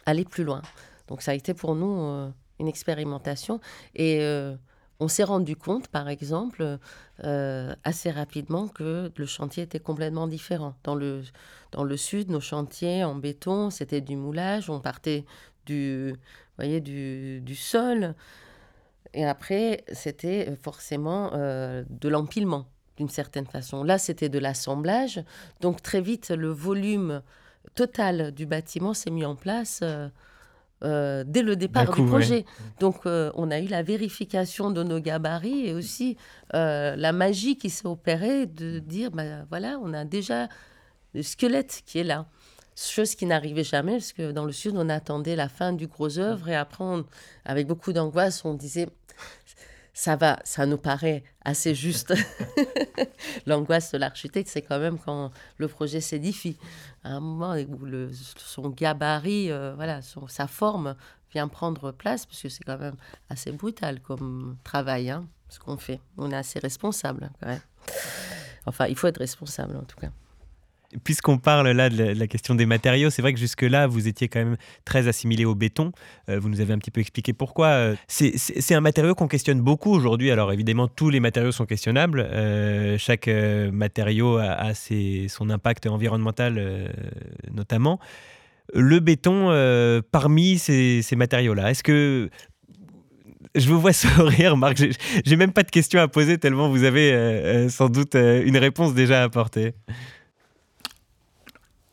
aller 0.07 0.25
plus 0.25 0.45
loin. 0.45 0.63
Donc 1.09 1.23
ça 1.23 1.33
a 1.33 1.35
été 1.35 1.55
pour 1.55 1.75
nous 1.75 2.01
euh, 2.01 2.31
une 2.59 2.69
expérimentation 2.69 3.61
et 3.95 4.21
euh, 4.21 4.57
on 5.03 5.09
s'est 5.09 5.25
rendu 5.25 5.57
compte, 5.57 5.89
par 5.89 6.11
exemple, 6.11 6.79
assez 7.23 8.11
rapidement 8.11 8.69
que 8.69 9.11
le 9.17 9.25
chantier 9.25 9.63
était 9.63 9.81
complètement 9.81 10.27
différent. 10.27 10.75
Dans 10.85 10.95
le, 10.95 11.23
dans 11.73 11.85
le 11.85 11.97
sud, 11.97 12.31
nos 12.31 12.41
chantiers 12.41 13.03
en 13.03 13.15
béton, 13.15 13.71
c'était 13.71 14.03
du 14.03 14.17
moulage, 14.17 14.69
on 14.69 14.79
partait 14.79 15.25
du, 15.65 16.15
voyez, 16.59 16.83
du, 16.83 17.41
du 17.41 17.55
sol. 17.55 18.15
Et 19.15 19.25
après, 19.25 19.85
c'était 19.93 20.49
euh, 20.49 20.57
forcément 20.57 21.31
euh, 21.35 21.83
de 21.89 22.09
l'empilement, 22.09 22.67
d'une 22.97 23.09
certaine 23.09 23.47
façon. 23.47 23.83
Là, 23.83 23.99
c'était 23.99 24.29
de 24.29 24.39
l'assemblage. 24.39 25.23
Donc, 25.61 25.83
très 25.83 26.01
vite, 26.01 26.31
le 26.31 26.49
volume 26.49 27.23
total 27.75 28.33
du 28.33 28.47
bâtiment 28.47 28.95
s'est 28.95 29.11
mis 29.11 29.25
en 29.25 29.35
place 29.35 29.81
euh, 29.83 31.25
dès 31.27 31.43
le 31.43 31.57
départ 31.57 31.93
du 31.93 32.05
projet. 32.07 32.45
Donc, 32.79 33.03
on 33.05 33.51
a 33.51 33.61
eu 33.61 33.67
la 33.67 33.83
vérification 33.83 34.71
de 34.71 34.83
nos 34.83 34.99
gabarits 34.99 35.67
et 35.67 35.75
aussi 35.75 36.17
la 36.53 37.13
magie 37.13 37.57
qui 37.57 37.69
s'est 37.69 37.87
opérée 37.87 38.47
de 38.47 38.79
dire, 38.79 39.11
ben, 39.11 39.47
voilà, 39.51 39.79
on 39.83 39.93
a 39.93 40.05
déjà 40.05 40.49
le 41.13 41.23
squelette 41.23 41.83
qui 41.85 41.99
est 41.99 42.05
là 42.05 42.27
chose 42.89 43.15
qui 43.15 43.27
n'arrivait 43.27 43.65
jamais, 43.65 43.93
parce 43.93 44.13
que 44.13 44.33
dans 44.33 44.45
le 44.45 44.53
Sud, 44.53 44.75
on 44.77 44.89
attendait 44.89 45.37
la 45.37 45.49
fin 45.49 45.73
du 45.73 45.87
gros 45.87 46.19
œuvre, 46.19 46.49
et 46.49 46.57
après, 46.57 46.85
avec 47.45 47.67
beaucoup 47.67 47.93
d'angoisse, 47.93 48.45
on 48.45 48.55
disait, 48.55 48.89
ça 49.93 50.17
va, 50.17 50.39
ça 50.45 50.65
nous 50.65 50.79
paraît 50.79 51.25
assez 51.45 51.75
juste. 51.75 52.15
L'angoisse 53.47 53.93
de 53.93 53.99
l'architecte, 53.99 54.49
c'est 54.49 54.63
quand 54.63 54.79
même 54.79 54.99
quand 54.99 55.31
le 55.59 55.69
projet 55.69 56.01
s'édifie. 56.01 56.57
À 57.05 57.11
un 57.11 57.21
moment 57.21 57.55
où 57.55 57.85
le, 57.85 58.11
son 58.37 58.71
gabarit, 58.71 59.51
euh, 59.51 59.75
voilà, 59.75 60.01
sa 60.29 60.47
forme 60.47 60.95
vient 61.33 61.49
prendre 61.49 61.93
place, 61.93 62.25
parce 62.25 62.41
que 62.41 62.49
c'est 62.49 62.65
quand 62.65 62.79
même 62.79 62.97
assez 63.29 63.53
brutal 63.53 64.01
comme 64.01 64.57
travail, 64.65 65.11
hein, 65.11 65.27
ce 65.49 65.59
qu'on 65.59 65.77
fait. 65.77 66.01
On 66.17 66.31
est 66.31 66.37
assez 66.37 66.59
responsable, 66.59 67.31
quand 67.41 67.49
même. 67.49 67.61
Enfin, 68.67 68.87
il 68.87 68.97
faut 68.97 69.07
être 69.07 69.19
responsable, 69.19 69.77
en 69.77 69.85
tout 69.85 69.99
cas. 69.99 70.11
Puisqu'on 71.05 71.39
parle 71.39 71.69
là 71.71 71.89
de 71.89 72.19
la, 72.19 72.27
question 72.27 72.57
des 72.57 72.67
matériaux, 72.67 73.11
c'est 73.11 73.23
vrai 73.23 73.33
que 73.33 73.39
jusque-là, 73.39 73.87
vous 73.87 74.09
étiez 74.09 74.27
quand 74.27 74.41
même 74.41 74.57
très 74.85 75.07
assimilé 75.07 75.45
au 75.45 75.55
béton. 75.55 75.93
Euh, 76.29 76.41
vous 76.41 76.49
nous 76.49 76.61
avez 76.61 76.73
un 76.73 76.79
petit 76.79 76.91
peu 76.91 77.01
expliqué 77.01 77.33
pourquoi. 77.33 77.67
Euh, 77.69 77.95
c'est 78.09 78.75
un 78.75 78.81
matériau 78.81 79.15
qu'on 79.15 79.29
questionne 79.29 79.61
beaucoup 79.61 79.93
aujourd'hui. 79.93 80.33
Alors 80.33 80.53
évidemment, 80.53 80.89
tous 80.89 81.09
les 81.09 81.21
matériaux 81.21 81.53
sont 81.53 81.65
questionnables. 81.65 82.21
Euh, 82.21 82.99
chaque 82.99 83.29
matériau 83.73 84.39
a, 84.39 84.73
son 84.75 85.51
impact 85.51 85.87
environnemental 85.87 86.91
notamment. 87.53 88.01
Le 88.75 88.99
béton, 88.99 89.51
parmi 90.11 90.59
ces, 90.59 91.05
matériaux-là, 91.15 91.71
est-ce 91.71 91.85
que 91.85 92.31
je 93.55 93.69
vous 93.69 93.81
vois 93.81 93.93
sourire, 93.93 94.57
Marc. 94.57 94.83
J'ai 95.25 95.37
même 95.37 95.53
pas 95.53 95.63
de 95.63 95.71
questions 95.71 96.01
à 96.01 96.09
poser 96.09 96.39
tellement 96.39 96.69
vous 96.69 96.83
avez 96.83 97.69
sans 97.69 97.89
doute 97.89 98.17
une 98.17 98.57
réponse 98.57 98.93
déjà 98.93 99.23
apportée. 99.23 99.75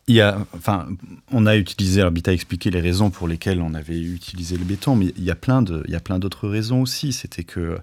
On 0.10 1.46
a 1.46 1.58
utilisé, 1.58 2.02
alors 2.02 2.14
a 2.26 2.32
expliqué 2.32 2.72
les 2.72 2.80
raisons 2.80 3.10
pour 3.10 3.28
lesquelles 3.28 3.62
on 3.62 3.74
avait 3.74 4.00
utilisé 4.00 4.58
le 4.58 4.64
béton, 4.64 4.96
mais 4.96 5.14
il 5.18 5.24
y 5.24 5.32
a 5.32 5.36
plein 5.36 5.62
d'autres 5.62 6.48
raisons 6.48 6.82
aussi. 6.82 7.12
C'était 7.12 7.44
que 7.44 7.80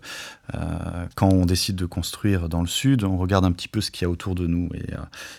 euh, 0.54 1.06
quand 1.16 1.28
on 1.28 1.44
décide 1.44 1.76
de 1.76 1.84
construire 1.84 2.48
dans 2.48 2.62
le 2.62 2.66
sud, 2.66 3.04
on 3.04 3.18
regarde 3.18 3.44
un 3.44 3.52
petit 3.52 3.68
peu 3.68 3.82
ce 3.82 3.90
qu'il 3.90 4.02
y 4.02 4.04
a 4.06 4.10
autour 4.10 4.34
de 4.34 4.46
nous 4.46 4.68
et, 4.74 4.94
euh, 4.94 4.98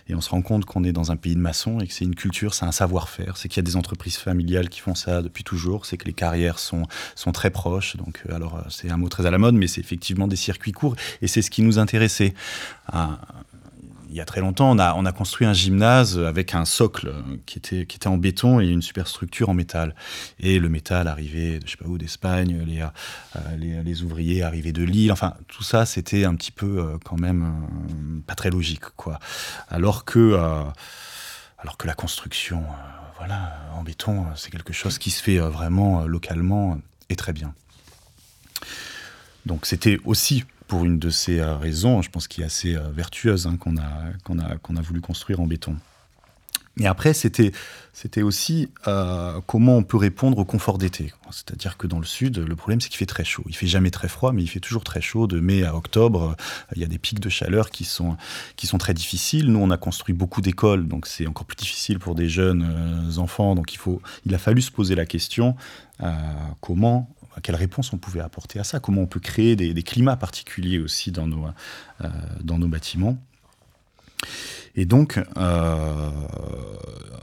et 0.10 0.16
on 0.16 0.22
se 0.22 0.30
rend 0.30 0.44
compte 0.44 0.66
qu'on 0.66 0.84
est 0.84 0.92
dans 0.92 1.12
un 1.12 1.16
pays 1.16 1.36
de 1.36 1.42
maçons 1.42 1.80
et 1.80 1.88
que 1.88 1.94
c'est 1.94 2.06
une 2.06 2.16
culture, 2.16 2.54
c'est 2.54 2.66
un 2.66 2.72
savoir-faire, 2.72 3.38
c'est 3.38 3.50
qu'il 3.50 3.58
y 3.58 3.66
a 3.66 3.70
des 3.70 3.78
entreprises 3.78 4.18
familiales 4.18 4.70
qui 4.70 4.80
font 4.80 4.96
ça 4.96 5.24
depuis 5.24 5.44
toujours, 5.44 5.88
c'est 5.88 5.98
que 5.98 6.06
les 6.06 6.14
carrières 6.14 6.60
sont 6.60 6.84
sont 7.16 7.32
très 7.32 7.50
proches. 7.50 7.98
Donc, 7.98 8.22
euh, 8.30 8.36
alors 8.36 8.64
c'est 8.70 8.92
un 8.92 8.98
mot 8.98 9.10
très 9.10 9.26
à 9.26 9.32
la 9.32 9.40
mode, 9.40 9.56
mais 9.56 9.68
c'est 9.68 9.82
effectivement 9.82 10.28
des 10.28 10.36
circuits 10.36 10.72
courts 10.72 10.96
et 11.24 11.28
c'est 11.28 11.42
ce 11.42 11.50
qui 11.50 11.64
nous 11.64 11.80
intéressait 11.80 12.36
il 14.16 14.20
y 14.20 14.22
a 14.22 14.26
très 14.26 14.40
longtemps, 14.40 14.72
on 14.72 14.80
a, 14.80 14.94
on 14.94 15.06
a 15.06 15.12
construit 15.12 15.46
un 15.46 15.52
gymnase 15.52 16.18
avec 16.18 16.56
un 16.56 16.64
socle 16.64 17.14
qui 17.46 17.58
était, 17.58 18.08
en 18.08 18.16
béton 18.16 18.62
et 18.62 18.68
une 18.68 18.82
superstructure 18.82 19.50
en 19.50 19.54
métal. 19.54 19.94
Et 20.40 20.58
le 20.58 20.70
métal 20.70 21.10
arrivait, 21.10 21.60
je 21.66 21.72
sais 21.72 21.78
pas 21.78 21.86
où, 21.86 21.98
d'Espagne, 21.98 22.64
les, 22.66 22.82
euh, 22.82 23.82
les, 23.84 24.04
ouvriers 24.04 24.42
arrivaient 24.42 24.72
de 24.72 24.84
Lille. 24.84 25.12
Enfin, 25.12 25.34
tout 25.50 25.64
ça, 25.64 25.86
c'était 25.86 26.24
un 26.24 26.34
petit 26.36 26.54
peu 26.54 26.80
euh, 26.80 26.98
quand 27.04 27.20
même 27.20 27.44
euh, 27.44 28.22
pas 28.26 28.36
très 28.36 28.52
logique, 28.52 28.86
quoi. 28.96 29.20
Alors 29.68 30.06
que, 30.06 30.40
alors 31.58 31.76
que 31.76 31.86
la 31.86 31.94
construction, 31.94 32.64
voilà, 33.18 33.68
en 33.76 33.84
béton, 33.84 34.28
c'est 34.38 34.50
quelque 34.50 34.72
chose 34.72 34.98
qui 34.98 35.12
se 35.12 35.22
fait 35.22 35.40
vraiment 35.40 36.06
localement 36.06 36.80
et 37.10 37.18
très 37.18 37.34
bien. 37.34 37.54
Donc 39.46 39.66
c'était 39.66 40.00
aussi 40.06 40.46
pour 40.68 40.86
une 40.86 41.00
de 41.00 41.10
ces 41.10 41.40
euh, 41.40 41.56
raisons, 41.58 42.02
je 42.02 42.10
pense, 42.10 42.28
qui 42.28 42.42
est 42.42 42.46
assez 42.46 42.76
euh, 42.76 42.90
vertueuse, 42.92 43.48
hein, 43.48 43.58
qu'on 43.58 43.78
a, 43.78 43.92
qu'on 44.24 44.40
a, 44.40 44.58
qu'on 44.58 44.76
a 44.76 44.82
voulu 44.82 45.02
construire 45.02 45.40
en 45.40 45.48
béton. 45.48 45.76
Et 46.78 46.88
après, 46.88 47.14
c'était, 47.14 47.54
c'était 47.94 48.22
aussi 48.22 48.70
euh, 48.86 49.40
comment 49.48 49.78
on 49.78 49.84
peut 49.84 49.96
répondre 49.96 50.38
au 50.40 50.44
confort 50.44 50.78
d'été. 50.78 51.14
C'est-à-dire 51.32 51.78
que 51.78 51.88
dans 51.88 52.00
le 52.00 52.06
sud, 52.06 52.38
le 52.38 52.56
problème, 52.58 52.82
c'est 52.82 52.90
qu'il 52.90 52.98
fait 52.98 53.06
très 53.06 53.24
chaud. 53.24 53.44
Il 53.48 53.56
fait 53.56 53.68
jamais 53.68 53.92
très 53.92 54.10
froid, 54.10 54.34
mais 54.34 54.44
il 54.44 54.48
fait 54.48 54.60
toujours 54.60 54.84
très 54.84 55.00
chaud. 55.00 55.26
De 55.26 55.40
mai 55.40 55.64
à 55.64 55.74
octobre, 55.74 56.36
il 56.76 56.82
y 56.82 56.84
a 56.84 56.88
des 56.88 56.98
pics 56.98 57.22
de 57.22 57.30
chaleur 57.30 57.70
qui 57.70 57.86
sont, 57.86 58.18
qui 58.58 58.68
sont 58.68 58.78
très 58.78 58.94
difficiles. 58.94 59.54
Nous, 59.54 59.60
on 59.60 59.70
a 59.70 59.78
construit 59.78 60.14
beaucoup 60.14 60.42
d'écoles, 60.42 60.86
donc 60.86 61.08
c'est 61.08 61.28
encore 61.28 61.46
plus 61.46 61.56
difficile 61.56 61.98
pour 61.98 62.14
des 62.14 62.28
jeunes 62.28 63.10
enfants. 63.20 63.56
Donc 63.56 63.74
il, 63.74 63.78
faut, 63.78 64.02
il 64.26 64.36
a 64.36 64.38
fallu 64.38 64.62
se 64.62 64.72
poser 64.72 64.96
la 64.96 65.06
question 65.06 65.56
comment 66.60 67.10
quelle 67.42 67.56
réponse 67.56 67.94
on 67.94 67.98
pouvait 67.98 68.22
apporter 68.22 68.60
à 68.60 68.64
ça, 68.64 68.80
comment 68.80 69.02
on 69.02 69.08
peut 69.08 69.20
créer 69.20 69.56
des, 69.56 69.84
climats 69.84 70.16
particuliers 70.16 70.80
aussi 70.80 71.12
dans 71.12 71.28
nos, 71.28 71.46
euh, 72.02 72.08
dans 72.42 72.58
nos 72.58 72.68
bâtiments. 72.68 73.18
Et 74.78 74.86
donc, 74.86 75.22
euh, 75.38 76.10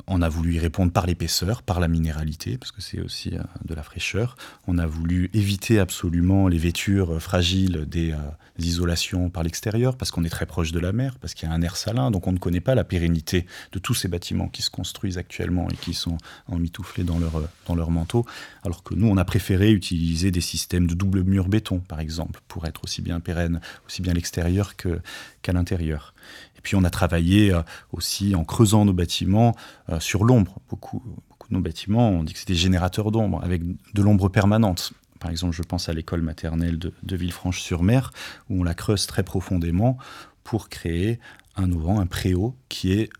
on 0.06 0.22
a 0.22 0.28
voulu 0.28 0.54
y 0.54 0.58
répondre 0.58 0.90
par 0.90 1.06
l'épaisseur, 1.06 1.62
par 1.62 1.80
la 1.80 1.88
minéralité, 1.88 2.56
parce 2.56 2.72
que 2.72 2.80
c'est 2.80 3.00
aussi 3.00 3.34
euh, 3.34 3.42
de 3.64 3.74
la 3.74 3.82
fraîcheur. 3.82 4.36
On 4.66 4.78
a 4.78 4.86
voulu 4.86 5.30
éviter 5.34 5.78
absolument 5.78 6.48
les 6.48 6.56
vêtures 6.56 7.20
fragiles 7.20 7.84
des, 7.86 8.14
isolations 8.58 9.28
par 9.28 9.42
l'extérieur, 9.42 9.96
parce 9.96 10.10
qu'on 10.10 10.24
est 10.24 10.30
très 10.30 10.46
proche 10.46 10.72
de 10.72 10.78
la 10.78 10.92
mer, 10.92 11.18
parce 11.18 11.34
qu'il 11.34 11.48
y 11.48 11.52
a 11.52 11.54
un 11.54 11.62
air 11.62 11.76
salin, 11.76 12.10
donc 12.10 12.26
on 12.26 12.32
ne 12.32 12.38
connaît 12.38 12.60
pas 12.60 12.74
la 12.74 12.84
pérennité 12.84 13.46
de 13.72 13.78
tous 13.78 13.94
ces 13.94 14.08
bâtiments 14.08 14.48
qui 14.48 14.62
se 14.62 14.70
construisent 14.70 15.18
actuellement 15.18 15.68
et 15.68 15.74
qui 15.74 15.94
sont 15.94 16.16
emmitouflés 16.46 17.02
dans 17.02 17.18
leur, 17.18 17.42
dans 17.66 17.74
leur 17.74 17.90
manteau. 17.90 18.24
Alors 18.62 18.82
que 18.82 18.94
nous, 18.94 19.08
on 19.08 19.16
a 19.16 19.24
préféré 19.24 19.72
utiliser 19.72 20.30
des 20.30 20.40
systèmes 20.40 20.86
de 20.86 20.94
double 20.94 21.24
mur 21.24 21.48
béton, 21.48 21.80
par 21.80 21.98
exemple, 21.98 22.40
pour 22.46 22.66
être 22.66 22.84
aussi 22.84 23.02
bien 23.02 23.20
pérenne, 23.20 23.60
aussi 23.86 24.00
bien 24.00 24.12
à 24.12 24.14
l'extérieur 24.14 24.74
qu'à 24.76 25.52
l'intérieur. 25.52 26.14
Puis 26.62 26.76
on 26.76 26.84
a 26.84 26.90
travaillé 26.90 27.52
euh, 27.52 27.62
aussi 27.92 28.34
en 28.34 28.44
creusant 28.44 28.84
nos 28.84 28.92
bâtiments 28.92 29.54
euh, 29.88 30.00
sur 30.00 30.24
l'ombre. 30.24 30.60
Beaucoup, 30.68 31.02
beaucoup 31.28 31.48
de 31.48 31.54
nos 31.54 31.60
bâtiments, 31.60 32.10
on 32.10 32.24
dit 32.24 32.32
que 32.32 32.38
c'était 32.38 32.52
des 32.52 32.58
générateurs 32.58 33.10
d'ombre, 33.10 33.40
avec 33.42 33.62
de 33.64 34.02
l'ombre 34.02 34.28
permanente. 34.28 34.92
Par 35.20 35.30
exemple, 35.30 35.54
je 35.54 35.62
pense 35.62 35.88
à 35.88 35.92
l'école 35.92 36.22
maternelle 36.22 36.78
de, 36.78 37.16
Villefranche-sur-Mer, 37.16 38.12
où 38.50 38.60
on 38.60 38.64
la 38.64 38.74
creuse 38.74 39.06
très 39.06 39.22
profondément 39.22 39.96
pour 40.42 40.68
créer 40.68 41.20
un 41.56 41.70
auvent, 41.70 41.90
un 41.90 42.06
préau 42.06 42.56
qui 42.68 42.92
est 42.92 43.10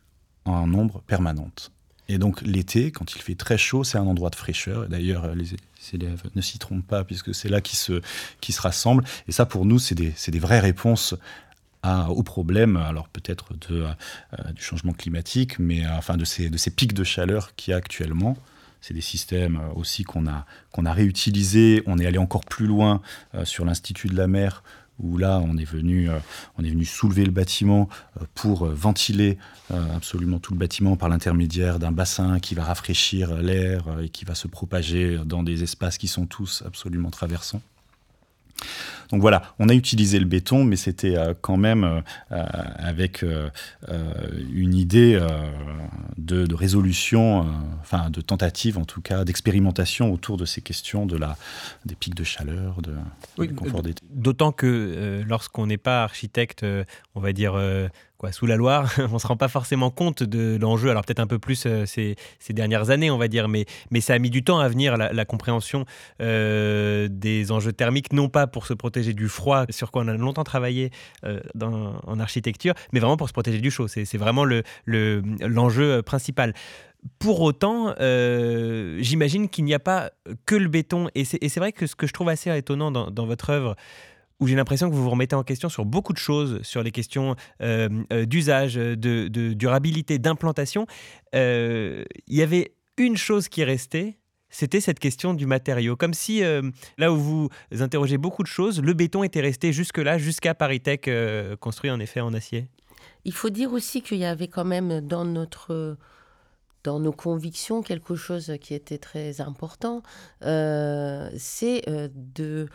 en 0.45 0.75
ombre 0.75 1.03
permanente. 1.07 1.71
Et 2.09 2.19
donc 2.19 2.43
l'été, 2.43 2.91
quand 2.91 3.15
il 3.15 3.23
fait 3.23 3.37
très 3.37 3.57
chaud, 3.57 3.85
c'est 3.85 3.99
un 3.99 4.07
endroit 4.07 4.31
de 4.31 4.35
fraîcheur. 4.35 4.89
D'ailleurs, 4.89 5.35
les 5.35 5.55
élèves 5.93 6.23
ne 6.35 6.41
s'y 6.41 6.59
trompent 6.59 6.87
pas 6.87 7.05
puisque 7.05 7.35
c'est 7.35 7.49
là 7.49 7.61
qu'ils 7.61 7.79
se, 7.79 8.01
se 8.43 8.61
rassemblent. 8.61 9.05
Et 9.29 9.33
ça, 9.33 9.47
pour 9.47 9.65
nous, 9.65 9.79
c'est 9.79 9.95
des, 9.95 10.39
vraies 10.39 10.61
réponses 10.61 11.15
au 11.85 12.23
problème, 12.23 12.77
alors 12.77 13.09
peut-être 13.09 13.55
de, 13.55 13.83
euh, 13.85 14.53
du 14.55 14.63
changement 14.63 14.93
climatique, 14.93 15.59
mais 15.59 15.85
euh, 15.85 15.97
enfin 15.97 16.17
de 16.17 16.25
ces, 16.25 16.49
de 16.49 16.57
ces 16.57 16.71
pics 16.71 16.95
de 16.95 17.05
chaleur 17.05 17.55
qu'il 17.57 17.73
y 17.73 17.75
a 17.75 17.77
actuellement. 17.77 18.37
C'est 18.81 18.95
des 18.95 19.01
systèmes 19.01 19.57
euh, 19.57 19.75
aussi 19.75 20.05
qu'on 20.05 20.27
a, 20.27 20.47
qu'on 20.71 20.87
a 20.87 20.93
réutilisés. 20.93 21.83
On 21.87 21.99
est 21.99 22.07
allé 22.07 22.19
encore 22.19 22.45
plus 22.45 22.67
loin 22.67 23.01
sur 23.45 23.65
l'Institut 23.65 24.09
de 24.09 24.17
la 24.17 24.27
mer, 24.27 24.63
où 24.99 25.17
là, 25.19 25.41
on 25.43 25.57
est 25.57 25.65
venu, 25.65 26.09
on 26.59 26.65
est 26.65 26.71
venu 26.71 26.85
soulever 26.85 27.25
le 27.25 27.31
bâtiment 27.31 27.89
pour 28.35 28.67
ventiler 28.67 29.39
absolument 29.71 30.39
tout 30.39 30.53
le 30.53 30.59
bâtiment 30.59 30.97
par 30.97 31.09
l'intermédiaire 31.09 31.79
d'un 31.79 31.93
bassin 31.93 32.39
qui 32.41 32.55
va 32.55 32.65
rafraîchir 32.65 33.35
l'air 33.37 33.85
et 34.03 34.09
qui 34.11 34.25
va 34.25 34.35
se 34.35 34.49
propager 34.49 35.19
dans 35.25 35.43
des 35.43 35.63
espaces 35.63 35.99
qui 35.99 36.09
sont 36.09 36.27
tous 36.27 36.63
absolument 36.67 37.11
traversants. 37.11 37.63
Donc 39.13 39.21
voilà, 39.21 39.43
on 39.59 39.69
a 39.69 39.75
utilisé 39.75 40.19
le 40.19 40.25
béton, 40.25 40.65
mais 40.65 40.77
c'était 40.77 41.17
euh, 41.19 41.35
quand 41.39 41.59
même 41.59 41.85
euh, 41.85 42.01
euh, 42.33 42.43
avec 42.79 43.25
une 44.53 44.75
idée 44.75 45.21
de, 46.17 46.55
résolution, 46.55 47.47
enfin 47.81 48.11
de 48.11 48.21
tentative 48.21 48.79
en 48.79 48.85
tout 48.85 49.03
cas, 49.03 49.25
d'expérimentation 49.25 50.13
autour 50.13 50.37
de 50.39 50.45
ces 50.45 50.63
questions 50.63 51.07
de 51.07 51.17
la, 51.17 51.37
des 51.85 51.95
pics 51.95 52.15
de 52.15 52.25
chaleur, 52.25 52.81
de, 52.81 52.95
du 53.39 53.55
confort 53.55 53.83
d'été. 53.83 54.03
D'autant 54.11 54.53
que 54.53 55.23
lorsqu'on 55.27 55.67
n'est 55.67 55.77
pas 55.77 56.03
architecte, 56.05 56.65
on 57.15 57.21
va 57.21 57.33
dire 57.33 57.55
sous 58.31 58.47
la 58.47 58.57
Loire, 58.57 58.95
on 59.11 59.15
ne 59.15 59.19
se 59.19 59.27
rend 59.27 59.37
pas 59.37 59.49
forcément 59.49 59.91
compte 59.91 60.23
de 60.23 60.57
l'enjeu, 60.61 60.91
alors 60.91 61.05
peut-être 61.05 61.21
un 61.21 61.27
peu 61.27 61.39
plus 61.39 61.65
euh, 61.67 61.85
ces, 61.87 62.17
dernières 62.51 62.91
années, 62.91 63.11
on 63.11 63.19
va 63.19 63.29
dire, 63.29 63.49
mais, 63.49 63.67
ça 64.01 64.15
a 64.15 64.19
mis 64.19 64.31
du 64.31 64.45
temps 64.45 64.61
à 64.61 64.69
venir, 64.69 64.97
la, 64.97 65.25
compréhension 65.25 65.85
euh, 66.21 67.09
des 67.11 67.51
enjeux 67.51 67.73
thermiques, 67.73 68.13
non 68.13 68.29
pas 68.29 68.47
pour 68.47 68.67
se 68.67 68.75
protéger 68.75 69.15
du 69.15 69.29
froid, 69.29 69.65
sur 69.71 69.91
quoi 69.91 70.03
on 70.03 70.09
a 70.09 70.15
longtemps 70.15 70.45
travaillé 70.45 70.91
euh, 71.25 71.41
en 71.61 72.21
architecture, 72.21 72.75
mais 72.93 73.01
vraiment 73.01 73.17
pour 73.17 73.29
se 73.29 73.33
protéger 73.33 73.61
du 73.61 73.71
chaud. 73.71 73.89
C'est 73.89 74.17
vraiment 74.17 74.45
l'enjeu 74.45 75.97
le, 75.97 76.03
principal. 76.03 76.55
Pour 77.19 77.41
autant, 77.41 77.95
j'imagine 78.99 79.49
qu'il 79.49 79.65
n'y 79.65 79.75
a 79.75 79.79
pas 79.79 80.11
que 80.47 80.55
le 80.55 80.69
béton. 80.69 81.09
Et 81.15 81.25
c'est 81.25 81.59
vrai 81.59 81.73
que 81.73 81.87
ce 81.87 81.97
que 81.97 82.07
je 82.07 82.13
trouve 82.13 82.29
assez 82.29 82.57
étonnant 82.57 82.91
dans, 82.91 83.11
dans 83.11 83.27
votre 83.27 83.51
œuvre, 83.51 83.77
où 84.43 84.49
j'ai 84.49 84.57
l'impression 84.57 84.91
que 84.91 84.95
vous 84.95 85.05
vous 85.05 85.11
remettez 85.11 85.37
en 85.37 85.45
question 85.45 85.69
sur 85.69 85.85
beaucoup 85.85 86.13
de 86.13 86.19
choses, 86.19 86.61
sur 86.63 86.83
les 86.83 86.91
questions 86.91 87.37
euh, 87.61 87.89
euh, 88.13 88.27
d'usage, 88.27 88.75
de, 88.75 89.29
durabilité, 89.29 90.19
d'implantation. 90.19 90.87
Euh, 91.37 92.05
il 92.27 92.37
y 92.37 92.43
avait 92.43 92.75
une 92.99 93.17
chose 93.17 93.49
qui 93.49 93.63
restait, 93.63 94.19
c'était 94.51 94.81
cette 94.81 94.99
question 94.99 95.33
du 95.33 95.47
matériau. 95.47 95.95
Comme 95.95 96.13
si, 96.13 96.43
là 96.99 97.13
où 97.13 97.17
vous 97.17 97.49
interrogez 97.71 98.19
beaucoup 98.19 98.43
de 98.43 98.49
choses, 98.49 98.83
le 98.83 98.93
béton 98.95 99.23
était 99.23 99.41
resté 99.41 99.73
jusque-là, 99.73 100.19
jusqu'à 100.19 100.55
Paritech, 100.55 101.09
construit 101.61 101.91
en 101.91 102.01
effet 102.01 102.21
en 102.21 102.35
acier. 102.35 102.67
Il 103.25 103.33
faut 103.33 103.49
dire 103.49 103.73
aussi 103.73 104.03
qu'il 104.03 104.19
y 104.19 104.25
avait 104.25 104.49
quand 104.49 104.65
même 104.65 105.01
dans 105.01 105.25
notre 105.25 105.97
dans 106.83 106.99
nos 106.99 107.13
convictions 107.13 107.81
quelque 107.81 108.17
chose 108.17 108.53
qui 108.61 108.75
était 108.75 108.99
très 108.99 109.41
important, 109.41 110.03
c'est 110.43 111.85
de 111.87 112.69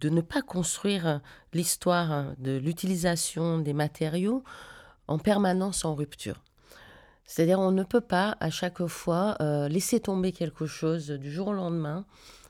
de 0.00 0.08
ne 0.08 0.20
pas 0.20 0.42
construire 0.42 1.20
l'histoire 1.52 2.32
de 2.38 2.56
l'utilisation 2.56 3.58
des 3.58 3.72
matériaux 3.72 4.44
en 5.08 5.18
permanence 5.18 5.84
en 5.84 5.94
rupture. 5.94 6.42
C'est-à-dire 7.28 7.60
on 7.60 7.72
ne 7.72 7.82
peut 7.82 8.00
pas 8.00 8.36
à 8.40 8.50
chaque 8.50 8.86
fois 8.86 9.36
euh, 9.40 9.68
laisser 9.68 10.00
tomber 10.00 10.32
quelque 10.32 10.66
chose 10.66 11.10
du 11.10 11.30
jour 11.30 11.48
au 11.48 11.52
lendemain. 11.52 12.06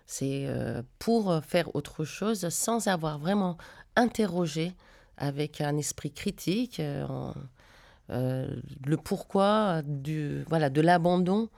C'est 0.06 0.46
euh, 0.46 0.82
pour 0.98 1.42
faire 1.44 1.74
autre 1.74 2.04
chose 2.04 2.48
sans 2.48 2.86
avoir 2.86 3.18
vraiment 3.18 3.58
interrogé 3.96 4.72
avec 5.16 5.60
un 5.60 5.76
esprit 5.76 6.12
critique 6.12 6.80
euh, 6.80 8.46
le 8.86 8.96
pourquoi 8.96 9.82
du, 9.84 10.44
voilà, 10.48 10.70
de 10.70 10.80
l'abandon 10.80 11.50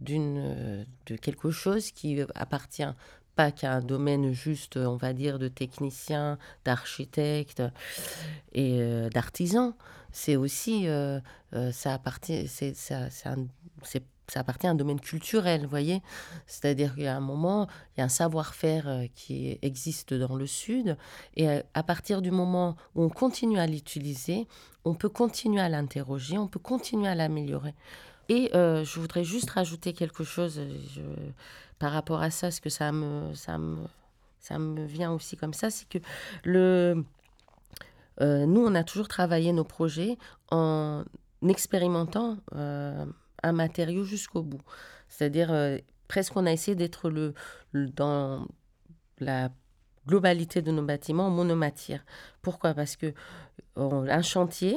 de 0.00 1.16
quelque 1.20 1.50
chose 1.50 1.92
qui 1.92 2.20
appartient 2.34 2.88
pas 3.34 3.50
qu'un 3.50 3.80
domaine 3.80 4.32
juste, 4.32 4.76
on 4.76 4.96
va 4.96 5.12
dire, 5.12 5.38
de 5.38 5.48
techniciens, 5.48 6.38
d'architectes 6.64 7.62
et 8.52 8.78
euh, 8.80 9.08
d'artisans. 9.08 9.74
C'est 10.12 10.36
aussi, 10.36 10.86
euh, 10.88 11.20
euh, 11.54 11.72
ça 11.72 11.94
appartient, 11.94 12.46
c'est, 12.46 12.74
ça 12.74 13.06
appartient 14.34 14.66
à 14.66 14.70
un 14.70 14.74
domaine 14.74 15.00
culturel, 15.00 15.62
vous 15.62 15.68
voyez. 15.68 16.02
C'est-à-dire 16.46 16.94
qu'il 16.94 17.04
y 17.04 17.06
a 17.06 17.16
un 17.16 17.20
moment, 17.20 17.66
il 17.96 18.00
y 18.00 18.02
a 18.02 18.04
un 18.04 18.10
savoir-faire 18.10 18.88
euh, 18.88 19.04
qui 19.14 19.58
existe 19.62 20.12
dans 20.12 20.36
le 20.36 20.46
Sud, 20.46 20.96
et 21.36 21.48
à 21.48 21.82
partir 21.82 22.20
du 22.20 22.30
moment 22.30 22.76
où 22.94 23.02
on 23.02 23.08
continue 23.08 23.58
à 23.58 23.66
l'utiliser, 23.66 24.46
on 24.84 24.94
peut 24.94 25.08
continuer 25.08 25.62
à 25.62 25.70
l'interroger, 25.70 26.36
on 26.36 26.46
peut 26.46 26.60
continuer 26.60 27.08
à 27.08 27.14
l'améliorer. 27.14 27.74
Et 28.32 28.50
euh, 28.54 28.82
je 28.84 28.98
voudrais 28.98 29.24
juste 29.24 29.50
rajouter 29.50 29.92
quelque 29.92 30.24
chose 30.24 30.60
par 31.78 31.92
rapport 31.92 32.22
à 32.22 32.30
ça, 32.30 32.46
parce 32.46 32.60
que 32.60 32.70
ça 32.70 32.92
me, 32.92 33.34
ça 33.34 33.58
me, 33.58 33.76
ça 34.40 34.58
me 34.58 34.84
vient 34.86 35.12
aussi 35.12 35.36
comme 35.36 35.52
ça, 35.52 35.68
c'est 35.70 35.88
que 35.88 35.98
le, 36.44 37.04
nous, 38.20 38.64
on 38.64 38.74
a 38.74 38.84
toujours 38.84 39.08
travaillé 39.08 39.52
nos 39.52 39.64
projets 39.64 40.16
en 40.50 41.04
expérimentant 41.46 42.38
un 43.42 43.52
matériau 43.52 44.04
jusqu'au 44.04 44.42
bout. 44.42 44.62
C'est-à-dire, 45.08 45.52
euh, 45.52 45.78
presque 46.08 46.36
on 46.36 46.46
a 46.46 46.52
essayé 46.52 46.74
d'être 46.74 47.10
le, 47.10 47.34
dans 47.72 48.46
la 49.18 49.50
globalité 50.06 50.62
de 50.62 50.70
nos 50.72 50.82
bâtiments 50.82 51.26
en 51.26 51.30
monomatière. 51.30 52.04
Pourquoi? 52.40 52.74
Parce 52.74 52.96
que 52.96 53.12
un 53.76 54.22
chantier, 54.22 54.76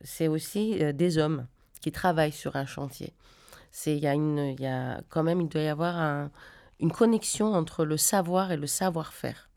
c'est 0.00 0.28
aussi 0.28 0.82
euh, 0.82 0.92
des 0.92 1.18
hommes 1.18 1.46
qui 1.84 1.92
travaillent 1.92 2.32
sur 2.32 2.56
un 2.56 2.64
chantier. 2.66 3.12
C'est 3.70 3.94
il 3.94 4.02
y 4.02 4.06
a 4.06 4.14
une 4.14 4.38
il 4.38 4.60
y 4.60 4.66
a 4.66 5.02
quand 5.10 5.22
même 5.22 5.40
il 5.42 5.48
doit 5.48 5.60
y 5.60 5.68
avoir 5.68 6.30
une 6.80 6.92
connexion 6.92 7.52
entre 7.52 7.84
le 7.84 7.98
savoir 7.98 8.52
et 8.52 8.56
le 8.56 8.66
savoir-faire. 8.66 9.50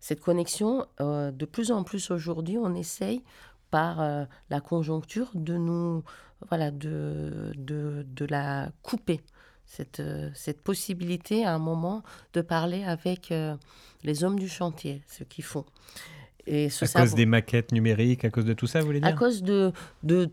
Cette 0.00 0.20
connexion, 0.20 0.86
euh, 1.00 1.30
de 1.30 1.44
plus 1.44 1.72
en 1.72 1.82
plus 1.82 2.10
aujourd'hui, 2.10 2.56
on 2.56 2.74
essaye 2.74 3.22
par 3.70 4.00
la 4.48 4.60
conjoncture 4.60 5.30
de 5.34 5.56
nous 5.56 6.02
voilà, 6.48 6.70
de, 6.70 7.52
de, 7.56 8.06
de 8.08 8.24
la 8.26 8.70
couper. 8.82 9.20
Cette, 9.66 10.00
euh, 10.00 10.30
cette, 10.34 10.62
possibilité 10.62 11.44
à 11.44 11.54
un 11.54 11.58
moment 11.58 12.02
de 12.32 12.40
parler 12.40 12.84
avec 12.84 13.30
euh, 13.30 13.54
les 14.02 14.24
hommes 14.24 14.38
du 14.38 14.48
chantier, 14.48 15.02
ce 15.08 15.24
qu'ils 15.24 15.44
font. 15.44 15.66
Et 16.46 16.70
ce 16.70 16.86
à 16.86 17.02
cause 17.02 17.14
des 17.14 17.26
maquettes 17.26 17.72
numériques, 17.72 18.24
à 18.24 18.30
cause 18.30 18.46
de 18.46 18.54
tout 18.54 18.66
ça, 18.66 18.80
vous 18.80 18.86
voulez 18.86 19.00
dire? 19.00 19.08
À 19.08 19.12
cause 19.12 19.42
de, 19.42 19.72
de 20.04 20.30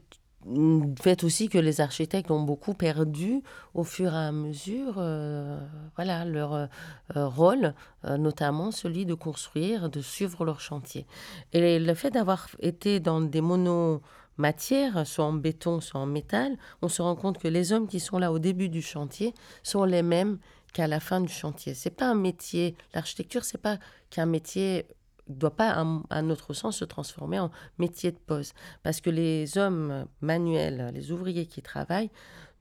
fait 1.01 1.23
aussi 1.23 1.49
que 1.49 1.57
les 1.57 1.81
architectes 1.81 2.29
ont 2.29 2.41
beaucoup 2.41 2.73
perdu 2.73 3.41
au 3.73 3.83
fur 3.83 4.13
et 4.13 4.17
à 4.17 4.31
mesure 4.31 4.95
euh, 4.97 5.59
voilà, 5.95 6.25
leur 6.25 6.69
rôle, 7.15 7.73
notamment 8.03 8.71
celui 8.71 9.05
de 9.05 9.13
construire, 9.13 9.89
de 9.89 10.01
suivre 10.01 10.45
leur 10.45 10.59
chantier. 10.59 11.05
Et 11.53 11.79
le 11.79 11.93
fait 11.93 12.11
d'avoir 12.11 12.47
été 12.59 12.99
dans 12.99 13.21
des 13.21 13.41
monos 13.41 14.01
matière, 14.37 15.05
soit 15.07 15.25
en 15.25 15.33
béton, 15.33 15.81
soit 15.81 15.99
en 15.99 16.05
métal, 16.05 16.57
on 16.81 16.89
se 16.89 17.01
rend 17.01 17.15
compte 17.15 17.37
que 17.37 17.47
les 17.47 17.73
hommes 17.73 17.87
qui 17.87 17.99
sont 17.99 18.19
là 18.19 18.31
au 18.31 18.39
début 18.39 18.69
du 18.69 18.81
chantier 18.81 19.33
sont 19.63 19.83
les 19.83 20.03
mêmes 20.03 20.37
qu'à 20.73 20.87
la 20.87 20.99
fin 20.99 21.21
du 21.21 21.31
chantier. 21.31 21.73
C'est 21.73 21.89
pas 21.89 22.07
un 22.09 22.15
métier, 22.15 22.75
l'architecture, 22.93 23.45
c'est 23.45 23.61
pas 23.61 23.77
qu'un 24.09 24.25
métier 24.25 24.85
doit 25.27 25.55
pas, 25.55 25.83
à 26.09 26.21
notre 26.21 26.53
sens, 26.53 26.77
se 26.77 26.85
transformer 26.85 27.39
en 27.39 27.51
métier 27.77 28.11
de 28.11 28.17
pose. 28.17 28.53
Parce 28.83 29.01
que 29.01 29.09
les 29.09 29.57
hommes 29.57 30.05
manuels, 30.21 30.91
les 30.93 31.11
ouvriers 31.11 31.45
qui 31.45 31.61
travaillent, 31.61 32.11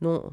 non, 0.00 0.32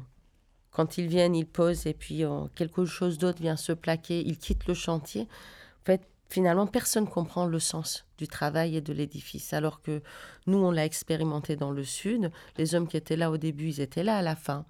quand 0.72 0.98
ils 0.98 1.06
viennent, 1.06 1.36
ils 1.36 1.46
posent 1.46 1.86
et 1.86 1.94
puis 1.94 2.24
euh, 2.24 2.46
quelque 2.54 2.84
chose 2.84 3.18
d'autre 3.18 3.40
vient 3.40 3.56
se 3.56 3.72
plaquer, 3.72 4.20
ils 4.26 4.38
quittent 4.38 4.66
le 4.66 4.74
chantier. 4.74 5.22
En 5.22 5.84
fait, 5.84 6.08
finalement, 6.28 6.66
personne 6.66 7.06
comprend 7.06 7.46
le 7.46 7.58
sens 7.58 8.06
du 8.18 8.26
travail 8.26 8.76
et 8.76 8.80
de 8.80 8.92
l'édifice. 8.92 9.52
Alors 9.52 9.82
que 9.82 10.02
nous, 10.46 10.58
on 10.58 10.70
l'a 10.70 10.84
expérimenté 10.84 11.56
dans 11.56 11.70
le 11.70 11.84
Sud. 11.84 12.32
Les 12.56 12.74
hommes 12.74 12.88
qui 12.88 12.96
étaient 12.96 13.16
là 13.16 13.30
au 13.30 13.36
début, 13.36 13.68
ils 13.68 13.80
étaient 13.80 14.02
là 14.02 14.16
à 14.16 14.22
la 14.22 14.34
fin. 14.34 14.64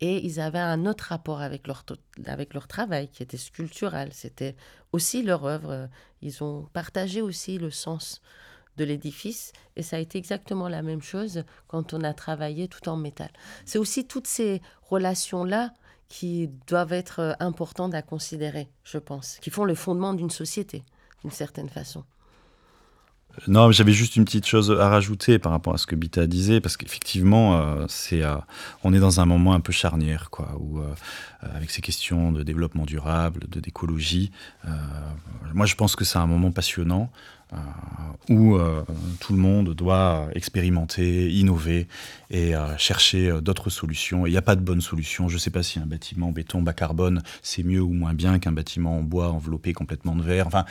Et 0.00 0.24
ils 0.24 0.40
avaient 0.40 0.58
un 0.58 0.86
autre 0.86 1.06
rapport 1.08 1.40
avec 1.40 1.66
leur, 1.66 1.84
avec 2.26 2.54
leur 2.54 2.68
travail 2.68 3.08
qui 3.08 3.22
était 3.22 3.36
sculptural. 3.36 4.10
C'était 4.12 4.54
aussi 4.92 5.22
leur 5.22 5.44
œuvre. 5.44 5.88
Ils 6.22 6.42
ont 6.44 6.68
partagé 6.72 7.20
aussi 7.20 7.58
le 7.58 7.70
sens 7.70 8.20
de 8.76 8.84
l'édifice. 8.84 9.52
Et 9.76 9.82
ça 9.82 9.96
a 9.96 9.98
été 9.98 10.18
exactement 10.18 10.68
la 10.68 10.82
même 10.82 11.02
chose 11.02 11.44
quand 11.66 11.94
on 11.94 12.02
a 12.02 12.14
travaillé 12.14 12.68
tout 12.68 12.88
en 12.88 12.96
métal. 12.96 13.30
C'est 13.64 13.78
aussi 13.78 14.06
toutes 14.06 14.28
ces 14.28 14.62
relations-là 14.84 15.74
qui 16.08 16.48
doivent 16.66 16.92
être 16.92 17.36
importantes 17.40 17.94
à 17.94 18.02
considérer, 18.02 18.68
je 18.84 18.98
pense, 18.98 19.38
qui 19.40 19.50
font 19.50 19.64
le 19.64 19.74
fondement 19.74 20.14
d'une 20.14 20.30
société 20.30 20.84
d'une 21.22 21.30
certaine 21.30 21.68
façon. 21.68 22.04
Non, 23.46 23.70
j'avais 23.70 23.92
juste 23.92 24.16
une 24.16 24.24
petite 24.24 24.46
chose 24.46 24.70
à 24.70 24.88
rajouter 24.88 25.38
par 25.38 25.52
rapport 25.52 25.74
à 25.74 25.78
ce 25.78 25.86
que 25.86 25.94
Bita 25.94 26.26
disait, 26.26 26.60
parce 26.60 26.76
qu'effectivement, 26.76 27.60
euh, 27.60 27.84
c'est, 27.88 28.22
euh, 28.22 28.36
on 28.84 28.92
est 28.92 28.98
dans 28.98 29.20
un 29.20 29.26
moment 29.26 29.54
un 29.54 29.60
peu 29.60 29.72
charnière, 29.72 30.30
quoi, 30.30 30.58
euh, 30.76 30.94
avec 31.54 31.70
ces 31.70 31.80
questions 31.80 32.32
de 32.32 32.42
développement 32.42 32.84
durable, 32.84 33.46
de 33.48 33.60
d'écologie. 33.60 34.30
moi, 35.54 35.66
je 35.66 35.74
pense 35.74 35.96
que 35.96 36.04
c'est 36.04 36.18
un 36.18 36.26
moment 36.26 36.50
passionnant. 36.50 37.10
Euh, 37.54 37.56
où 38.28 38.56
euh, 38.56 38.82
tout 39.20 39.32
le 39.32 39.38
monde 39.38 39.72
doit 39.72 40.28
expérimenter, 40.34 41.32
innover 41.32 41.88
et 42.30 42.54
euh, 42.54 42.76
chercher 42.76 43.40
d'autres 43.40 43.70
solutions. 43.70 44.26
Il 44.26 44.32
n'y 44.32 44.36
a 44.36 44.42
pas 44.42 44.54
de 44.54 44.60
bonne 44.60 44.82
solution. 44.82 45.28
Je 45.28 45.34
ne 45.34 45.38
sais 45.38 45.48
pas 45.48 45.62
si 45.62 45.78
un 45.78 45.86
bâtiment 45.86 46.28
en 46.28 46.32
béton 46.32 46.60
bas 46.60 46.74
carbone, 46.74 47.22
c'est 47.40 47.62
mieux 47.62 47.80
ou 47.80 47.94
moins 47.94 48.12
bien 48.12 48.38
qu'un 48.38 48.52
bâtiment 48.52 48.98
en 48.98 49.02
bois 49.02 49.30
enveloppé 49.30 49.72
complètement 49.72 50.14
de 50.14 50.22
verre. 50.22 50.46
Enfin, 50.46 50.66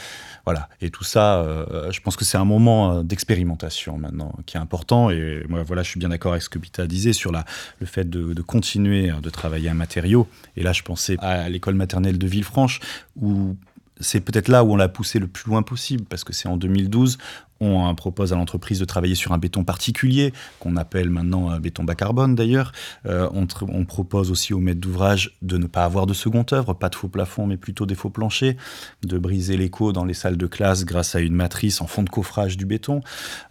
voilà. 0.46 0.70
Et 0.80 0.92
tout 0.92 1.04
ça, 1.04 1.44
je 1.90 2.00
pense 2.00 2.16
que 2.16 2.26
c'est 2.26 2.38
un 2.38 2.46
moment 2.46 3.04
d'expérimentation 3.04 3.98
maintenant 3.98 4.36
qui 4.46 4.58
est 4.58 4.60
important. 4.60 5.10
Et 5.10 5.44
moi, 5.50 5.64
voilà, 5.64 5.82
je 5.82 5.90
suis 5.90 6.00
bien 6.00 6.10
d'accord 6.10 6.34
avec 6.34 6.44
ce 6.44 6.50
que 6.50 6.60
Bita 6.60 6.86
disait 6.86 7.14
sur 7.14 7.32
le 7.32 7.86
fait 7.88 8.08
de, 8.08 8.34
de 8.36 8.42
continuer 8.44 9.12
de 9.20 9.30
travailler 9.32 9.70
un 9.70 9.74
matériau. 9.74 10.28
Et 10.58 10.62
là, 10.62 10.74
je 10.74 10.84
pensais 10.84 11.18
à 11.22 11.50
l'école 11.50 11.74
maternelle 11.74 12.20
de 12.20 12.28
Villefranche, 12.28 12.82
où 13.16 13.58
c'est 14.00 14.22
peut-être 14.22 14.48
là 14.48 14.64
où 14.64 14.74
on 14.74 14.76
l'a 14.76 14.90
poussé 14.90 15.20
le 15.20 15.28
plus 15.28 15.50
loin 15.50 15.64
possible, 15.64 16.06
parce 16.06 16.24
que 16.24 16.34
c'est 16.34 16.48
en 16.48 16.58
2012, 16.58 17.18
on 17.60 17.94
propose 17.96 18.34
à 18.34 18.36
l'entreprise 18.36 18.80
de 18.80 18.86
travailler 18.86 19.16
sur 19.16 19.32
un 19.32 19.38
béton 19.38 19.64
particulier, 19.64 20.34
qu'on 20.60 20.76
appelle 20.76 21.10
maintenant 21.10 21.50
un 21.50 21.60
béton 21.60 21.84
bas 21.84 21.96
carbone 21.96 22.36
d'ailleurs. 22.36 22.72
Euh, 23.06 23.28
on, 23.34 23.86
propose 23.86 24.32
aussi 24.32 24.54
au 24.54 24.60
maître 24.60 24.80
d'ouvrage 24.80 25.38
de 25.42 25.58
ne 25.58 25.66
pas 25.66 25.86
avoir 25.86 26.06
de 26.06 26.14
second 26.14 26.46
œuvre, 26.52 26.74
pas 26.74 26.90
de 26.90 26.96
faux 26.96 27.08
plafond, 27.08 27.48
mais 27.48 27.58
plutôt 27.58 27.86
des 27.86 27.96
faux 27.96 28.10
planchers, 28.10 28.56
de 29.04 29.18
briser 29.18 29.58
l'écho 29.58 29.94
dans 29.94 30.06
les 30.06 30.14
salles 30.14 30.38
de 30.38 30.48
classe 30.48 30.86
grâce 30.86 31.16
à 31.16 31.20
une 31.20 31.34
matrice 31.34 31.82
en 31.82 31.88
fond 31.88 32.04
de 32.04 32.10
coffrage 32.10 32.58
du 32.58 32.66
béton, 32.66 33.02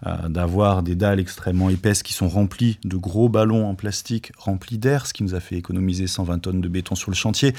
euh, 0.07 0.29
d'avoir 0.29 0.83
des 0.83 0.95
dalles 0.95 1.21
extrêmement 1.21 1.71
épaisses 1.71 2.03
qui 2.03 2.13
sont 2.13 2.29
remplies 2.29 2.79
de 2.85 2.97
gros 2.97 3.29
ballons 3.29 3.69
en 3.69 3.75
plastique 3.75 4.33
remplis 4.37 4.79
d'air, 4.79 5.07
ce 5.07 5.15
qui 5.15 5.23
nous 5.23 5.35
a 5.35 5.41
fait 5.41 5.57
économiser 5.57 6.07
120 6.07 6.39
tonnes 6.39 6.61
de 6.61 6.69
béton 6.69 6.95
sur 6.95 7.11
le 7.11 7.17
chantier. 7.17 7.55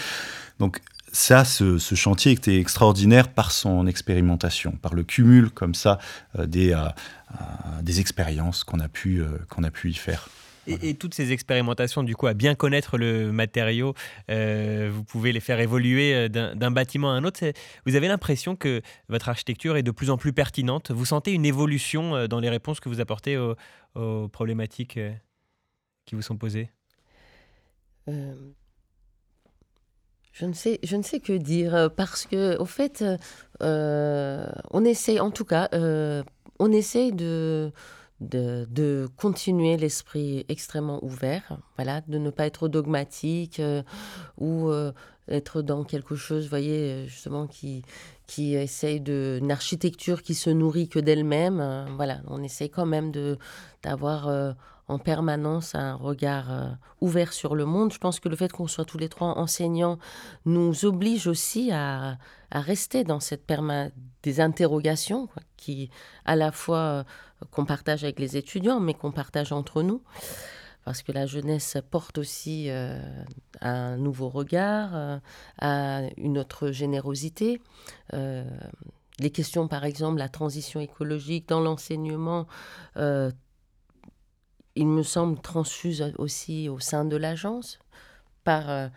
Donc 0.59 0.81
ça, 1.18 1.45
ce, 1.45 1.80
chantier 1.95 2.32
était 2.32 2.59
extraordinaire 2.59 3.30
par 3.30 3.51
son 3.51 3.88
expérimentation, 3.88 4.74
par 4.74 4.93
le 4.93 5.03
cumul 5.03 5.49
comme 5.49 5.74
ça 5.74 5.97
euh, 6.38 6.45
des, 6.45 6.74
euh, 6.74 6.78
euh, 6.86 7.36
des 7.82 7.99
expériences 7.99 8.63
qu'on 8.63 8.80
a, 8.80 8.88
pu, 8.88 9.24
qu'on 9.49 9.63
a 9.63 9.72
pu 9.72 9.89
y 9.89 9.95
faire. 9.95 10.30
Et, 10.68 10.93
toutes 10.93 11.15
ces 11.15 11.32
expérimentations, 11.32 12.03
du 12.03 12.15
coup, 12.15 12.28
à 12.28 12.36
bien 12.36 12.53
connaître 12.53 12.99
le 12.99 13.32
matériau, 13.32 13.95
vous 14.28 15.03
pouvez 15.05 15.32
les 15.32 15.39
faire 15.39 15.59
évoluer 15.59 16.30
d'un 16.30 16.72
bâtiment 16.72 17.11
à 17.11 17.13
un 17.13 17.24
autre. 17.24 17.39
Vous 17.86 17.95
avez 17.95 18.07
l'impression 18.09 18.55
que 18.55 18.82
votre 19.09 19.30
architecture 19.30 19.76
est 19.78 19.84
de 19.84 19.91
plus 19.91 20.09
en 20.09 20.18
plus 20.18 20.34
pertinente. 20.34 20.91
Vous 20.91 21.05
sentez 21.05 21.32
une 21.32 21.45
évolution 21.45 22.28
dans 22.28 22.41
les 22.41 22.49
réponses 22.49 22.80
que 22.82 22.89
vous 22.89 22.99
apportez 22.99 23.38
aux, 23.38 23.55
aux 23.95 24.28
problématiques 24.28 24.99
qui 26.05 26.15
vous 26.15 26.22
sont 26.22 26.38
posées? 26.38 26.70
Je 30.39 30.45
ne 30.45 30.53
sais, 30.53 30.79
je 30.83 30.95
ne 30.95 31.01
sais 31.01 31.19
que 31.19 31.33
dire 31.33 31.73
euh, 31.73 31.89
parce 31.89 32.25
que, 32.25 32.57
au 32.59 32.65
fait, 32.65 33.03
euh, 33.63 34.47
on 34.71 34.85
essaie, 34.85 35.19
en 35.19 35.31
tout 35.31 35.45
cas, 35.45 35.67
euh, 35.73 36.23
on 36.59 36.71
essaie 36.71 37.11
de, 37.11 37.71
de, 38.19 39.07
continuer 39.17 39.77
l'esprit 39.77 40.45
extrêmement 40.47 41.03
ouvert, 41.03 41.57
voilà, 41.75 42.01
de 42.07 42.19
ne 42.19 42.29
pas 42.29 42.45
être 42.45 42.67
dogmatique 42.67 43.61
ou 44.39 44.71
être 45.28 45.61
dans 45.61 45.84
quelque 45.84 46.15
chose, 46.15 46.43
vous 46.43 46.49
voyez, 46.49 47.05
justement, 47.07 47.47
qui, 47.47 47.84
qui 48.28 48.55
essaye 48.55 49.01
d'une 49.01 49.51
architecture 49.51 50.21
qui 50.21 50.34
se 50.34 50.49
nourrit 50.49 50.89
que 50.89 50.99
d'elle-même. 50.99 51.88
voilà, 51.95 52.21
on 52.28 52.43
essaie 52.43 52.69
quand 52.69 52.86
même 52.86 53.11
de 53.11 53.38
d'avoir 53.84 54.55
en 54.88 54.99
permanence 54.99 55.75
un 55.75 55.95
regard 55.95 56.51
euh, 56.51 56.69
ouvert 57.01 57.34
sur 57.34 57.55
le 57.55 57.65
monde. 57.65 57.91
Je 57.91 57.97
pense 57.97 58.19
que 58.19 58.30
le 58.30 58.36
fait 58.36 58.51
qu'on 58.51 58.67
soit 58.67 58.86
tous 58.86 58.97
les 58.97 59.09
trois 59.09 59.38
enseignants 59.38 59.99
nous 60.45 60.86
oblige 60.86 61.28
aussi 61.28 61.71
à, 61.71 62.17
rester 62.51 63.03
dans 63.03 63.19
cette 63.19 63.45
perma 63.45 63.88
des 64.23 64.39
interrogations 64.39 65.28
qui, 65.57 65.89
à 66.25 66.36
la 66.38 66.51
fois 66.51 66.78
euh, 66.78 67.03
qu'on 67.51 67.65
partage 67.65 68.03
avec 68.03 68.19
les 68.19 68.38
étudiants, 68.38 68.80
mais 68.80 68.93
qu'on 68.93 69.11
partage 69.11 69.51
entre 69.51 69.84
nous. 69.84 70.01
Parce 70.88 71.03
que 71.03 71.11
la 71.11 71.25
jeunesse 71.25 71.75
porte 71.91 72.17
aussi 72.17 72.69
euh, 72.69 72.97
un 73.59 73.97
nouveau 73.97 74.29
regard, 74.29 75.19
à 75.59 76.01
une 76.15 76.38
autre 76.38 76.71
générosité. 76.71 77.59
les 78.13 79.29
questions, 79.29 79.67
par 79.67 79.83
exemple, 79.83 80.17
la 80.17 80.29
transition 80.29 80.79
écologique 80.79 81.49
dans 81.49 81.59
l'enseignement, 81.59 82.47
il 82.95 84.88
me 84.88 85.03
semble, 85.03 85.41
transfuse 85.41 86.13
aussi 86.17 86.69
au 86.69 86.79
sein 86.79 87.03
de 87.03 87.17
l'agence, 87.17 87.79
par, 88.45 88.89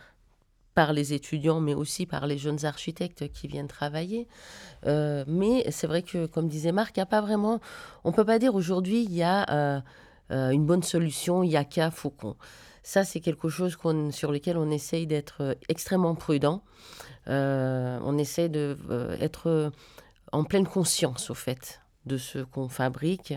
par 0.76 0.92
les 0.92 1.12
étudiants, 1.12 1.58
mais 1.58 1.74
aussi 1.74 2.06
par 2.06 2.28
les 2.28 2.38
jeunes 2.38 2.64
architectes 2.64 3.32
qui 3.32 3.48
viennent 3.48 3.66
travailler. 3.66 4.28
mais 4.86 5.68
c'est 5.72 5.88
vrai 5.88 6.02
que, 6.02 6.26
comme 6.26 6.46
disait 6.46 6.70
Marc, 6.70 6.96
il 6.98 7.00
a 7.00 7.06
pas 7.06 7.20
vraiment... 7.20 7.58
On 8.04 8.12
peut 8.12 8.24
pas 8.24 8.38
dire 8.38 8.54
aujourd'hui, 8.54 9.02
il 9.02 9.12
y 9.12 9.24
a 9.24 9.82
une 10.30 10.64
bonne 10.64 10.82
solution, 10.82 11.42
il 11.42 11.50
y 11.50 11.56
a 11.56 11.64
qu'à 11.64 11.90
Faucon. 11.90 12.36
Ça, 12.82 13.04
c'est 13.04 13.20
quelque 13.20 13.48
chose 13.48 13.76
sur 14.10 14.32
lequel 14.32 14.56
on 14.56 14.70
essaye 14.70 15.06
d'être 15.06 15.56
extrêmement 15.68 16.14
prudent. 16.14 16.62
on 17.26 18.18
essaie 18.18 18.48
d'être 18.48 19.72
en 20.32 20.44
pleine 20.44 20.66
conscience, 20.66 21.30
au 21.30 21.34
fait, 21.34 21.80
de 22.06 22.16
ce 22.16 22.38
qu'on 22.38 22.68
fabrique, 22.68 23.34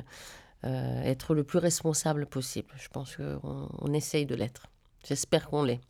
euh, 0.66 1.02
être 1.04 1.34
le 1.34 1.44
plus 1.44 1.60
responsable 1.60 2.26
possible. 2.26 2.74
Je 2.78 2.88
pense 2.88 3.16
qu'on 3.16 3.70
on 3.78 3.94
essaye 3.94 4.26
de 4.26 4.36
l'être. 4.36 4.68
J'espère 5.06 5.50
qu'on 5.50 5.64
l'est. 5.64 5.82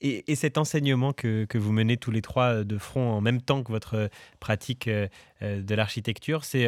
Et, 0.00 0.34
cet 0.34 0.58
enseignement 0.58 1.12
que, 1.12 1.46
vous 1.54 1.72
menez 1.72 1.96
tous 1.96 2.10
les 2.10 2.22
trois 2.22 2.64
de 2.64 2.78
front 2.78 3.12
en 3.12 3.20
même 3.20 3.40
temps 3.40 3.62
que 3.62 3.72
votre 3.72 4.10
pratique 4.40 4.88
euh, 4.88 5.08
de 5.40 5.74
l'architecture, 5.74 6.44
c'est, 6.44 6.66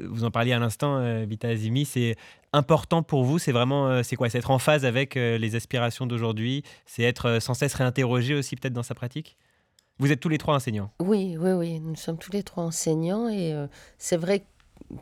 vous 0.00 0.24
en 0.24 0.30
parliez 0.30 0.52
à 0.52 0.58
l'instant, 0.58 1.24
Vita 1.24 1.48
Azimi, 1.48 1.84
c'est 1.84 2.16
important 2.52 3.02
pour 3.02 3.24
vous 3.24 3.38
C'est 3.38 3.52
vraiment, 3.52 4.02
c'est 4.02 4.16
quoi? 4.16 4.28
C'est 4.28 4.38
être 4.38 4.50
en 4.50 4.58
phase 4.58 4.84
avec 4.84 5.14
les 5.14 5.56
aspirations 5.56 6.06
d'aujourd'hui 6.06 6.64
C'est 6.84 7.02
être 7.02 7.38
sans 7.40 7.54
cesse 7.54 7.74
réinterrogé 7.74 8.34
aussi 8.34 8.56
peut-être 8.56 8.74
dans 8.74 8.82
sa 8.82 8.94
pratique? 8.94 9.36
Vous 10.00 10.10
êtes 10.10 10.20
tous 10.20 10.30
les 10.30 10.38
trois 10.38 10.54
enseignants 10.54 10.90
Oui, 10.98 11.36
oui, 11.38 11.52
oui. 11.52 11.78
Nous 11.78 11.94
sommes 11.94 12.16
tous 12.16 12.32
les 12.32 12.42
trois 12.42 12.64
enseignants 12.64 13.28
et 13.28 13.52
euh, 13.52 13.66
c'est 13.98 14.16
vrai 14.16 14.40
que 14.40 14.44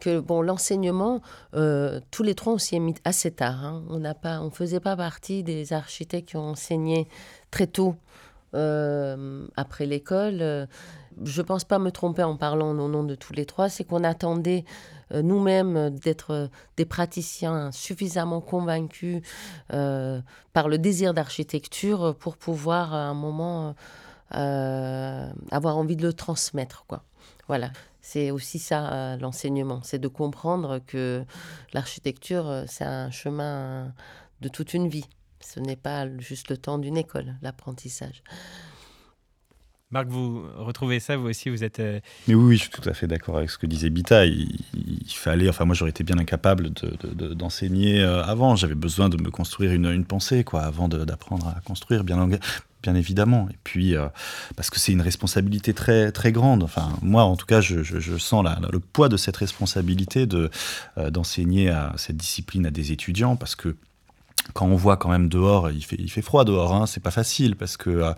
bon, 0.07 0.43
l'enseignement, 0.43 1.21
euh, 1.55 2.01
tous 2.11 2.23
les 2.23 2.35
trois, 2.35 2.55
on 2.55 2.59
s'y 2.59 2.77
est 2.77 2.81
mis 2.81 2.95
assez 3.05 3.31
tard. 3.31 3.65
Hein. 3.65 3.83
On 3.89 3.99
n'a 3.99 4.15
pas, 4.15 4.41
on 4.41 4.51
faisait 4.51 4.81
pas 4.81 4.97
partie 4.97 5.43
des 5.43 5.73
architectes 5.73 6.29
qui 6.29 6.37
ont 6.37 6.51
enseigné 6.51 7.09
très 7.51 7.67
tôt 7.67 7.97
euh, 8.55 9.47
après 9.57 9.87
l'école. 9.87 10.69
Je 11.25 11.43
pense 11.43 11.65
pas 11.65 11.79
me 11.79 11.91
tromper 11.91 12.23
en 12.23 12.37
parlant 12.37 12.71
au 12.71 12.89
nom 12.89 13.03
de 13.03 13.15
tous 13.15 13.33
les 13.33 13.45
trois. 13.45 13.69
C'est 13.69 13.85
qu'on 13.85 14.05
attendait 14.05 14.65
nous-mêmes 15.13 15.91
d'être 15.91 16.49
des 16.77 16.85
praticiens 16.85 17.73
suffisamment 17.73 18.41
convaincus 18.41 19.23
par 19.69 20.69
le 20.69 20.79
désir 20.79 21.15
d'architecture 21.15 22.15
pour 22.21 22.37
pouvoir 22.37 22.95
à 22.95 22.99
un 22.99 23.15
moment 23.15 23.75
euh, 24.35 25.31
avoir 25.51 25.79
envie 25.79 25.97
de 25.97 26.03
le 26.03 26.13
transmettre. 26.13 26.85
Quoi. 26.87 27.03
Voilà, 27.47 27.71
c'est 28.11 28.31
aussi 28.31 28.59
ça 28.59 28.91
euh, 28.91 29.17
l'enseignement, 29.19 29.83
c'est 29.83 29.99
de 29.99 30.09
comprendre 30.09 30.81
que 30.87 31.27
l'architecture, 31.75 32.49
euh, 32.49 32.65
c'est 32.67 32.85
un 32.85 33.11
chemin 33.11 33.93
de 34.41 34.49
toute 34.49 34.73
une 34.73 34.89
vie. 34.89 35.05
Ce 35.41 35.61
n'est 35.61 35.77
pas 35.77 36.09
juste 36.19 36.49
le 36.49 36.57
temps 36.57 36.79
d'une 36.79 36.97
école, 36.97 37.37
l'apprentissage. 37.43 38.23
Marc, 39.91 40.09
vous 40.09 40.43
retrouvez 40.57 41.01
ça, 41.01 41.19
vous 41.19 41.29
aussi, 41.29 41.51
vous 41.51 41.65
êtes... 41.65 41.83
Mais 42.29 42.35
oui, 42.35 42.57
je 42.57 42.63
suis 42.63 42.71
tout 42.71 42.87
à 42.89 42.95
fait 42.95 43.07
d'accord 43.07 43.37
avec 43.37 43.51
ce 43.51 43.59
que 43.59 43.67
disait 43.67 43.91
Bita. 43.91 44.25
Il, 44.25 44.59
fallait, 45.09 45.49
enfin 45.49 45.65
moi 45.65 45.75
j'aurais 45.75 45.91
été 45.91 46.05
bien 46.05 46.19
incapable 46.19 46.71
d'enseigner 47.15 48.03
avant. 48.03 48.57
J'avais 48.57 48.75
besoin 48.75 49.09
de 49.09 49.23
me 49.23 49.31
construire 49.31 49.73
une, 49.73 49.87
une 49.87 50.05
pensée, 50.05 50.45
quoi, 50.45 50.63
avant 50.63 50.89
d'apprendre 50.89 51.49
à 51.49 51.61
construire, 51.61 52.05
bien, 52.05 52.29
bien 52.83 52.95
évidemment. 52.95 53.49
Et 53.51 53.57
puis, 53.65 53.97
euh, 53.97 54.09
parce 54.57 54.71
que 54.71 54.79
c'est 54.79 54.93
une 54.93 55.01
responsabilité 55.01 55.75
très, 55.75 56.13
très 56.13 56.33
grande. 56.33 56.63
Enfin, 56.63 56.91
moi, 57.03 57.25
en 57.25 57.37
tout 57.37 57.47
cas, 57.47 57.61
je, 57.61 57.83
sens 58.19 58.45
le 58.71 58.79
poids 58.81 59.09
de 59.09 59.17
cette 59.17 59.37
responsabilité 59.37 60.27
de, 60.27 60.51
euh, 60.97 61.11
d'enseigner 61.11 61.71
à 61.71 61.93
cette 61.97 62.17
discipline 62.17 62.67
à 62.67 62.71
des 62.71 62.93
étudiants, 62.93 63.37
parce 63.37 63.55
que 63.55 63.77
quand 64.55 64.67
on 64.67 64.77
voit 64.77 64.97
quand 64.97 65.11
même 65.11 65.29
dehors, 65.29 65.71
il 65.71 65.85
fait, 65.85 65.97
il 65.99 66.11
fait 66.11 66.23
froid 66.23 66.45
dehors, 66.45 66.75
hein, 66.75 66.87
c'est 66.87 67.03
pas 67.03 67.11
facile 67.11 67.57
parce 67.57 67.77
que 67.77 67.91
euh, 67.91 68.13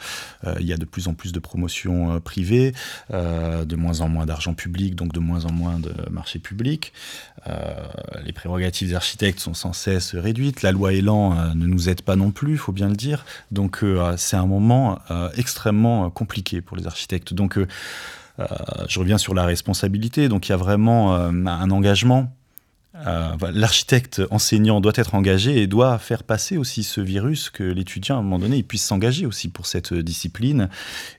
euh, 0.46 0.54
il 0.60 0.66
y 0.66 0.72
a 0.72 0.76
de 0.76 0.84
plus 0.84 1.08
en 1.08 1.14
plus 1.14 1.32
de 1.32 1.38
promotions 1.38 2.12
euh, 2.12 2.20
privées, 2.20 2.72
de 3.10 3.76
moins 3.76 4.00
en 4.00 4.08
moins 4.08 4.26
d'argent 4.26 4.54
public, 4.54 4.94
donc 4.94 5.12
de 5.12 5.20
moins 5.20 5.44
en 5.44 5.52
moins 5.52 5.78
de 5.78 5.92
marché 6.10 6.38
public. 6.38 6.92
les 8.24 8.32
prérogatives 8.32 8.88
des 8.88 8.94
architectes 8.94 9.40
sont 9.40 9.54
sans 9.54 9.72
cesse 9.72 10.14
réduites. 10.14 10.62
La 10.62 10.72
loi 10.72 10.92
Elan 10.92 11.54
ne 11.54 11.66
nous 11.66 11.88
aide 11.88 12.02
pas 12.02 12.16
non 12.16 12.30
plus, 12.30 12.52
il 12.52 12.58
faut 12.58 12.72
bien 12.72 12.88
le 12.88 12.96
dire. 12.96 13.24
Donc 13.50 13.84
c'est 14.16 14.36
un 14.36 14.46
moment 14.46 14.98
extrêmement 15.36 16.10
compliqué 16.10 16.60
pour 16.60 16.76
les 16.76 16.86
architectes. 16.86 17.34
Donc 17.34 17.58
je 18.38 18.98
reviens 18.98 19.18
sur 19.18 19.34
la 19.34 19.44
responsabilité. 19.44 20.28
Donc 20.28 20.48
il 20.48 20.50
y 20.50 20.54
a 20.54 20.58
vraiment 20.58 21.16
un 21.16 21.70
engagement 21.70 22.32
euh, 22.96 23.36
l'architecte 23.52 24.20
enseignant 24.30 24.80
doit 24.80 24.92
être 24.96 25.14
engagé 25.14 25.62
et 25.62 25.66
doit 25.68 25.98
faire 25.98 26.24
passer 26.24 26.56
aussi 26.56 26.82
ce 26.82 27.00
virus 27.00 27.48
que 27.48 27.62
l'étudiant, 27.62 28.16
à 28.16 28.18
un 28.18 28.22
moment 28.22 28.40
donné, 28.40 28.56
il 28.56 28.64
puisse 28.64 28.84
s'engager 28.84 29.26
aussi 29.26 29.48
pour 29.48 29.66
cette 29.66 29.94
discipline 29.94 30.68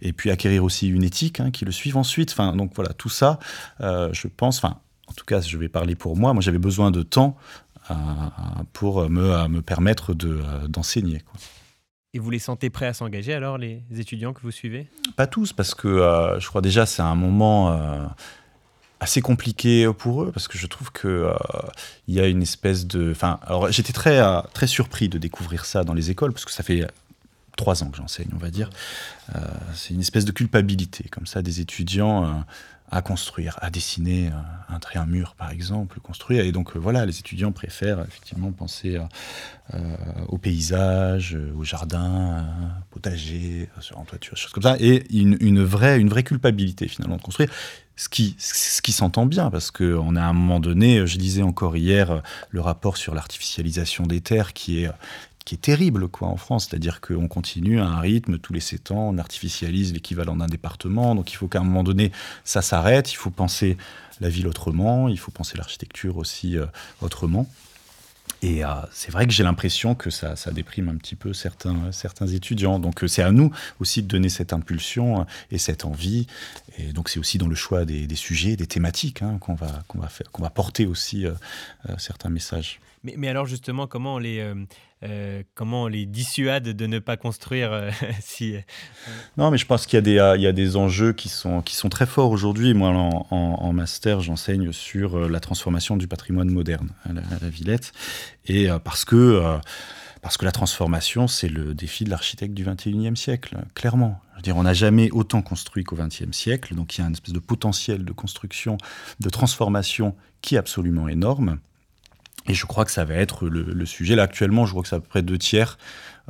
et 0.02 0.12
puis 0.12 0.32
acquérir 0.32 0.66
aussi 0.66 0.90
une 0.90 1.04
éthique 1.04 1.40
hein, 1.40 1.50
qui 1.50 1.64
le 1.64 1.72
suive 1.72 1.96
ensuite. 1.96 2.32
Enfin, 2.32 2.56
donc 2.56 2.74
voilà, 2.76 2.94
tout 2.94 3.10
ça, 3.10 3.40
euh, 3.80 4.10
je 4.12 4.28
pense, 4.28 4.58
enfin, 4.58 4.80
en 5.08 5.14
tout 5.14 5.26
cas, 5.26 5.40
je 5.40 5.58
vais 5.58 5.70
parler 5.70 5.96
pour 5.96 6.18
moi. 6.18 6.34
Moi, 6.34 6.42
j'avais 6.42 6.58
besoin 6.60 6.92
de 6.92 7.04
temps 7.04 7.38
euh, 7.90 7.94
pour 8.74 9.10
me, 9.10 9.48
me 9.48 9.62
permettre 9.62 10.14
d'enseigner. 10.14 11.22
et 12.14 12.20
vous 12.20 12.30
les 12.30 12.40
sentez 12.40 12.70
prêts 12.70 12.88
à 12.88 12.94
s'engager 12.94 13.34
alors, 13.34 13.58
les 13.58 13.82
étudiants 13.98 14.34
que 14.34 14.42
vous 14.42 14.52
suivez? 14.52 14.88
Pas 15.16 15.28
tous, 15.28 15.54
parce 15.54 15.74
que 15.74 16.36
je 16.38 16.48
crois 16.48 16.62
déjà 16.62 16.86
c'est 16.86 17.02
un 17.02 17.16
moment 17.16 18.12
assez 19.02 19.22
compliqué 19.22 19.92
pour 19.98 20.24
eux 20.24 20.32
parce 20.32 20.48
que 20.48 20.58
je 20.60 20.68
trouve 20.68 20.92
que 20.92 21.08
euh, 21.08 21.34
il 22.08 22.14
y 22.14 22.22
a 22.22 22.28
une 22.28 22.44
espèce 22.44 22.86
de 22.86 23.12
enfin 23.12 23.40
alors 23.44 23.72
j'étais 23.72 23.94
très 23.94 24.20
euh, 24.20 24.42
très 24.54 24.68
surpris 24.68 25.10
de 25.10 25.18
découvrir 25.18 25.66
ça 25.66 25.84
dans 25.84 25.96
les 25.96 26.12
écoles 26.12 26.32
parce 26.32 26.46
que 26.46 26.52
ça 26.52 26.62
fait 26.62 26.88
trois 27.58 27.84
ans 27.84 27.90
que 27.90 27.98
j'enseigne 27.98 28.30
on 28.34 28.38
va 28.38 28.52
dire 28.52 28.70
euh, 29.36 29.40
c'est 29.74 29.96
une 29.96 30.02
espèce 30.02 30.24
de 30.24 30.32
culpabilité 30.32 31.06
comme 31.10 31.26
ça 31.26 31.42
des 31.42 31.60
étudiants 31.60 32.46
à 32.94 33.02
construire, 33.02 33.58
à 33.62 33.70
dessiner 33.70 34.32
un 34.68 34.80
trait, 34.80 35.00
mur 35.06 35.34
par 35.38 35.50
exemple, 35.50 36.02
construire. 36.02 36.44
Et 36.44 36.52
donc 36.52 36.76
voilà, 36.76 37.06
les 37.06 37.20
étudiants 37.20 37.54
préfèrent 37.54 38.02
effectivement 38.02 38.52
penser 38.52 39.00
au 40.28 40.38
paysage, 40.38 41.38
au 41.58 41.64
jardin, 41.64 42.46
potager, 42.90 43.70
sur 43.80 43.98
en 43.98 44.04
toiture, 44.04 44.36
choses 44.36 44.52
comme 44.52 44.64
ça. 44.64 44.76
Et 44.82 45.06
une, 45.18 45.64
vraie, 45.64 46.02
une 46.02 46.10
vraie 46.10 46.24
culpabilité 46.24 46.90
finalement 46.90 47.16
de 47.16 47.22
construire 47.22 47.50
ce 48.02 48.82
qui, 48.82 48.92
s'entend 48.92 49.28
bien, 49.28 49.52
parce 49.52 49.70
qu'on 49.70 50.16
a 50.16 50.22
à 50.22 50.26
un 50.26 50.34
moment 50.34 50.60
donné, 50.60 51.06
je 51.06 51.18
disais 51.18 51.44
encore 51.44 51.78
hier, 51.78 52.24
le 52.50 52.60
rapport 52.60 52.98
sur 52.98 53.14
l'artificialisation 53.14 54.08
des 54.08 54.22
terres 54.22 54.54
qui 54.54 54.84
est, 54.84 54.90
qui 55.46 55.54
est 55.54 55.60
terrible 55.60 56.08
quoi, 56.08 56.28
en 56.28 56.36
France, 56.36 56.68
c'est-à-dire 56.68 57.00
qu'on 57.00 57.28
continue 57.28 57.80
à 57.80 57.86
un 57.86 58.00
rythme, 58.00 58.40
tous 58.40 58.54
les 58.54 58.60
7 58.60 58.90
ans, 58.90 59.10
on 59.10 59.20
artificialise 59.20 59.94
l'équivalent 59.94 60.36
d'un 60.36 60.48
département, 60.48 61.14
donc 61.14 61.32
il 61.32 61.36
faut 61.36 61.48
qu'à 61.48 61.60
un 61.60 61.64
moment 61.64 61.84
donné, 61.84 62.12
ça 62.44 62.64
s'arrête, 62.64 63.12
il 63.12 63.18
faut 63.18 63.30
penser 63.30 63.78
la 64.20 64.30
ville 64.30 64.48
autrement, 64.48 65.08
il 65.08 65.20
faut 65.20 65.32
penser 65.32 65.56
l'architecture 65.58 66.18
aussi 66.18 66.58
euh, 66.58 66.66
autrement. 67.02 67.48
Et 68.42 68.66
euh, 68.66 68.70
c'est 68.92 69.12
vrai 69.12 69.28
que 69.28 69.34
j'ai 69.34 69.44
l'impression 69.44 69.94
que 69.96 70.10
ça, 70.10 70.36
déprime 70.52 70.90
un 70.90 70.96
petit 70.96 71.16
peu 71.16 71.34
certains, 71.34 71.92
étudiants. 72.34 72.80
Donc 72.80 73.04
euh, 73.04 73.08
c'est 73.08 73.22
à 73.22 73.32
nous 73.32 73.52
aussi 73.80 74.02
de 74.02 74.08
donner 74.08 74.30
cette 74.30 74.54
impulsion 74.54 75.26
et 75.52 75.58
cette 75.58 75.86
envie. 75.86 76.28
Et 76.78 76.94
donc 76.94 77.10
c'est 77.10 77.20
aussi 77.20 77.38
dans 77.38 77.48
le 77.48 77.56
choix 77.56 77.86
des, 77.86 78.16
sujets, 78.16 78.56
des 78.56 78.68
thématiques 78.68 79.22
hein, 79.22 79.38
qu'on 79.40 79.56
va, 79.56 80.50
porter 80.50 80.86
aussi 80.86 81.26
euh, 81.26 81.34
certains 81.98 82.30
messages. 82.30 82.80
Mais, 83.04 83.28
alors 83.28 83.46
justement, 83.48 83.88
comment 83.88 84.20
les, 84.20 84.40
euh, 84.40 84.54
comment 85.56 85.84
on 85.84 85.88
les 85.88 86.06
dissuade 86.06 86.70
de 86.70 86.86
ne 86.86 87.00
pas 87.00 87.18
construire 87.18 87.72
euh, 87.74 87.92
si... 88.22 88.56
Euh, 88.56 88.60
non, 89.38 89.52
mais 89.52 89.58
je 89.58 89.66
pense 89.66 89.86
qu'il 89.86 90.08
y, 90.08 90.20
a 90.20 90.52
des, 90.52 90.76
enjeux 90.76 91.14
qui 91.14 91.30
sont, 91.30 91.62
qui 91.62 91.76
sont 91.76 91.90
très 91.90 92.06
forts 92.06 92.32
aujourd'hui. 92.32 92.74
Moi, 92.74 92.90
en, 92.90 93.74
master, 93.74 94.22
j'enseigne 94.22 94.72
sur 94.72 95.30
la 95.30 95.40
transformation 95.40 95.98
du 95.98 96.08
patrimoine 96.08 96.52
moderne 96.52 96.90
à 97.06 97.14
la, 97.14 97.50
Villette. 97.50 97.92
Et 98.46 98.68
parce 98.84 99.06
que... 99.06 99.58
parce 100.22 100.38
que 100.38 100.46
la 100.46 100.52
transformation, 100.52 101.28
c'est 101.28 101.50
le 101.50 101.74
défi 101.74 102.04
de 102.04 102.10
l'architecte 102.10 102.54
du 102.54 102.64
21e 102.64 103.16
siècle, 103.16 103.58
clairement. 103.74 104.22
Je 104.34 104.38
veux 104.38 104.44
dire, 104.44 104.58
on 104.58 104.64
n'a 104.64 104.74
jamais 104.74 105.10
autant 105.12 105.42
construit 105.42 105.84
qu'au 105.84 105.96
20e 105.96 106.34
siècle, 106.34 106.76
donc 106.76 106.98
il 106.98 107.02
y 107.02 107.04
a 107.04 107.08
une 107.08 107.14
espèce 107.14 107.34
de 107.34 107.40
potentiel 107.40 108.06
de 108.06 108.14
construction, 108.14 108.78
de 109.20 109.30
transformation 109.30 110.16
qui 110.42 110.56
est 110.56 110.60
absolument 110.60 111.08
énorme. 111.08 111.60
Et 112.48 112.54
je 112.54 112.66
crois 112.66 112.86
que 112.86 112.92
ça 112.92 113.06
va 113.06 113.16
être 113.16 113.48
le, 113.48 113.86
sujet. 113.86 114.16
Là, 114.16 114.24
actuellement, 114.24 114.66
je 114.66 114.72
crois 114.72 114.84
que 114.84 114.90
c'est 114.90 114.96
à 114.96 115.00
peu 115.00 115.08
près 115.08 115.22
deux 115.22 115.38
tiers 115.38 115.78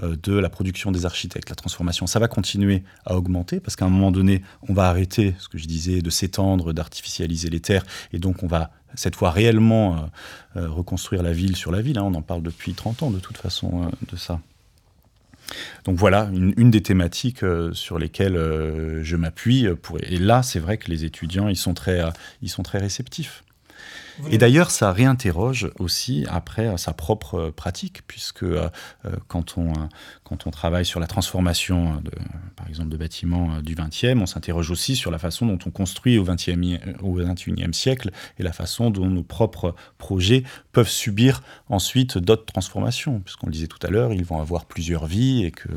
euh, 0.03 0.15
de 0.21 0.33
la 0.33 0.49
production 0.49 0.91
des 0.91 1.05
architectes, 1.05 1.49
la 1.49 1.55
transformation. 1.55 2.05
Ça 2.07 2.19
va 2.19 2.27
continuer 2.27 2.83
à 3.05 3.15
augmenter 3.15 3.59
parce 3.59 3.75
qu'à 3.75 3.85
un 3.85 3.89
moment 3.89 4.11
donné, 4.11 4.41
on 4.67 4.73
va 4.73 4.89
arrêter, 4.89 5.35
ce 5.39 5.47
que 5.47 5.57
je 5.57 5.65
disais, 5.65 6.01
de 6.01 6.09
s'étendre, 6.09 6.73
d'artificialiser 6.73 7.49
les 7.49 7.61
terres. 7.61 7.83
Et 8.11 8.19
donc, 8.19 8.43
on 8.43 8.47
va 8.47 8.71
cette 8.95 9.15
fois 9.15 9.31
réellement 9.31 9.95
euh, 9.95 10.61
euh, 10.61 10.69
reconstruire 10.69 11.23
la 11.23 11.31
ville 11.31 11.55
sur 11.55 11.71
la 11.71 11.81
ville. 11.81 11.97
Hein. 11.97 12.03
On 12.03 12.13
en 12.13 12.21
parle 12.21 12.43
depuis 12.43 12.73
30 12.73 13.03
ans, 13.03 13.11
de 13.11 13.19
toute 13.19 13.37
façon, 13.37 13.89
de 14.11 14.17
ça. 14.17 14.41
Donc 15.85 15.97
voilà, 15.97 16.29
une, 16.31 16.71
des 16.71 16.81
thématiques 16.81 17.43
sur 17.73 17.99
lesquelles 17.99 18.37
je 19.01 19.15
m'appuie. 19.17 19.67
Et 20.03 20.17
là, 20.17 20.43
c'est 20.43 20.59
vrai 20.59 20.77
que 20.77 20.89
les 20.89 21.03
étudiants, 21.03 21.49
ils 21.49 21.57
sont 21.57 21.73
très, 21.73 22.01
ils 22.41 22.49
sont 22.49 22.63
très 22.63 22.77
réceptifs. 22.77 23.43
Et 24.29 24.37
d'ailleurs, 24.37 24.71
ça 24.71 24.91
réinterroge 24.91 25.69
aussi 25.79 26.25
après 26.29 26.77
sa 26.77 26.93
propre 26.93 27.49
pratique, 27.49 28.01
puisque 28.07 28.45
quand, 29.27 29.57
on, 29.57 29.73
quand 30.23 30.47
on 30.47 30.51
travaille 30.51 30.85
sur 30.85 30.99
la 30.99 31.07
transformation, 31.07 31.95
de, 32.01 32.11
par 32.55 32.67
exemple, 32.67 32.89
de 32.89 32.97
bâtiments 32.97 33.61
du 33.61 33.75
XXe, 33.75 34.19
on 34.19 34.25
s'interroge 34.25 34.71
aussi 34.71 34.95
sur 34.95 35.11
la 35.11 35.17
façon 35.17 35.45
dont 35.45 35.59
on 35.65 35.71
construit 35.71 36.17
au 36.17 36.23
XXIe 36.23 36.79
au 37.01 37.13
XXIe 37.13 37.73
siècle 37.73 38.11
et 38.37 38.43
la 38.43 38.53
façon 38.53 38.89
dont 38.89 39.07
nos 39.07 39.23
propres 39.23 39.75
projets 39.97 40.43
peuvent 40.71 40.89
subir 40.89 41.41
ensuite 41.69 42.17
d'autres 42.17 42.45
transformations, 42.45 43.19
puisqu'on 43.19 43.47
le 43.47 43.53
disait 43.53 43.67
tout 43.67 43.85
à 43.85 43.89
l'heure, 43.89 44.13
ils 44.13 44.25
vont 44.25 44.39
avoir 44.39 44.65
plusieurs 44.65 45.05
vies 45.05 45.45
et 45.45 45.51
que 45.51 45.69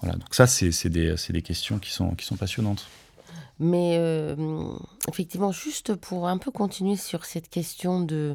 voilà. 0.00 0.16
Donc 0.16 0.34
ça, 0.34 0.46
c'est 0.46 0.88
des, 0.88 1.14
des 1.30 1.42
questions 1.42 1.78
qui 1.78 1.90
sont, 1.90 2.14
qui 2.14 2.26
sont 2.26 2.36
passionnantes. 2.36 2.86
Mais 3.62 3.96
euh, 3.98 4.72
effectivement, 5.06 5.52
juste 5.52 5.94
pour 5.94 6.26
un 6.26 6.38
peu 6.38 6.50
continuer 6.50 6.96
sur 6.96 7.26
cette 7.26 7.50
question 7.50 8.00
de... 8.00 8.34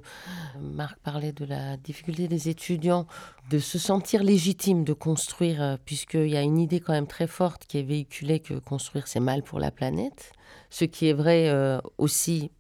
Marc 0.62 1.00
parlait 1.00 1.32
de 1.32 1.46
la 1.46 1.78
difficulté 1.78 2.28
des 2.28 2.48
étudiants 2.48 3.08
de 3.50 3.58
se 3.58 3.80
sentir 3.80 4.22
légitime 4.24 4.84
de 4.84 4.94
construire, 4.94 5.64
euh, 5.64 5.78
puisqu'il 5.84 6.30
y 6.30 6.38
a 6.38 6.44
une 6.44 6.60
idée 6.60 6.80
quand 6.80 6.94
même 6.94 7.08
très 7.08 7.26
forte 7.26 7.66
qui 7.66 7.80
est 7.80 7.84
véhiculée 7.84 8.40
que 8.40 8.54
construire 8.54 9.08
c'est 9.08 9.20
mal 9.20 9.42
pour 9.42 9.60
la 9.60 9.72
planète, 9.72 10.32
ce 10.70 10.86
qui 10.86 11.08
est 11.10 11.14
vrai 11.14 11.50
euh, 11.50 11.80
aussi 11.98 12.52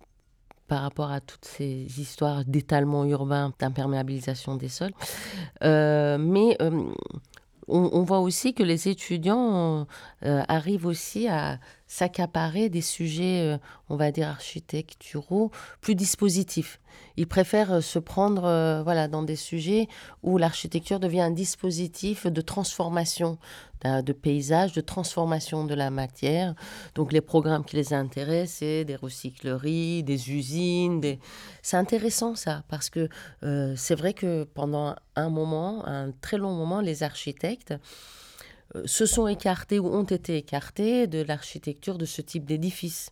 par 0.67 0.81
rapport 0.81 1.11
à 1.11 1.21
toutes 1.21 1.45
ces 1.45 1.85
histoires 1.99 2.45
d'étalement 2.45 3.05
urbain, 3.05 3.53
d'imperméabilisation 3.59 4.55
des 4.55 4.69
sols. 4.69 4.93
mais 5.61 6.57
on, 7.67 8.03
voit 8.03 8.19
aussi 8.19 8.53
que 8.53 8.63
les 8.63 8.87
étudiants 8.87 9.87
euh, 10.23 10.43
arrivent 10.47 10.85
aussi 10.85 11.27
à 11.27 11.59
s'accaparer 11.95 12.69
des 12.69 12.81
sujets, 12.81 13.41
euh, 13.41 13.57
on 13.89 13.95
va 13.95 14.11
dire, 14.11 14.27
architecturaux, 14.27 15.51
plus 15.81 15.95
dispositifs. 15.95 16.79
Ils 17.17 17.27
préfèrent 17.27 17.73
euh, 17.73 17.81
se 17.81 17.99
prendre 17.99 18.41
voilà, 18.83 19.07
dans 19.07 19.23
des 19.23 19.35
sujets 19.35 19.87
où 20.21 20.37
l'architecture 20.37 20.99
devient 20.99 21.21
un 21.21 21.31
dispositif 21.31 22.27
de 22.27 22.41
transformation 22.41 23.37
de 23.83 24.13
paysage, 24.13 24.73
de 24.73 24.81
transformation 24.81 25.65
de 25.65 25.75
la 25.75 25.89
matière. 25.89 26.55
Donc 26.95 27.11
les 27.11 27.21
programmes 27.21 27.63
qui 27.63 27.75
les 27.75 27.93
intéressent, 27.93 28.59
c'est 28.59 28.85
des 28.85 28.95
recycleries, 28.95 30.03
des 30.03 30.31
usines. 30.31 30.99
Des... 31.01 31.19
C'est 31.61 31.77
intéressant 31.77 32.35
ça, 32.35 32.63
parce 32.67 32.89
que 32.89 33.09
euh, 33.43 33.73
c'est 33.75 33.95
vrai 33.95 34.13
que 34.13 34.43
pendant 34.43 34.95
un 35.15 35.29
moment, 35.29 35.85
un 35.85 36.11
très 36.11 36.37
long 36.37 36.53
moment, 36.53 36.81
les 36.81 37.03
architectes 37.03 37.71
euh, 37.71 37.77
se 38.85 39.05
sont 39.05 39.27
écartés 39.27 39.79
ou 39.79 39.87
ont 39.87 40.03
été 40.03 40.37
écartés 40.37 41.07
de 41.07 41.21
l'architecture 41.21 41.97
de 41.97 42.05
ce 42.05 42.21
type 42.21 42.45
d'édifice 42.45 43.11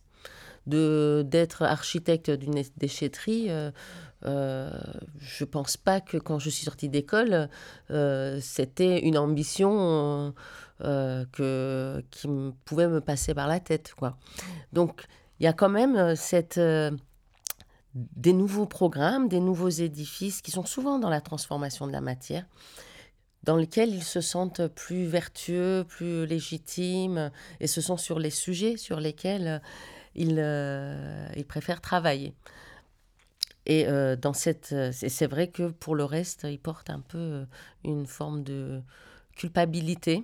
de 0.66 1.24
d'être 1.26 1.62
architecte 1.62 2.30
d'une 2.30 2.62
déchetterie, 2.78 3.50
euh, 3.50 3.70
euh, 4.26 4.70
je 5.18 5.44
pense 5.44 5.76
pas 5.76 6.00
que 6.00 6.16
quand 6.16 6.38
je 6.38 6.50
suis 6.50 6.64
sortie 6.64 6.88
d'école, 6.88 7.48
euh, 7.90 8.38
c'était 8.40 9.00
une 9.00 9.18
ambition 9.18 10.34
euh, 10.82 11.24
que, 11.32 12.02
qui 12.10 12.28
pouvait 12.64 12.88
me 12.88 13.00
passer 13.00 13.34
par 13.34 13.46
la 13.46 13.60
tête. 13.60 13.94
Quoi. 13.96 14.16
Donc, 14.72 15.04
il 15.40 15.44
y 15.44 15.46
a 15.46 15.52
quand 15.52 15.68
même 15.68 16.16
cette, 16.16 16.58
des 17.94 18.32
nouveaux 18.32 18.66
programmes, 18.66 19.28
des 19.28 19.40
nouveaux 19.40 19.68
édifices 19.68 20.40
qui 20.40 20.50
sont 20.50 20.64
souvent 20.64 20.98
dans 20.98 21.10
la 21.10 21.20
transformation 21.20 21.86
de 21.86 21.92
la 21.92 22.00
matière 22.00 22.46
dans 23.44 23.56
lesquels 23.56 23.94
ils 23.94 24.04
se 24.04 24.20
sentent 24.20 24.66
plus 24.66 25.04
vertueux, 25.06 25.84
plus 25.88 26.26
légitimes, 26.26 27.30
et 27.60 27.66
ce 27.66 27.80
sont 27.80 27.96
sur 27.96 28.18
les 28.18 28.30
sujets 28.30 28.76
sur 28.76 29.00
lesquels 29.00 29.62
ils, 30.14 30.38
ils 31.36 31.44
préfèrent 31.46 31.80
travailler. 31.80 32.34
Et 33.66 33.86
euh, 33.86 34.16
dans 34.16 34.32
cette, 34.32 34.70
euh, 34.72 34.90
c'est 34.92 35.26
vrai 35.26 35.48
que 35.48 35.68
pour 35.68 35.94
le 35.94 36.04
reste, 36.04 36.46
il 36.48 36.58
porte 36.58 36.90
un 36.90 37.00
peu 37.00 37.18
euh, 37.18 37.44
une 37.84 38.06
forme 38.06 38.42
de 38.44 38.82
culpabilité 39.36 40.22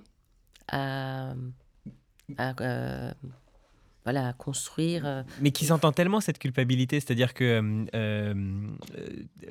à, 0.67 1.33
voilà, 4.05 4.27
à 4.27 4.33
construire. 4.33 5.25
Mais 5.41 5.51
qui 5.51 5.65
s'entend 5.65 5.91
tellement 5.91 6.21
cette 6.21 6.39
culpabilité, 6.39 6.99
c'est-à-dire 6.99 7.33
que 7.33 7.59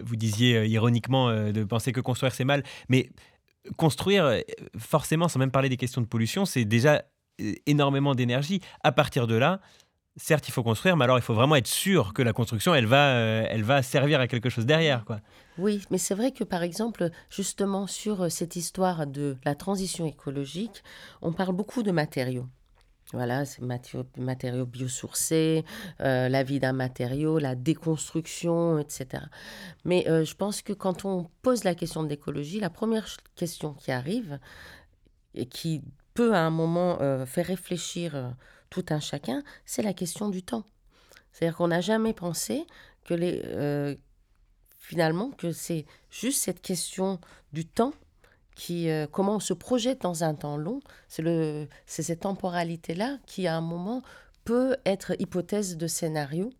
vous 0.01 0.17
disiez 0.17 0.65
ironiquement 0.67 1.31
de 1.31 1.65
penser 1.65 1.93
que 1.93 2.01
construire 2.01 2.33
c'est 2.33 2.45
mal, 2.45 2.63
mais 2.89 3.11
construire, 3.77 4.43
forcément, 4.79 5.29
sans 5.29 5.39
même 5.39 5.51
parler 5.51 5.69
des 5.69 5.77
questions 5.77 6.01
de 6.01 6.07
pollution, 6.07 6.45
c'est 6.45 6.65
déjà 6.65 7.05
énormément 7.67 8.15
d'énergie. 8.15 8.61
À 8.83 8.93
partir 8.93 9.27
de 9.27 9.35
là, 9.35 9.61
certes, 10.17 10.49
il 10.49 10.53
faut 10.53 10.63
construire, 10.63 10.97
mais 10.97 11.05
alors 11.05 11.19
il 11.19 11.23
faut 11.23 11.35
vraiment 11.35 11.57
être 11.57 11.67
sûr 11.67 12.13
que 12.13 12.23
la 12.23 12.33
construction, 12.33 12.75
elle 12.75 12.87
va, 12.87 13.15
euh, 13.15 13.47
elle 13.49 13.63
va 13.63 13.83
servir 13.83 14.21
à 14.21 14.27
quelque 14.27 14.49
chose 14.49 14.67
derrière. 14.67 15.05
Quoi. 15.05 15.21
Oui, 15.59 15.83
mais 15.91 15.99
c'est 15.99 16.15
vrai 16.15 16.33
que 16.33 16.45
par 16.45 16.63
exemple, 16.63 17.11
justement 17.31 17.87
sur 17.87 18.23
euh, 18.23 18.29
cette 18.29 18.57
histoire 18.57 19.07
de 19.07 19.37
la 19.45 19.55
transition 19.55 20.07
écologique, 20.07 20.83
on 21.23 21.33
parle 21.33 21.55
beaucoup 21.55 21.83
de 21.83 21.91
matériaux. 21.91 22.47
Voilà, 23.13 23.45
c'est 23.45 23.61
matériaux, 23.61 24.67
biosourcés, 24.67 25.65
euh, 26.01 26.29
la 26.29 26.43
vie 26.45 26.61
d'un 26.61 26.73
matériau, 26.73 27.39
la 27.39 27.57
déconstruction, 27.57 28.79
etc. 28.79 29.25
Mais 29.85 30.05
je 30.07 30.35
pense 30.35 30.63
que 30.63 30.73
quand 30.73 31.05
on 31.05 31.29
pose 31.43 31.65
la 31.65 31.75
question 31.75 32.05
de 32.05 32.09
l'écologie, 32.09 32.61
la 32.61 32.71
première 32.71 33.09
question 33.35 33.75
qui 33.75 33.91
arrive 33.91 34.39
et 35.35 35.47
qui 35.47 35.83
peut 36.15 36.35
à 36.35 36.41
un 36.41 36.51
moment 36.51 36.99
faire 37.27 37.47
réfléchir 37.47 38.33
tout 38.69 38.85
un 38.91 39.01
chacun, 39.01 39.43
c'est 39.65 39.83
la 39.83 39.93
question 39.93 40.29
du 40.29 40.45
temps. 40.45 40.65
C'est-à-dire 41.33 41.57
qu'on 41.57 41.69
n'a 41.69 41.81
jamais 41.81 42.13
pensé 42.13 42.67
que 43.05 43.15
les, 43.15 43.43
euh, 43.45 43.95
finalement 44.79 45.31
que 45.31 45.53
c'est 45.53 45.87
juste 46.11 46.41
cette 46.43 46.63
question 46.63 47.21
du 47.53 47.67
temps 47.67 47.93
euh, 48.71 49.07
comment 49.11 49.37
on 49.37 49.41
se 49.41 49.55
projette 49.55 50.03
dans 50.03 50.25
un 50.25 50.35
temps 50.35 50.57
long. 50.57 50.81
C'est 51.09 51.69
cette 51.87 52.21
temporalité 52.21 52.95
là 52.95 53.19
qui 53.27 53.47
à 53.47 53.57
un 53.57 53.61
moment 53.61 54.03
peut 54.45 54.77
être 54.85 55.15
hypothèse 55.19 55.77
de 55.77 55.87
scénario 55.87 56.51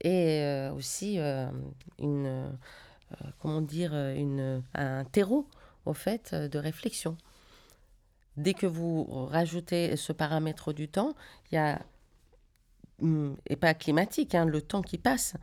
et 0.00 0.42
euh, 0.42 0.72
aussi 0.72 1.18
une 1.98 2.58
comment 3.38 3.60
dire 3.60 3.94
un 3.94 5.04
terreau 5.04 5.46
au 5.86 5.92
fait 5.92 6.34
de 6.34 6.58
réflexion. 6.58 7.16
Dès 8.36 8.54
que 8.54 8.66
vous 8.66 9.04
rajoutez 9.26 9.96
ce 9.96 10.12
paramètre 10.12 10.72
du 10.72 10.88
temps, 10.88 11.14
il 11.50 11.54
y 11.54 11.58
a, 11.58 11.80
hum, 13.00 13.36
et 13.46 13.54
pas 13.54 13.74
climatique, 13.74 14.34
hein, 14.34 14.44
le 14.44 14.60
temps 14.60 14.82
qui 14.82 14.98
passe, 14.98 15.34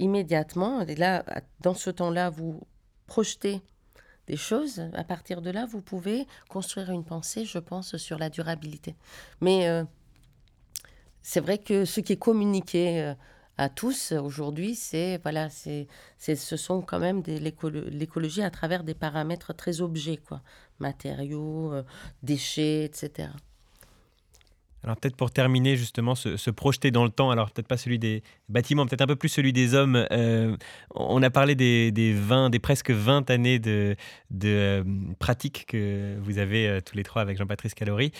immédiatement, 0.00 0.80
et 0.80 0.96
là, 0.96 1.24
dans 1.60 1.74
ce 1.74 1.90
temps-là, 1.90 2.30
vous 2.30 2.60
projetez 3.06 3.62
des 4.26 4.36
choses. 4.36 4.80
À 4.94 5.04
partir 5.04 5.42
de 5.42 5.50
là, 5.50 5.66
vous 5.66 5.80
pouvez 5.80 6.26
construire 6.48 6.90
une 6.90 7.04
pensée, 7.04 7.44
je 7.44 7.58
pense, 7.58 7.96
sur 7.96 8.18
la 8.18 8.30
durabilité. 8.30 8.94
Mais 9.40 9.68
euh, 9.68 9.84
c'est 11.22 11.40
vrai 11.40 11.58
que 11.58 11.84
ce 11.84 12.00
qui 12.00 12.14
est 12.14 12.18
communiqué 12.18 13.00
euh, 13.00 13.14
à 13.56 13.68
tous 13.68 14.12
aujourd'hui, 14.12 14.74
c'est 14.74 15.18
voilà, 15.22 15.48
c'est, 15.50 15.86
ce 16.18 16.56
sont 16.56 16.82
quand 16.82 16.98
même 16.98 17.22
l'écologie 17.26 18.42
à 18.42 18.50
travers 18.50 18.84
des 18.84 18.94
paramètres 18.94 19.54
très 19.54 19.80
objets, 19.80 20.16
quoi, 20.16 20.42
matériaux, 20.78 21.72
euh, 21.72 21.82
déchets, 22.22 22.84
etc. 22.84 23.28
Alors 24.84 24.96
peut-être 24.96 25.16
pour 25.16 25.30
terminer 25.30 25.76
justement, 25.76 26.14
se, 26.14 26.50
projeter 26.50 26.90
dans 26.90 27.04
le 27.04 27.10
temps, 27.10 27.30
alors 27.30 27.50
peut-être 27.50 27.66
pas 27.66 27.76
celui 27.76 27.98
des 27.98 28.22
bâtiments, 28.48 28.86
peut-être 28.86 29.00
un 29.00 29.06
peu 29.06 29.16
plus 29.16 29.30
celui 29.30 29.52
des 29.52 29.74
hommes. 29.74 30.06
Euh, 30.12 30.56
on 30.94 31.22
a 31.22 31.30
parlé 31.30 31.54
des, 31.54 31.90
des, 31.90 32.12
20, 32.12 32.50
des 32.50 32.58
presque 32.58 32.90
20 32.90 33.30
années 33.30 33.58
de, 33.58 33.96
de 34.30 34.48
euh, 34.48 34.84
pratique 35.18 35.64
que 35.66 36.16
vous 36.20 36.38
avez 36.38 36.80
tous 36.84 36.96
les 36.96 37.02
trois 37.02 37.22
avec 37.22 37.38
Jean-Patrice 37.38 37.74
Calori 37.74 38.12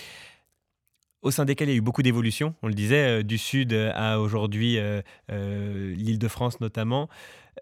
au 1.24 1.30
sein 1.30 1.44
desquels 1.46 1.68
il 1.68 1.72
y 1.72 1.74
a 1.74 1.78
eu 1.78 1.80
beaucoup 1.80 2.02
d'évolutions, 2.02 2.54
on 2.62 2.68
le 2.68 2.74
disait, 2.74 3.20
euh, 3.20 3.22
du 3.22 3.38
sud 3.38 3.72
à 3.72 4.20
aujourd'hui 4.20 4.78
euh, 4.78 5.00
euh, 5.32 5.94
l'île 5.96 6.18
de 6.18 6.28
France 6.28 6.60
notamment. 6.60 7.08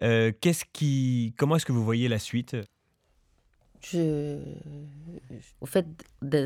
comment 0.01 1.55
est-ce 1.55 1.65
que 1.65 1.71
vous 1.71 1.83
voyez 1.83 2.07
la 2.09 2.19
suite? 2.19 2.55
Au 5.61 5.65
fait, 5.65 5.85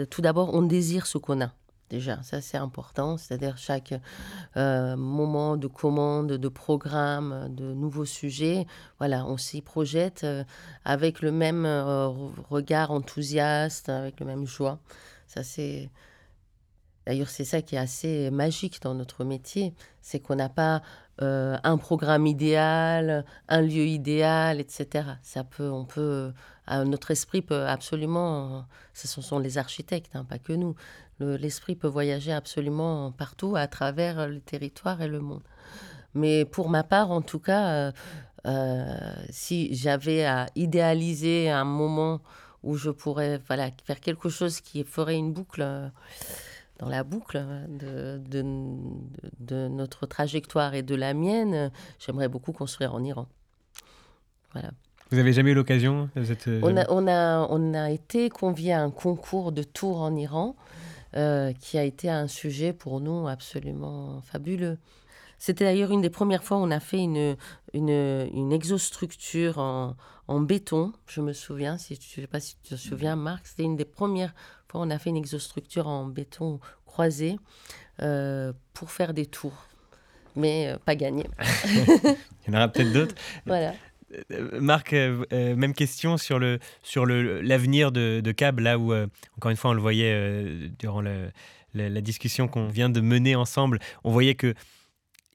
tout 0.10 0.22
d'abord, 0.22 0.54
on 0.54 0.62
désire 0.62 1.06
ce 1.08 1.18
qu'on 1.18 1.42
a. 1.42 1.52
Déjà, 1.90 2.22
ça 2.22 2.42
c'est 2.42 2.58
important, 2.58 3.18
c'est-à-dire 3.18 3.58
chaque 3.58 3.94
moment 4.56 5.56
de 5.56 5.68
commande, 5.68 6.34
de 6.34 6.48
programme, 6.50 7.48
de 7.50 7.74
nouveaux 7.74 8.06
sujets, 8.06 8.66
voilà, 9.00 9.26
on 9.26 9.38
s'y 9.38 9.62
projette 9.62 10.26
avec 10.84 11.22
le 11.22 11.32
même 11.32 11.66
regard 12.50 12.92
enthousiaste, 12.92 13.88
avec 13.88 14.20
le 14.20 14.26
même 14.26 14.46
joie. 14.46 14.80
Ça 15.28 15.44
c'est 15.44 15.90
D'ailleurs, 17.08 17.30
c'est 17.30 17.46
ça 17.46 17.62
qui 17.62 17.76
est 17.76 17.80
assez 17.80 18.30
magique 18.32 18.82
dans 18.82 18.94
notre 18.94 19.24
métier, 19.24 19.74
c'est 20.02 20.20
qu'on 20.20 20.36
n'a 20.36 20.50
pas 20.50 20.82
euh, 21.22 21.58
un 21.64 21.78
programme 21.78 22.28
idéal, 22.28 23.24
un 23.48 23.62
lieu 23.62 23.86
idéal, 23.86 24.60
etc. 24.60 25.06
Ça 25.22 25.46
peut, 25.46 25.72
on 25.72 25.86
peut, 25.86 26.34
euh, 26.70 26.84
notre 26.84 27.12
esprit 27.12 27.42
peut 27.42 27.66
absolument, 27.66 28.66
ce 28.94 29.08
sont 29.08 29.40
les 29.40 29.58
architectes, 29.58 30.18
hein, 30.18 30.26
pas 30.26 30.38
que 30.38 30.52
nous. 30.52 30.76
L'esprit 31.20 31.76
peut 31.76 31.88
voyager 31.88 32.32
absolument 32.32 33.12
partout 33.12 33.56
à 33.56 33.68
travers 33.68 34.28
le 34.28 34.40
territoire 34.40 35.02
et 35.02 35.08
le 35.08 35.20
monde. 35.20 35.44
Mais 36.14 36.46
pour 36.46 36.70
ma 36.70 36.84
part, 36.84 37.12
en 37.12 37.22
tout 37.22 37.40
cas, 37.40 37.92
si 39.30 39.74
j'avais 39.76 40.26
à 40.26 40.46
idéaliser 40.56 41.50
un 41.50 41.64
moment 41.64 42.22
où 42.64 42.76
je 42.76 42.90
pourrais 42.90 43.40
voilà, 43.48 43.70
faire 43.86 44.00
quelque 44.00 44.30
chose 44.30 44.62
qui 44.62 44.84
ferait 44.84 45.16
une 45.16 45.34
boucle 45.34 45.92
dans 46.80 46.90
la 46.90 47.04
boucle 47.04 47.44
de, 47.70 48.20
de, 48.20 48.44
de, 49.40 49.68
notre 49.68 50.06
trajectoire 50.06 50.74
et 50.76 50.84
de 50.84 50.96
la 50.96 51.14
mienne, 51.14 51.72
j'aimerais 52.00 52.28
beaucoup 52.28 52.52
construire 52.52 52.94
en 52.94 53.04
Iran. 53.04 53.28
Voilà. 54.54 54.72
Vous 55.12 55.18
avez 55.18 55.34
jamais 55.34 55.52
eu 55.52 55.54
l'occasion 55.54 56.10
euh, 56.18 56.60
on, 56.64 56.76
a, 56.76 56.86
on, 56.90 57.08
a, 57.08 57.48
on 57.50 57.74
a 57.74 57.92
été 57.92 58.30
convié 58.30 58.74
à 58.74 58.82
un 58.82 58.92
concours 58.92 59.52
de 59.52 59.64
tour 59.64 60.02
en 60.02 60.16
Iran 60.16 60.56
euh, 61.16 61.54
qui 61.54 61.78
a 61.78 61.84
été 61.84 62.10
un 62.10 62.28
sujet 62.28 62.74
pour 62.74 63.00
nous 63.00 63.28
absolument 63.28 64.22
fabuleux. 64.22 64.78
C'était 65.40 65.66
d'ailleurs 65.66 65.92
une 65.92 66.02
des 66.02 66.10
premières 66.10 66.44
fois 66.44 66.58
où 66.58 66.62
on 66.62 66.72
a 66.72 66.80
fait 66.80 66.98
une, 66.98 67.38
une, 67.74 67.90
une 68.34 68.52
exostructure 68.52 69.60
en, 69.60 69.96
en, 70.28 70.40
béton. 70.40 70.94
Je 71.08 71.22
me 71.22 71.32
souviens, 71.32 71.78
si, 71.78 71.96
je 71.96 72.22
ne 72.22 72.26
sais 72.26 72.28
pas 72.28 72.40
si 72.40 72.56
tu 72.64 72.72
te 72.72 72.76
souviens, 72.76 73.16
Marc, 73.16 73.46
c'était 73.48 73.64
une 73.64 73.76
des 73.76 73.86
premières 73.86 74.34
fois 74.68 74.82
où 74.82 74.84
on 74.84 74.90
a 74.90 74.98
fait 74.98 75.12
une 75.12 75.18
exostructure 75.18 75.88
en 75.88 76.06
béton 76.06 76.60
croisé 76.86 77.38
euh, 78.02 78.52
pour 78.74 78.90
faire 78.92 79.14
des 79.14 79.28
tours. 79.28 79.68
Mais 80.36 80.76
pas 80.86 80.96
gagné. 80.96 81.28
Il 82.48 82.54
y 82.54 82.56
en 82.56 82.58
aura 82.58 82.68
peut-être 82.68 82.92
d'autres. 82.92 83.16
voilà. 83.46 83.74
Euh, 84.32 84.62
Marc, 84.62 84.94
euh, 84.94 85.26
euh, 85.34 85.56
même 85.56 85.74
question 85.74 86.18
sur 86.18 86.40
le 86.40 86.60
sur 86.82 87.06
le 87.06 87.42
l'avenir 87.42 87.92
de, 87.92 88.22
de, 88.24 88.32
Cab, 88.32 88.60
là 88.60 88.78
où 88.78 88.94
encore 89.38 89.52
une 89.52 89.58
fois 89.58 89.72
on 89.72 89.74
le 89.74 89.82
voyait 89.82 90.70
durant 90.80 91.02
la, 91.02 92.02
discussion 92.02 92.48
qu'on 92.48 92.68
vient 92.68 92.90
de 92.90 93.02
mener 93.02 93.36
ensemble, 93.36 93.80
on 94.04 94.12
voyait 94.12 94.36
que 94.36 94.54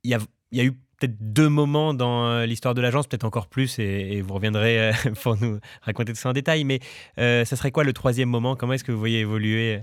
il 0.05 0.11
y 0.11 0.15
a, 0.15 0.19
y 0.51 0.61
a 0.61 0.65
eu 0.65 0.73
peut-être 0.73 1.17
deux 1.21 1.49
moments 1.49 1.95
dans 1.95 2.45
l'histoire 2.45 2.75
de 2.75 2.81
l'agence, 2.81 3.07
peut-être 3.07 3.25
encore 3.25 3.49
plus, 3.49 3.79
et, 3.79 4.21
vous 4.23 4.35
reviendrez 4.35 4.93
pour 5.23 5.37
nous 5.37 5.59
raconter 5.83 6.13
tout 6.13 6.19
ça 6.19 6.31
en 6.31 6.33
détail. 6.33 6.65
Mais 6.65 6.81
ça 7.17 7.57
serait 7.57 7.71
quoi 7.71 7.85
le 7.85 7.93
troisième 7.93 8.29
moment? 8.29 8.57
Comment 8.57 8.73
est-ce 8.73 8.85
que 8.85 8.93
vous 8.93 8.99
voyez 8.99 9.21
évoluer? 9.21 9.81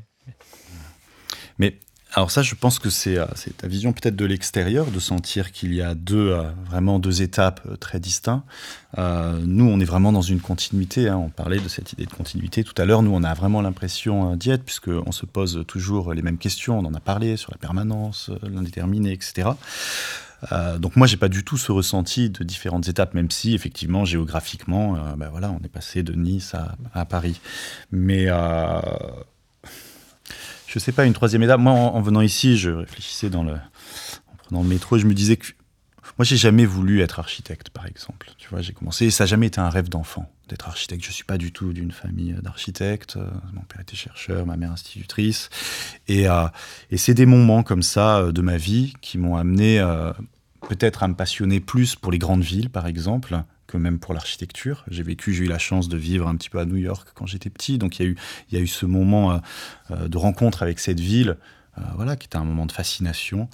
Alors 2.14 2.32
ça, 2.32 2.41
je 2.41 2.55
pense 2.55 2.80
que 2.80 2.89
c'est 2.89 3.18
euh, 3.18 3.26
ta 3.57 3.68
vision 3.68 3.93
peut-être 3.93 4.16
de 4.16 4.26
l'extérieur, 4.26 4.89
de 4.89 4.99
sentir 4.99 5.51
qu'il 5.51 5.76
y 5.76 5.82
a 5.82 5.93
deux, 5.93 6.30
euh, 6.30 6.49
vraiment 6.66 6.97
deux 6.97 7.22
étapes 7.22 7.62
euh, 7.70 7.76
très 7.76 7.99
distinctes. 7.99 8.43
nous, 8.97 9.66
on 9.66 9.80
est 9.80 9.86
vraiment 9.86 10.12
dans 10.12 10.24
une 10.24 10.39
continuité. 10.39 11.07
Hein. 11.07 11.18
On 11.18 11.30
parlait 11.30 11.60
de 11.60 11.70
cette 11.70 11.93
idée 11.93 12.05
de 12.05 12.14
continuité 12.14 12.64
tout 12.64 12.74
à 12.82 12.86
l'heure. 12.86 13.03
Nous, 13.03 13.12
on 13.14 13.24
a 13.24 13.34
vraiment 13.36 13.62
l'impression 13.62 14.36
d'y 14.36 14.49
être, 14.49 14.64
puisqu'on 14.64 15.12
se 15.12 15.26
pose 15.28 15.64
toujours 15.68 16.14
les 16.14 16.24
mêmes 16.24 16.39
questions. 16.39 16.80
On 16.80 16.86
en 16.86 16.93
a 16.95 16.99
parlé 16.99 17.38
sur 17.38 17.51
la 17.51 17.57
permanence, 17.57 18.32
l'indéterminé, 18.41 19.12
etc. 19.12 19.49
donc 20.78 20.95
moi, 20.95 21.05
j'ai 21.05 21.18
pas 21.18 21.30
du 21.30 21.43
tout 21.43 21.57
ce 21.57 21.72
ressenti 21.72 22.30
de 22.30 22.43
différentes 22.43 22.88
étapes, 22.88 23.14
même 23.14 23.30
si 23.30 23.53
effectivement 23.53 24.05
géographiquement, 24.05 24.97
ben 25.18 25.30
voilà, 25.30 25.51
on 25.51 25.64
est 25.64 25.70
passé 25.70 26.01
de 26.01 26.14
Nice 26.14 26.55
à, 26.55 26.76
à 26.93 27.05
Paris. 27.05 27.39
Mais 27.91 28.28
je 30.70 30.78
sais 30.78 30.92
pas, 30.92 31.06
une 31.06 31.14
troisième 31.14 31.42
étape. 31.42 31.60
Moi, 31.60 31.74
en, 31.74 32.02
venant 32.02 32.22
ici, 32.22 32.58
je 32.58 32.70
réfléchissais 32.70 33.30
dans 33.30 33.44
le, 33.44 33.54
en 33.54 34.36
prenant 34.38 34.62
le 34.62 34.70
métro, 34.70 34.98
je 34.98 35.08
me 35.08 35.14
disais 35.14 35.38
que 35.38 35.48
moi, 36.18 36.26
j'ai 36.26 36.38
jamais 36.38 36.66
voulu 36.66 37.02
être 37.02 37.20
architecte, 37.20 37.70
par 37.70 37.88
exemple. 37.88 38.30
Tu 38.38 38.50
vois, 38.50 38.62
j'ai 38.62 38.74
commencé, 38.74 39.10
ça 39.10 39.24
n'a 39.24 39.28
jamais 39.28 39.48
été 39.48 39.60
un 39.60 39.70
rêve 39.70 39.90
d'enfant 39.90 40.30
d'être 40.48 40.68
architecte. 40.68 41.04
Je 41.04 41.12
suis 41.12 41.24
pas 41.24 41.38
du 41.38 41.52
tout 41.52 41.74
d'une 41.74 41.92
famille 41.92 42.36
d'architectes. 42.42 43.18
Mon 43.54 43.62
père 43.62 43.82
était 43.82 43.96
chercheur, 43.96 44.46
ma 44.46 44.58
mère 44.58 44.72
institutrice, 44.72 45.50
et, 46.08 46.28
euh, 46.28 46.48
et 46.92 46.98
c'est 46.98 47.14
des 47.14 47.26
moments 47.26 47.64
comme 47.64 47.84
ça 47.84 48.18
euh, 48.18 48.32
de 48.32 48.42
ma 48.42 48.58
vie 48.58 48.94
qui 49.02 49.18
m'ont 49.18 49.38
amené 49.38 49.80
euh, 49.80 50.12
peut-être 50.68 51.04
à 51.04 51.08
me 51.08 51.16
passionner 51.16 51.60
plus 51.60 51.96
pour 51.96 52.12
les 52.12 52.20
grandes 52.20 52.44
villes, 52.44 52.70
par 52.70 52.86
exemple, 52.86 53.44
que 53.70 53.78
même 53.78 54.00
pour 54.00 54.14
l'architecture. 54.14 54.84
J'ai 54.90 55.04
vécu, 55.04 55.34
j'ai 55.34 55.46
eu 55.46 55.48
la 55.48 55.60
chance 55.60 55.88
de 55.90 55.98
vivre 55.98 56.28
un 56.28 56.36
petit 56.36 56.50
peu 56.50 56.60
à 56.60 56.66
New 56.66 56.76
York 56.76 57.10
quand 57.14 57.28
j'étais 57.28 57.50
petit, 57.50 57.78
donc 57.78 58.00
il 58.00 58.04
y 58.04 58.06
a 58.06 58.10
eu, 58.10 58.18
il 58.52 58.58
y 58.58 58.62
a 58.62 58.64
eu 58.64 58.68
ce 58.68 58.86
moment 58.86 59.32
euh, 59.32 59.38
euh, 59.92 60.08
de 60.08 60.18
rencontre 60.18 60.64
avec 60.64 60.80
cette 60.80 61.00
ville. 61.00 61.38
Euh, 61.78 61.82
voilà, 61.96 62.16
qui 62.16 62.26
était 62.26 62.38
un 62.38 62.44
moment 62.44 62.66
de 62.66 62.72
fascination 62.72 63.48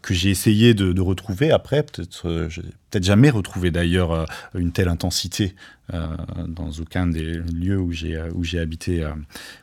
que 0.00 0.14
j'ai 0.14 0.30
essayé 0.30 0.72
de, 0.72 1.00
retrouver 1.00 1.50
après. 1.50 1.82
Peut-être, 1.82 2.22
peut-être 2.22 3.04
jamais 3.04 3.28
retrouvé 3.28 3.70
d'ailleurs 3.70 4.26
une 4.54 4.72
telle 4.72 4.88
intensité 4.88 5.54
dans 5.92 6.70
aucun 6.80 7.06
des 7.06 7.34
lieux 7.34 7.78
où 7.78 7.92
j'ai 7.92 8.18
où 8.34 8.44
j'ai 8.44 8.60
habité 8.60 9.06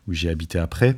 où 0.07 0.13
j'ai 0.13 0.29
habité 0.29 0.59
après. 0.59 0.97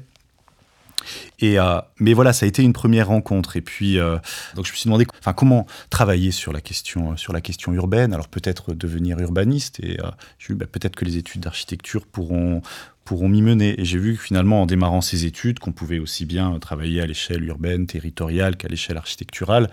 Et, 1.39 1.59
euh, 1.59 1.79
mais 1.99 2.13
voilà, 2.13 2.33
ça 2.33 2.45
a 2.45 2.49
été 2.49 2.63
une 2.63 2.73
première 2.73 3.07
rencontre. 3.07 3.57
Et 3.57 3.61
puis, 3.61 3.99
euh, 3.99 4.17
donc 4.55 4.65
je 4.65 4.71
me 4.71 4.77
suis 4.77 4.87
demandé, 4.87 5.05
enfin, 5.19 5.33
comment 5.33 5.65
travailler 5.89 6.31
sur 6.31 6.53
la 6.53 6.61
question, 6.61 7.17
sur 7.17 7.33
la 7.33 7.41
question 7.41 7.73
urbaine. 7.73 8.13
Alors 8.13 8.27
peut-être 8.27 8.73
devenir 8.73 9.19
urbaniste. 9.19 9.79
Et 9.81 9.99
euh, 9.99 10.55
bah, 10.55 10.65
peut-être 10.71 10.95
que 10.95 11.05
les 11.05 11.17
études 11.17 11.41
d'architecture 11.41 12.05
pourront 12.05 12.61
pourront 13.07 13.29
m'y 13.29 13.41
mener. 13.41 13.79
Et 13.79 13.85
j'ai 13.85 13.97
vu 13.97 14.17
que 14.17 14.21
finalement, 14.21 14.61
en 14.61 14.65
démarrant 14.65 14.99
ces 14.99 15.23
études, 15.23 15.59
qu'on 15.59 15.71
pouvait 15.71 15.99
aussi 15.99 16.25
bien 16.25 16.59
travailler 16.59 16.99
à 16.99 17.05
l'échelle 17.05 17.45
urbaine, 17.45 17.87
territoriale 17.87 18.57
qu'à 18.57 18.67
l'échelle 18.67 18.97
architecturale. 18.97 19.69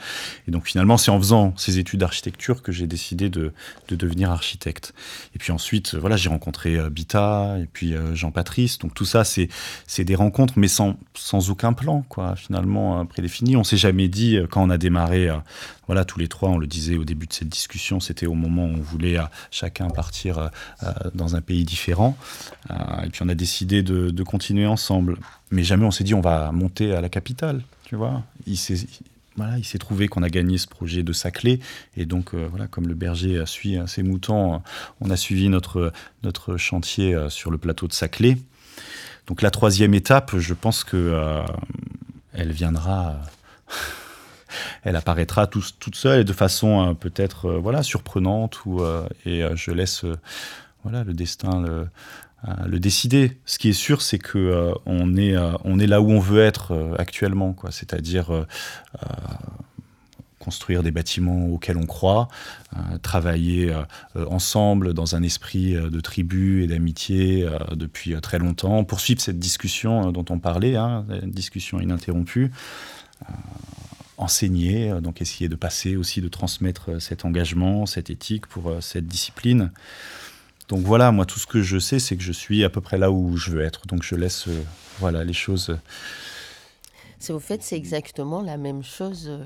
Et 0.46 0.52
donc 0.52 0.66
finalement, 0.66 0.96
c'est 0.96 1.10
en 1.10 1.18
faisant 1.18 1.52
ces 1.56 1.80
études 1.80 1.98
d'architecture 1.98 2.62
que 2.62 2.70
j'ai 2.70 2.86
décidé 2.86 3.30
de, 3.30 3.52
de, 3.88 3.96
devenir 3.96 4.30
architecte. 4.30 4.94
Et 5.34 5.38
puis 5.38 5.50
ensuite, 5.50 5.96
voilà, 5.96 6.16
j'ai 6.16 6.28
rencontré 6.28 6.76
euh, 6.76 6.90
Bita 6.90 7.56
et 7.60 7.66
puis 7.66 7.94
euh, 7.94 8.14
Jean-Patrice. 8.14 8.78
Donc 8.78 8.94
tout 8.94 9.04
ça, 9.04 9.24
c'est 9.24 9.48
des 9.98 10.14
rencontres, 10.14 10.54
mais 10.56 10.68
sans, 10.68 10.96
sans 11.14 11.50
aucun 11.50 11.72
plan, 11.72 12.04
quoi, 12.08 12.36
finalement, 12.36 13.00
euh, 13.00 13.04
prédéfini. 13.04 13.56
On 13.56 13.64
s'est 13.64 13.76
jamais 13.76 14.06
dit, 14.06 14.38
quand 14.48 14.62
on 14.62 14.70
a 14.70 14.78
démarré 14.78 15.28
voilà, 15.86 16.04
tous 16.04 16.18
les 16.18 16.28
trois, 16.28 16.48
on 16.48 16.58
le 16.58 16.66
disait 16.66 16.96
au 16.96 17.04
début 17.04 17.26
de 17.26 17.32
cette 17.32 17.48
discussion, 17.48 18.00
c'était 18.00 18.26
au 18.26 18.34
moment 18.34 18.64
où 18.66 18.74
on 18.74 18.80
voulait 18.80 19.16
chacun 19.50 19.88
partir 19.88 20.50
dans 21.14 21.36
un 21.36 21.40
pays 21.40 21.64
différent. 21.64 22.16
et 22.70 23.10
puis 23.10 23.22
on 23.22 23.28
a 23.28 23.34
décidé 23.34 23.82
de, 23.82 24.22
continuer 24.22 24.66
ensemble. 24.66 25.18
Mais 25.50 25.62
jamais 25.62 25.84
on 25.84 25.90
s'est 25.90 26.04
dit 26.04 26.14
on 26.14 26.20
va 26.20 26.50
monter 26.52 26.94
à 26.94 27.00
la 27.00 27.08
capitale, 27.08 27.62
tu 27.84 27.96
vois. 27.96 28.22
Il 28.46 28.56
s'est 28.56 28.86
voilà, 29.36 29.58
il 29.58 29.64
s'est 29.64 29.78
trouvé 29.78 30.06
qu'on 30.06 30.22
a 30.22 30.28
gagné 30.28 30.58
ce 30.58 30.68
projet 30.68 31.02
de 31.02 31.12
Saclay. 31.12 31.58
Et 31.96 32.06
donc, 32.06 32.34
euh, 32.34 32.46
voilà, 32.48 32.68
comme 32.68 32.86
le 32.86 32.94
berger 32.94 33.42
suit 33.46 33.76
ses 33.86 34.02
moutons, 34.02 34.62
on 35.00 35.10
a 35.10 35.16
suivi 35.16 35.48
notre, 35.48 35.92
notre 36.22 36.56
chantier 36.56 37.14
euh, 37.14 37.28
sur 37.30 37.50
le 37.50 37.58
plateau 37.58 37.88
de 37.88 37.92
Saclay. 37.92 38.38
Donc, 39.26 39.42
la 39.42 39.50
troisième 39.50 39.94
étape, 39.94 40.38
je 40.38 40.54
pense 40.54 40.84
que 40.84 40.96
euh, 40.96 41.42
elle 42.32 42.52
viendra. 42.52 43.16
elle 44.82 44.96
apparaîtra 44.96 45.46
toute 45.46 45.94
seule 45.94 46.20
et 46.20 46.24
de 46.24 46.32
façon 46.32 46.94
peut-être 46.94 47.50
voilà 47.50 47.82
surprenante 47.82 48.64
ou 48.66 48.82
et 49.26 49.44
je 49.54 49.70
laisse 49.70 50.04
voilà 50.82 51.04
le 51.04 51.14
destin 51.14 51.60
le, 51.60 51.86
le 52.66 52.78
décider. 52.78 53.38
Ce 53.46 53.58
qui 53.58 53.70
est 53.70 53.74
sûr, 53.74 54.02
c'est 54.02 54.18
que 54.18 54.38
euh, 54.38 54.72
on 54.86 55.16
est 55.16 55.36
euh, 55.36 55.52
on 55.64 55.78
est 55.78 55.86
là 55.86 56.00
où 56.00 56.10
on 56.10 56.20
veut 56.20 56.42
être 56.42 56.72
euh, 56.72 56.94
actuellement. 56.98 57.56
C'est-à-dire 57.70 58.46
construire 60.38 60.82
des 60.82 60.90
bâtiments 60.90 61.46
auxquels 61.46 61.78
on 61.78 61.86
croit, 61.86 62.28
travailler 63.00 63.74
ensemble 64.14 64.92
dans 64.92 65.16
un 65.16 65.22
esprit 65.22 65.72
de 65.72 66.00
tribu 66.00 66.62
et 66.62 66.66
d'amitié 66.66 67.48
depuis 67.72 68.14
très 68.20 68.38
longtemps, 68.38 68.84
poursuivre 68.84 69.22
cette 69.22 69.38
discussion 69.38 70.12
dont 70.12 70.24
on 70.28 70.38
parlait, 70.38 70.76
hein, 70.76 71.06
une 71.22 71.30
discussion 71.30 71.80
ininterrompue 71.80 72.50
enseigner, 74.16 75.00
donc 75.00 75.20
essayer 75.20 75.48
de 75.48 75.56
passer 75.56 75.96
aussi, 75.96 76.20
de 76.20 76.28
transmettre 76.28 77.00
cet 77.02 77.24
engagement, 77.24 77.86
cette 77.86 78.10
éthique 78.10 78.46
pour 78.46 78.76
cette 78.80 79.06
discipline. 79.06 79.70
Donc 80.68 80.80
voilà, 80.80 81.12
moi 81.12 81.26
tout 81.26 81.38
ce 81.38 81.46
que 81.46 81.62
je 81.62 81.78
sais, 81.78 81.98
c'est 81.98 82.16
que 82.16 82.22
je 82.22 82.32
suis 82.32 82.64
à 82.64 82.70
peu 82.70 82.80
près 82.80 82.96
là 82.96 83.10
où 83.10 83.36
je 83.36 83.50
veux 83.50 83.62
être. 83.62 83.86
Donc 83.86 84.02
je 84.02 84.14
laisse 84.14 84.48
euh, 84.48 84.64
voilà 84.98 85.24
les 85.24 85.32
choses. 85.32 85.70
Euh. 85.70 85.76
C'est 87.18 87.32
au 87.32 87.40
fait, 87.40 87.62
c'est 87.62 87.76
exactement 87.76 88.40
la 88.42 88.56
même 88.56 88.82
chose. 88.82 89.28
Euh, 89.28 89.44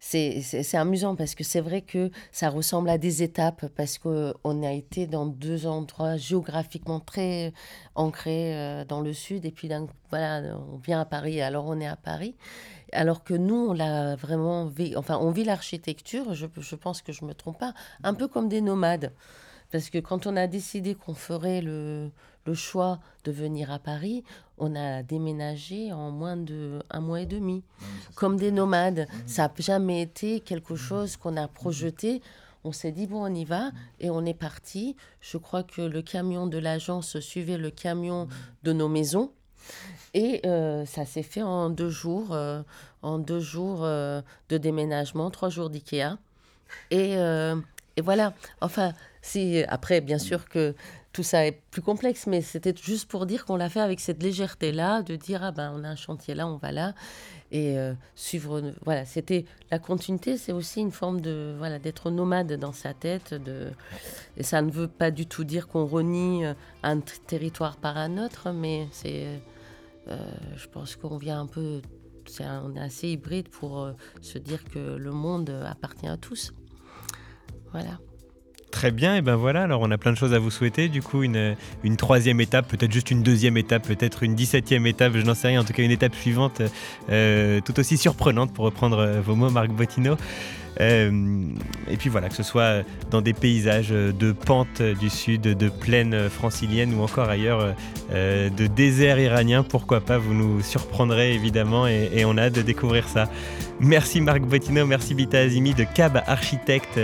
c'est 0.00 0.76
amusant 0.76 1.14
parce 1.14 1.34
que 1.36 1.44
c'est 1.44 1.60
vrai 1.60 1.80
que 1.80 2.10
ça 2.32 2.50
ressemble 2.50 2.90
à 2.90 2.98
des 2.98 3.22
étapes 3.22 3.66
parce 3.76 3.98
qu'on 3.98 4.62
a 4.64 4.72
été 4.72 5.06
dans 5.06 5.26
deux 5.26 5.66
endroits 5.66 6.16
géographiquement 6.16 6.98
très 6.98 7.52
ancrés 7.94 8.84
dans 8.88 9.00
le 9.00 9.12
sud 9.12 9.46
et 9.46 9.52
puis 9.52 9.70
voilà, 10.10 10.56
on 10.72 10.78
vient 10.78 11.00
à 11.00 11.04
Paris, 11.04 11.40
alors 11.40 11.66
on 11.66 11.80
est 11.80 11.86
à 11.86 11.94
Paris. 11.94 12.34
Alors 12.92 13.24
que 13.24 13.34
nous, 13.34 13.68
on 13.70 13.72
l'a 13.72 14.16
vraiment, 14.16 14.70
enfin 14.96 15.18
on 15.18 15.30
vit 15.30 15.44
l'architecture, 15.44 16.34
je, 16.34 16.46
je 16.58 16.76
pense 16.76 17.02
que 17.02 17.12
je 17.12 17.24
me 17.24 17.34
trompe 17.34 17.58
pas, 17.58 17.74
un 18.04 18.14
peu 18.14 18.28
comme 18.28 18.48
des 18.48 18.60
nomades. 18.60 19.12
Parce 19.72 19.88
que 19.88 19.98
quand 19.98 20.26
on 20.26 20.36
a 20.36 20.46
décidé 20.46 20.94
qu'on 20.94 21.14
ferait 21.14 21.62
le, 21.62 22.10
choix 22.52 23.00
de 23.24 23.32
venir 23.32 23.70
à 23.70 23.78
Paris, 23.78 24.22
on 24.58 24.76
a 24.76 25.02
déménagé 25.02 25.92
en 25.92 26.10
moins 26.10 26.36
de 26.36 26.80
un 26.90 27.00
mois 27.00 27.22
et 27.22 27.26
demi, 27.26 27.64
comme 28.14 28.36
des 28.36 28.52
nomades. 28.52 29.08
Ça 29.26 29.48
n'a 29.48 29.54
jamais 29.58 30.02
été 30.02 30.40
quelque 30.40 30.76
chose 30.76 31.16
qu'on 31.16 31.38
a 31.38 31.48
projeté. 31.48 32.20
On 32.64 32.72
s'est 32.72 32.92
dit, 32.92 33.06
bon, 33.06 33.24
on 33.24 33.34
y 33.34 33.44
va, 33.44 33.70
et 33.98 34.10
on 34.10 34.24
est 34.26 34.34
parti. 34.34 34.94
Je 35.20 35.38
crois 35.38 35.62
que 35.62 35.80
le 35.80 36.02
camion 36.02 36.46
de 36.46 36.58
l'agence 36.58 37.18
suivait 37.20 37.56
le 37.56 37.70
camion 37.70 38.28
de 38.62 38.72
nos 38.74 38.88
maisons. 38.88 39.32
Et 40.14 40.42
euh, 40.44 40.84
ça 40.84 41.06
s'est 41.06 41.22
fait 41.22 41.42
en 41.42 41.70
deux 41.70 41.88
jours, 41.88 42.32
euh, 42.32 42.62
en 43.00 43.18
deux 43.18 43.40
jours 43.40 43.80
euh, 43.82 44.20
de 44.50 44.58
déménagement, 44.58 45.30
trois 45.30 45.48
jours 45.48 45.70
d'IKEA. 45.70 46.18
Et, 46.90 47.12
et 47.96 48.00
voilà. 48.00 48.32
Enfin, 48.62 48.94
si 49.20 49.62
après, 49.68 50.00
bien 50.00 50.18
sûr 50.18 50.48
que 50.48 50.74
tout 51.12 51.22
ça 51.22 51.46
est 51.46 51.60
plus 51.70 51.82
complexe, 51.82 52.26
mais 52.26 52.40
c'était 52.40 52.74
juste 52.74 53.10
pour 53.10 53.26
dire 53.26 53.44
qu'on 53.44 53.56
l'a 53.56 53.68
fait 53.68 53.80
avec 53.80 54.00
cette 54.00 54.22
légèreté-là, 54.22 55.02
de 55.02 55.14
dire 55.16 55.44
ah 55.44 55.52
ben 55.52 55.70
on 55.76 55.84
a 55.84 55.88
un 55.88 55.96
chantier 55.96 56.34
là, 56.34 56.46
on 56.46 56.56
va 56.56 56.72
là, 56.72 56.94
et 57.50 57.76
suivre. 58.14 58.62
Voilà, 58.86 59.04
c'était 59.04 59.44
la 59.70 59.78
continuité, 59.78 60.38
c'est 60.38 60.52
aussi 60.52 60.80
une 60.80 60.92
forme 60.92 61.20
de 61.20 61.54
voilà 61.58 61.78
d'être 61.78 62.10
nomade 62.10 62.54
dans 62.54 62.72
sa 62.72 62.94
tête, 62.94 63.34
de 63.34 63.70
et 64.38 64.42
ça 64.42 64.62
ne 64.62 64.70
veut 64.70 64.88
pas 64.88 65.10
du 65.10 65.26
tout 65.26 65.44
dire 65.44 65.68
qu'on 65.68 65.84
renie 65.84 66.44
un 66.82 67.00
territoire 67.00 67.76
par 67.76 67.98
un 67.98 68.16
autre, 68.16 68.50
mais 68.50 68.88
c'est, 68.92 69.26
je 70.06 70.66
pense 70.68 70.96
qu'on 70.96 71.18
vient 71.18 71.40
un 71.40 71.46
peu, 71.46 71.80
est 72.40 72.78
assez 72.78 73.08
hybride 73.08 73.48
pour 73.48 73.90
se 74.20 74.38
dire 74.38 74.64
que 74.64 74.96
le 74.96 75.10
monde 75.10 75.50
appartient 75.66 76.08
à 76.08 76.16
tous. 76.16 76.52
Voilà. 77.72 77.98
Très 78.72 78.90
bien, 78.90 79.16
et 79.16 79.20
ben 79.20 79.36
voilà, 79.36 79.64
alors 79.64 79.82
on 79.82 79.90
a 79.90 79.98
plein 79.98 80.12
de 80.12 80.16
choses 80.16 80.32
à 80.32 80.38
vous 80.38 80.50
souhaiter. 80.50 80.88
Du 80.88 81.02
coup, 81.02 81.22
une, 81.22 81.56
troisième 81.98 82.40
étape, 82.40 82.68
peut-être 82.68 82.90
juste 82.90 83.10
une 83.10 83.22
deuxième 83.22 83.58
étape, 83.58 83.86
peut-être 83.86 84.22
une 84.22 84.34
dix-septième 84.34 84.86
étape, 84.86 85.12
je 85.14 85.20
n'en 85.20 85.34
sais 85.34 85.48
rien, 85.48 85.60
en 85.60 85.64
tout 85.64 85.74
cas 85.74 85.82
une 85.82 85.90
étape 85.90 86.14
suivante, 86.14 86.62
euh, 87.10 87.60
tout 87.60 87.78
aussi 87.78 87.98
surprenante 87.98 88.54
pour 88.54 88.64
reprendre 88.64 88.98
euh, 88.98 89.20
vos 89.20 89.34
mots, 89.34 89.50
Marc 89.50 89.68
Bottino. 89.68 90.16
Euh, 90.80 91.10
et 91.88 91.96
puis 91.96 92.08
voilà, 92.08 92.28
que 92.28 92.34
ce 92.34 92.42
soit 92.42 92.82
dans 93.10 93.20
des 93.20 93.32
paysages 93.32 93.90
de 93.90 94.32
pente 94.32 94.82
du 94.82 95.10
sud, 95.10 95.42
de 95.42 95.68
plaines 95.68 96.28
franciliennes 96.28 96.94
ou 96.94 97.02
encore 97.02 97.28
ailleurs 97.28 97.74
de 98.10 98.66
désert 98.66 99.18
iranien, 99.18 99.62
pourquoi 99.62 100.00
pas, 100.00 100.18
vous 100.18 100.34
nous 100.34 100.62
surprendrez 100.62 101.34
évidemment 101.34 101.86
et, 101.86 102.24
on 102.24 102.36
a 102.36 102.42
hâte 102.44 102.54
de 102.54 102.62
découvrir 102.62 103.08
ça. 103.08 103.28
Merci 103.80 104.20
Marc 104.20 104.42
Bottino, 104.42 104.86
merci 104.86 105.14
Bita 105.14 105.38
Azimi 105.38 105.74
de 105.74 105.84
Cab 105.84 106.22
Architecte, 106.26 107.00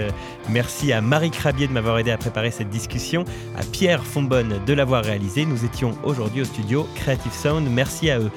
merci 0.49 0.93
à 0.93 1.01
Marie 1.01 1.31
Crabier 1.31 1.67
de 1.67 1.73
m'avoir 1.73 1.99
aidé 1.99 2.11
à 2.11 2.19
préparer 2.19 2.51
cette 2.51 2.71
discussion, 2.71 3.25
à 3.57 3.65
Pierre 3.65 4.05
Fonbonne 4.05 4.61
de 4.65 4.73
l'avoir 4.73 5.05
réalisé. 5.05 5.45
Nous 5.45 5.65
étions 5.65 5.93
aujourd'hui 6.05 6.43
au 6.43 6.45
studio 6.45 6.87
Creative 6.95 7.33
Sound, 7.33 7.69
merci 7.71 8.11
à 8.11 8.21
eux. 8.21 8.31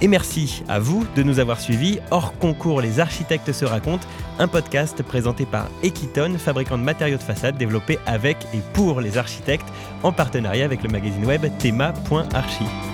Et 0.00 0.08
merci 0.08 0.64
à 0.68 0.78
vous 0.78 1.06
de 1.14 1.22
nous 1.22 1.38
avoir 1.38 1.60
suivis. 1.60 2.00
Hors 2.10 2.36
concours, 2.38 2.80
les 2.80 2.98
architectes 2.98 3.52
se 3.52 3.64
racontent, 3.64 4.06
un 4.38 4.48
podcast 4.48 5.02
présenté 5.02 5.46
par 5.46 5.68
Equiton, 5.82 6.36
fabricant 6.38 6.78
de 6.78 6.82
matériaux 6.82 7.18
de 7.18 7.22
façade 7.22 7.56
développé 7.56 7.98
avec 8.06 8.36
et 8.52 8.60
pour 8.72 9.00
les 9.00 9.18
architectes, 9.18 9.68
en 10.02 10.12
partenariat 10.12 10.64
avec 10.64 10.82
le 10.82 10.88
magazine 10.88 11.24
web 11.24 11.46
thema.archi. 11.58 12.91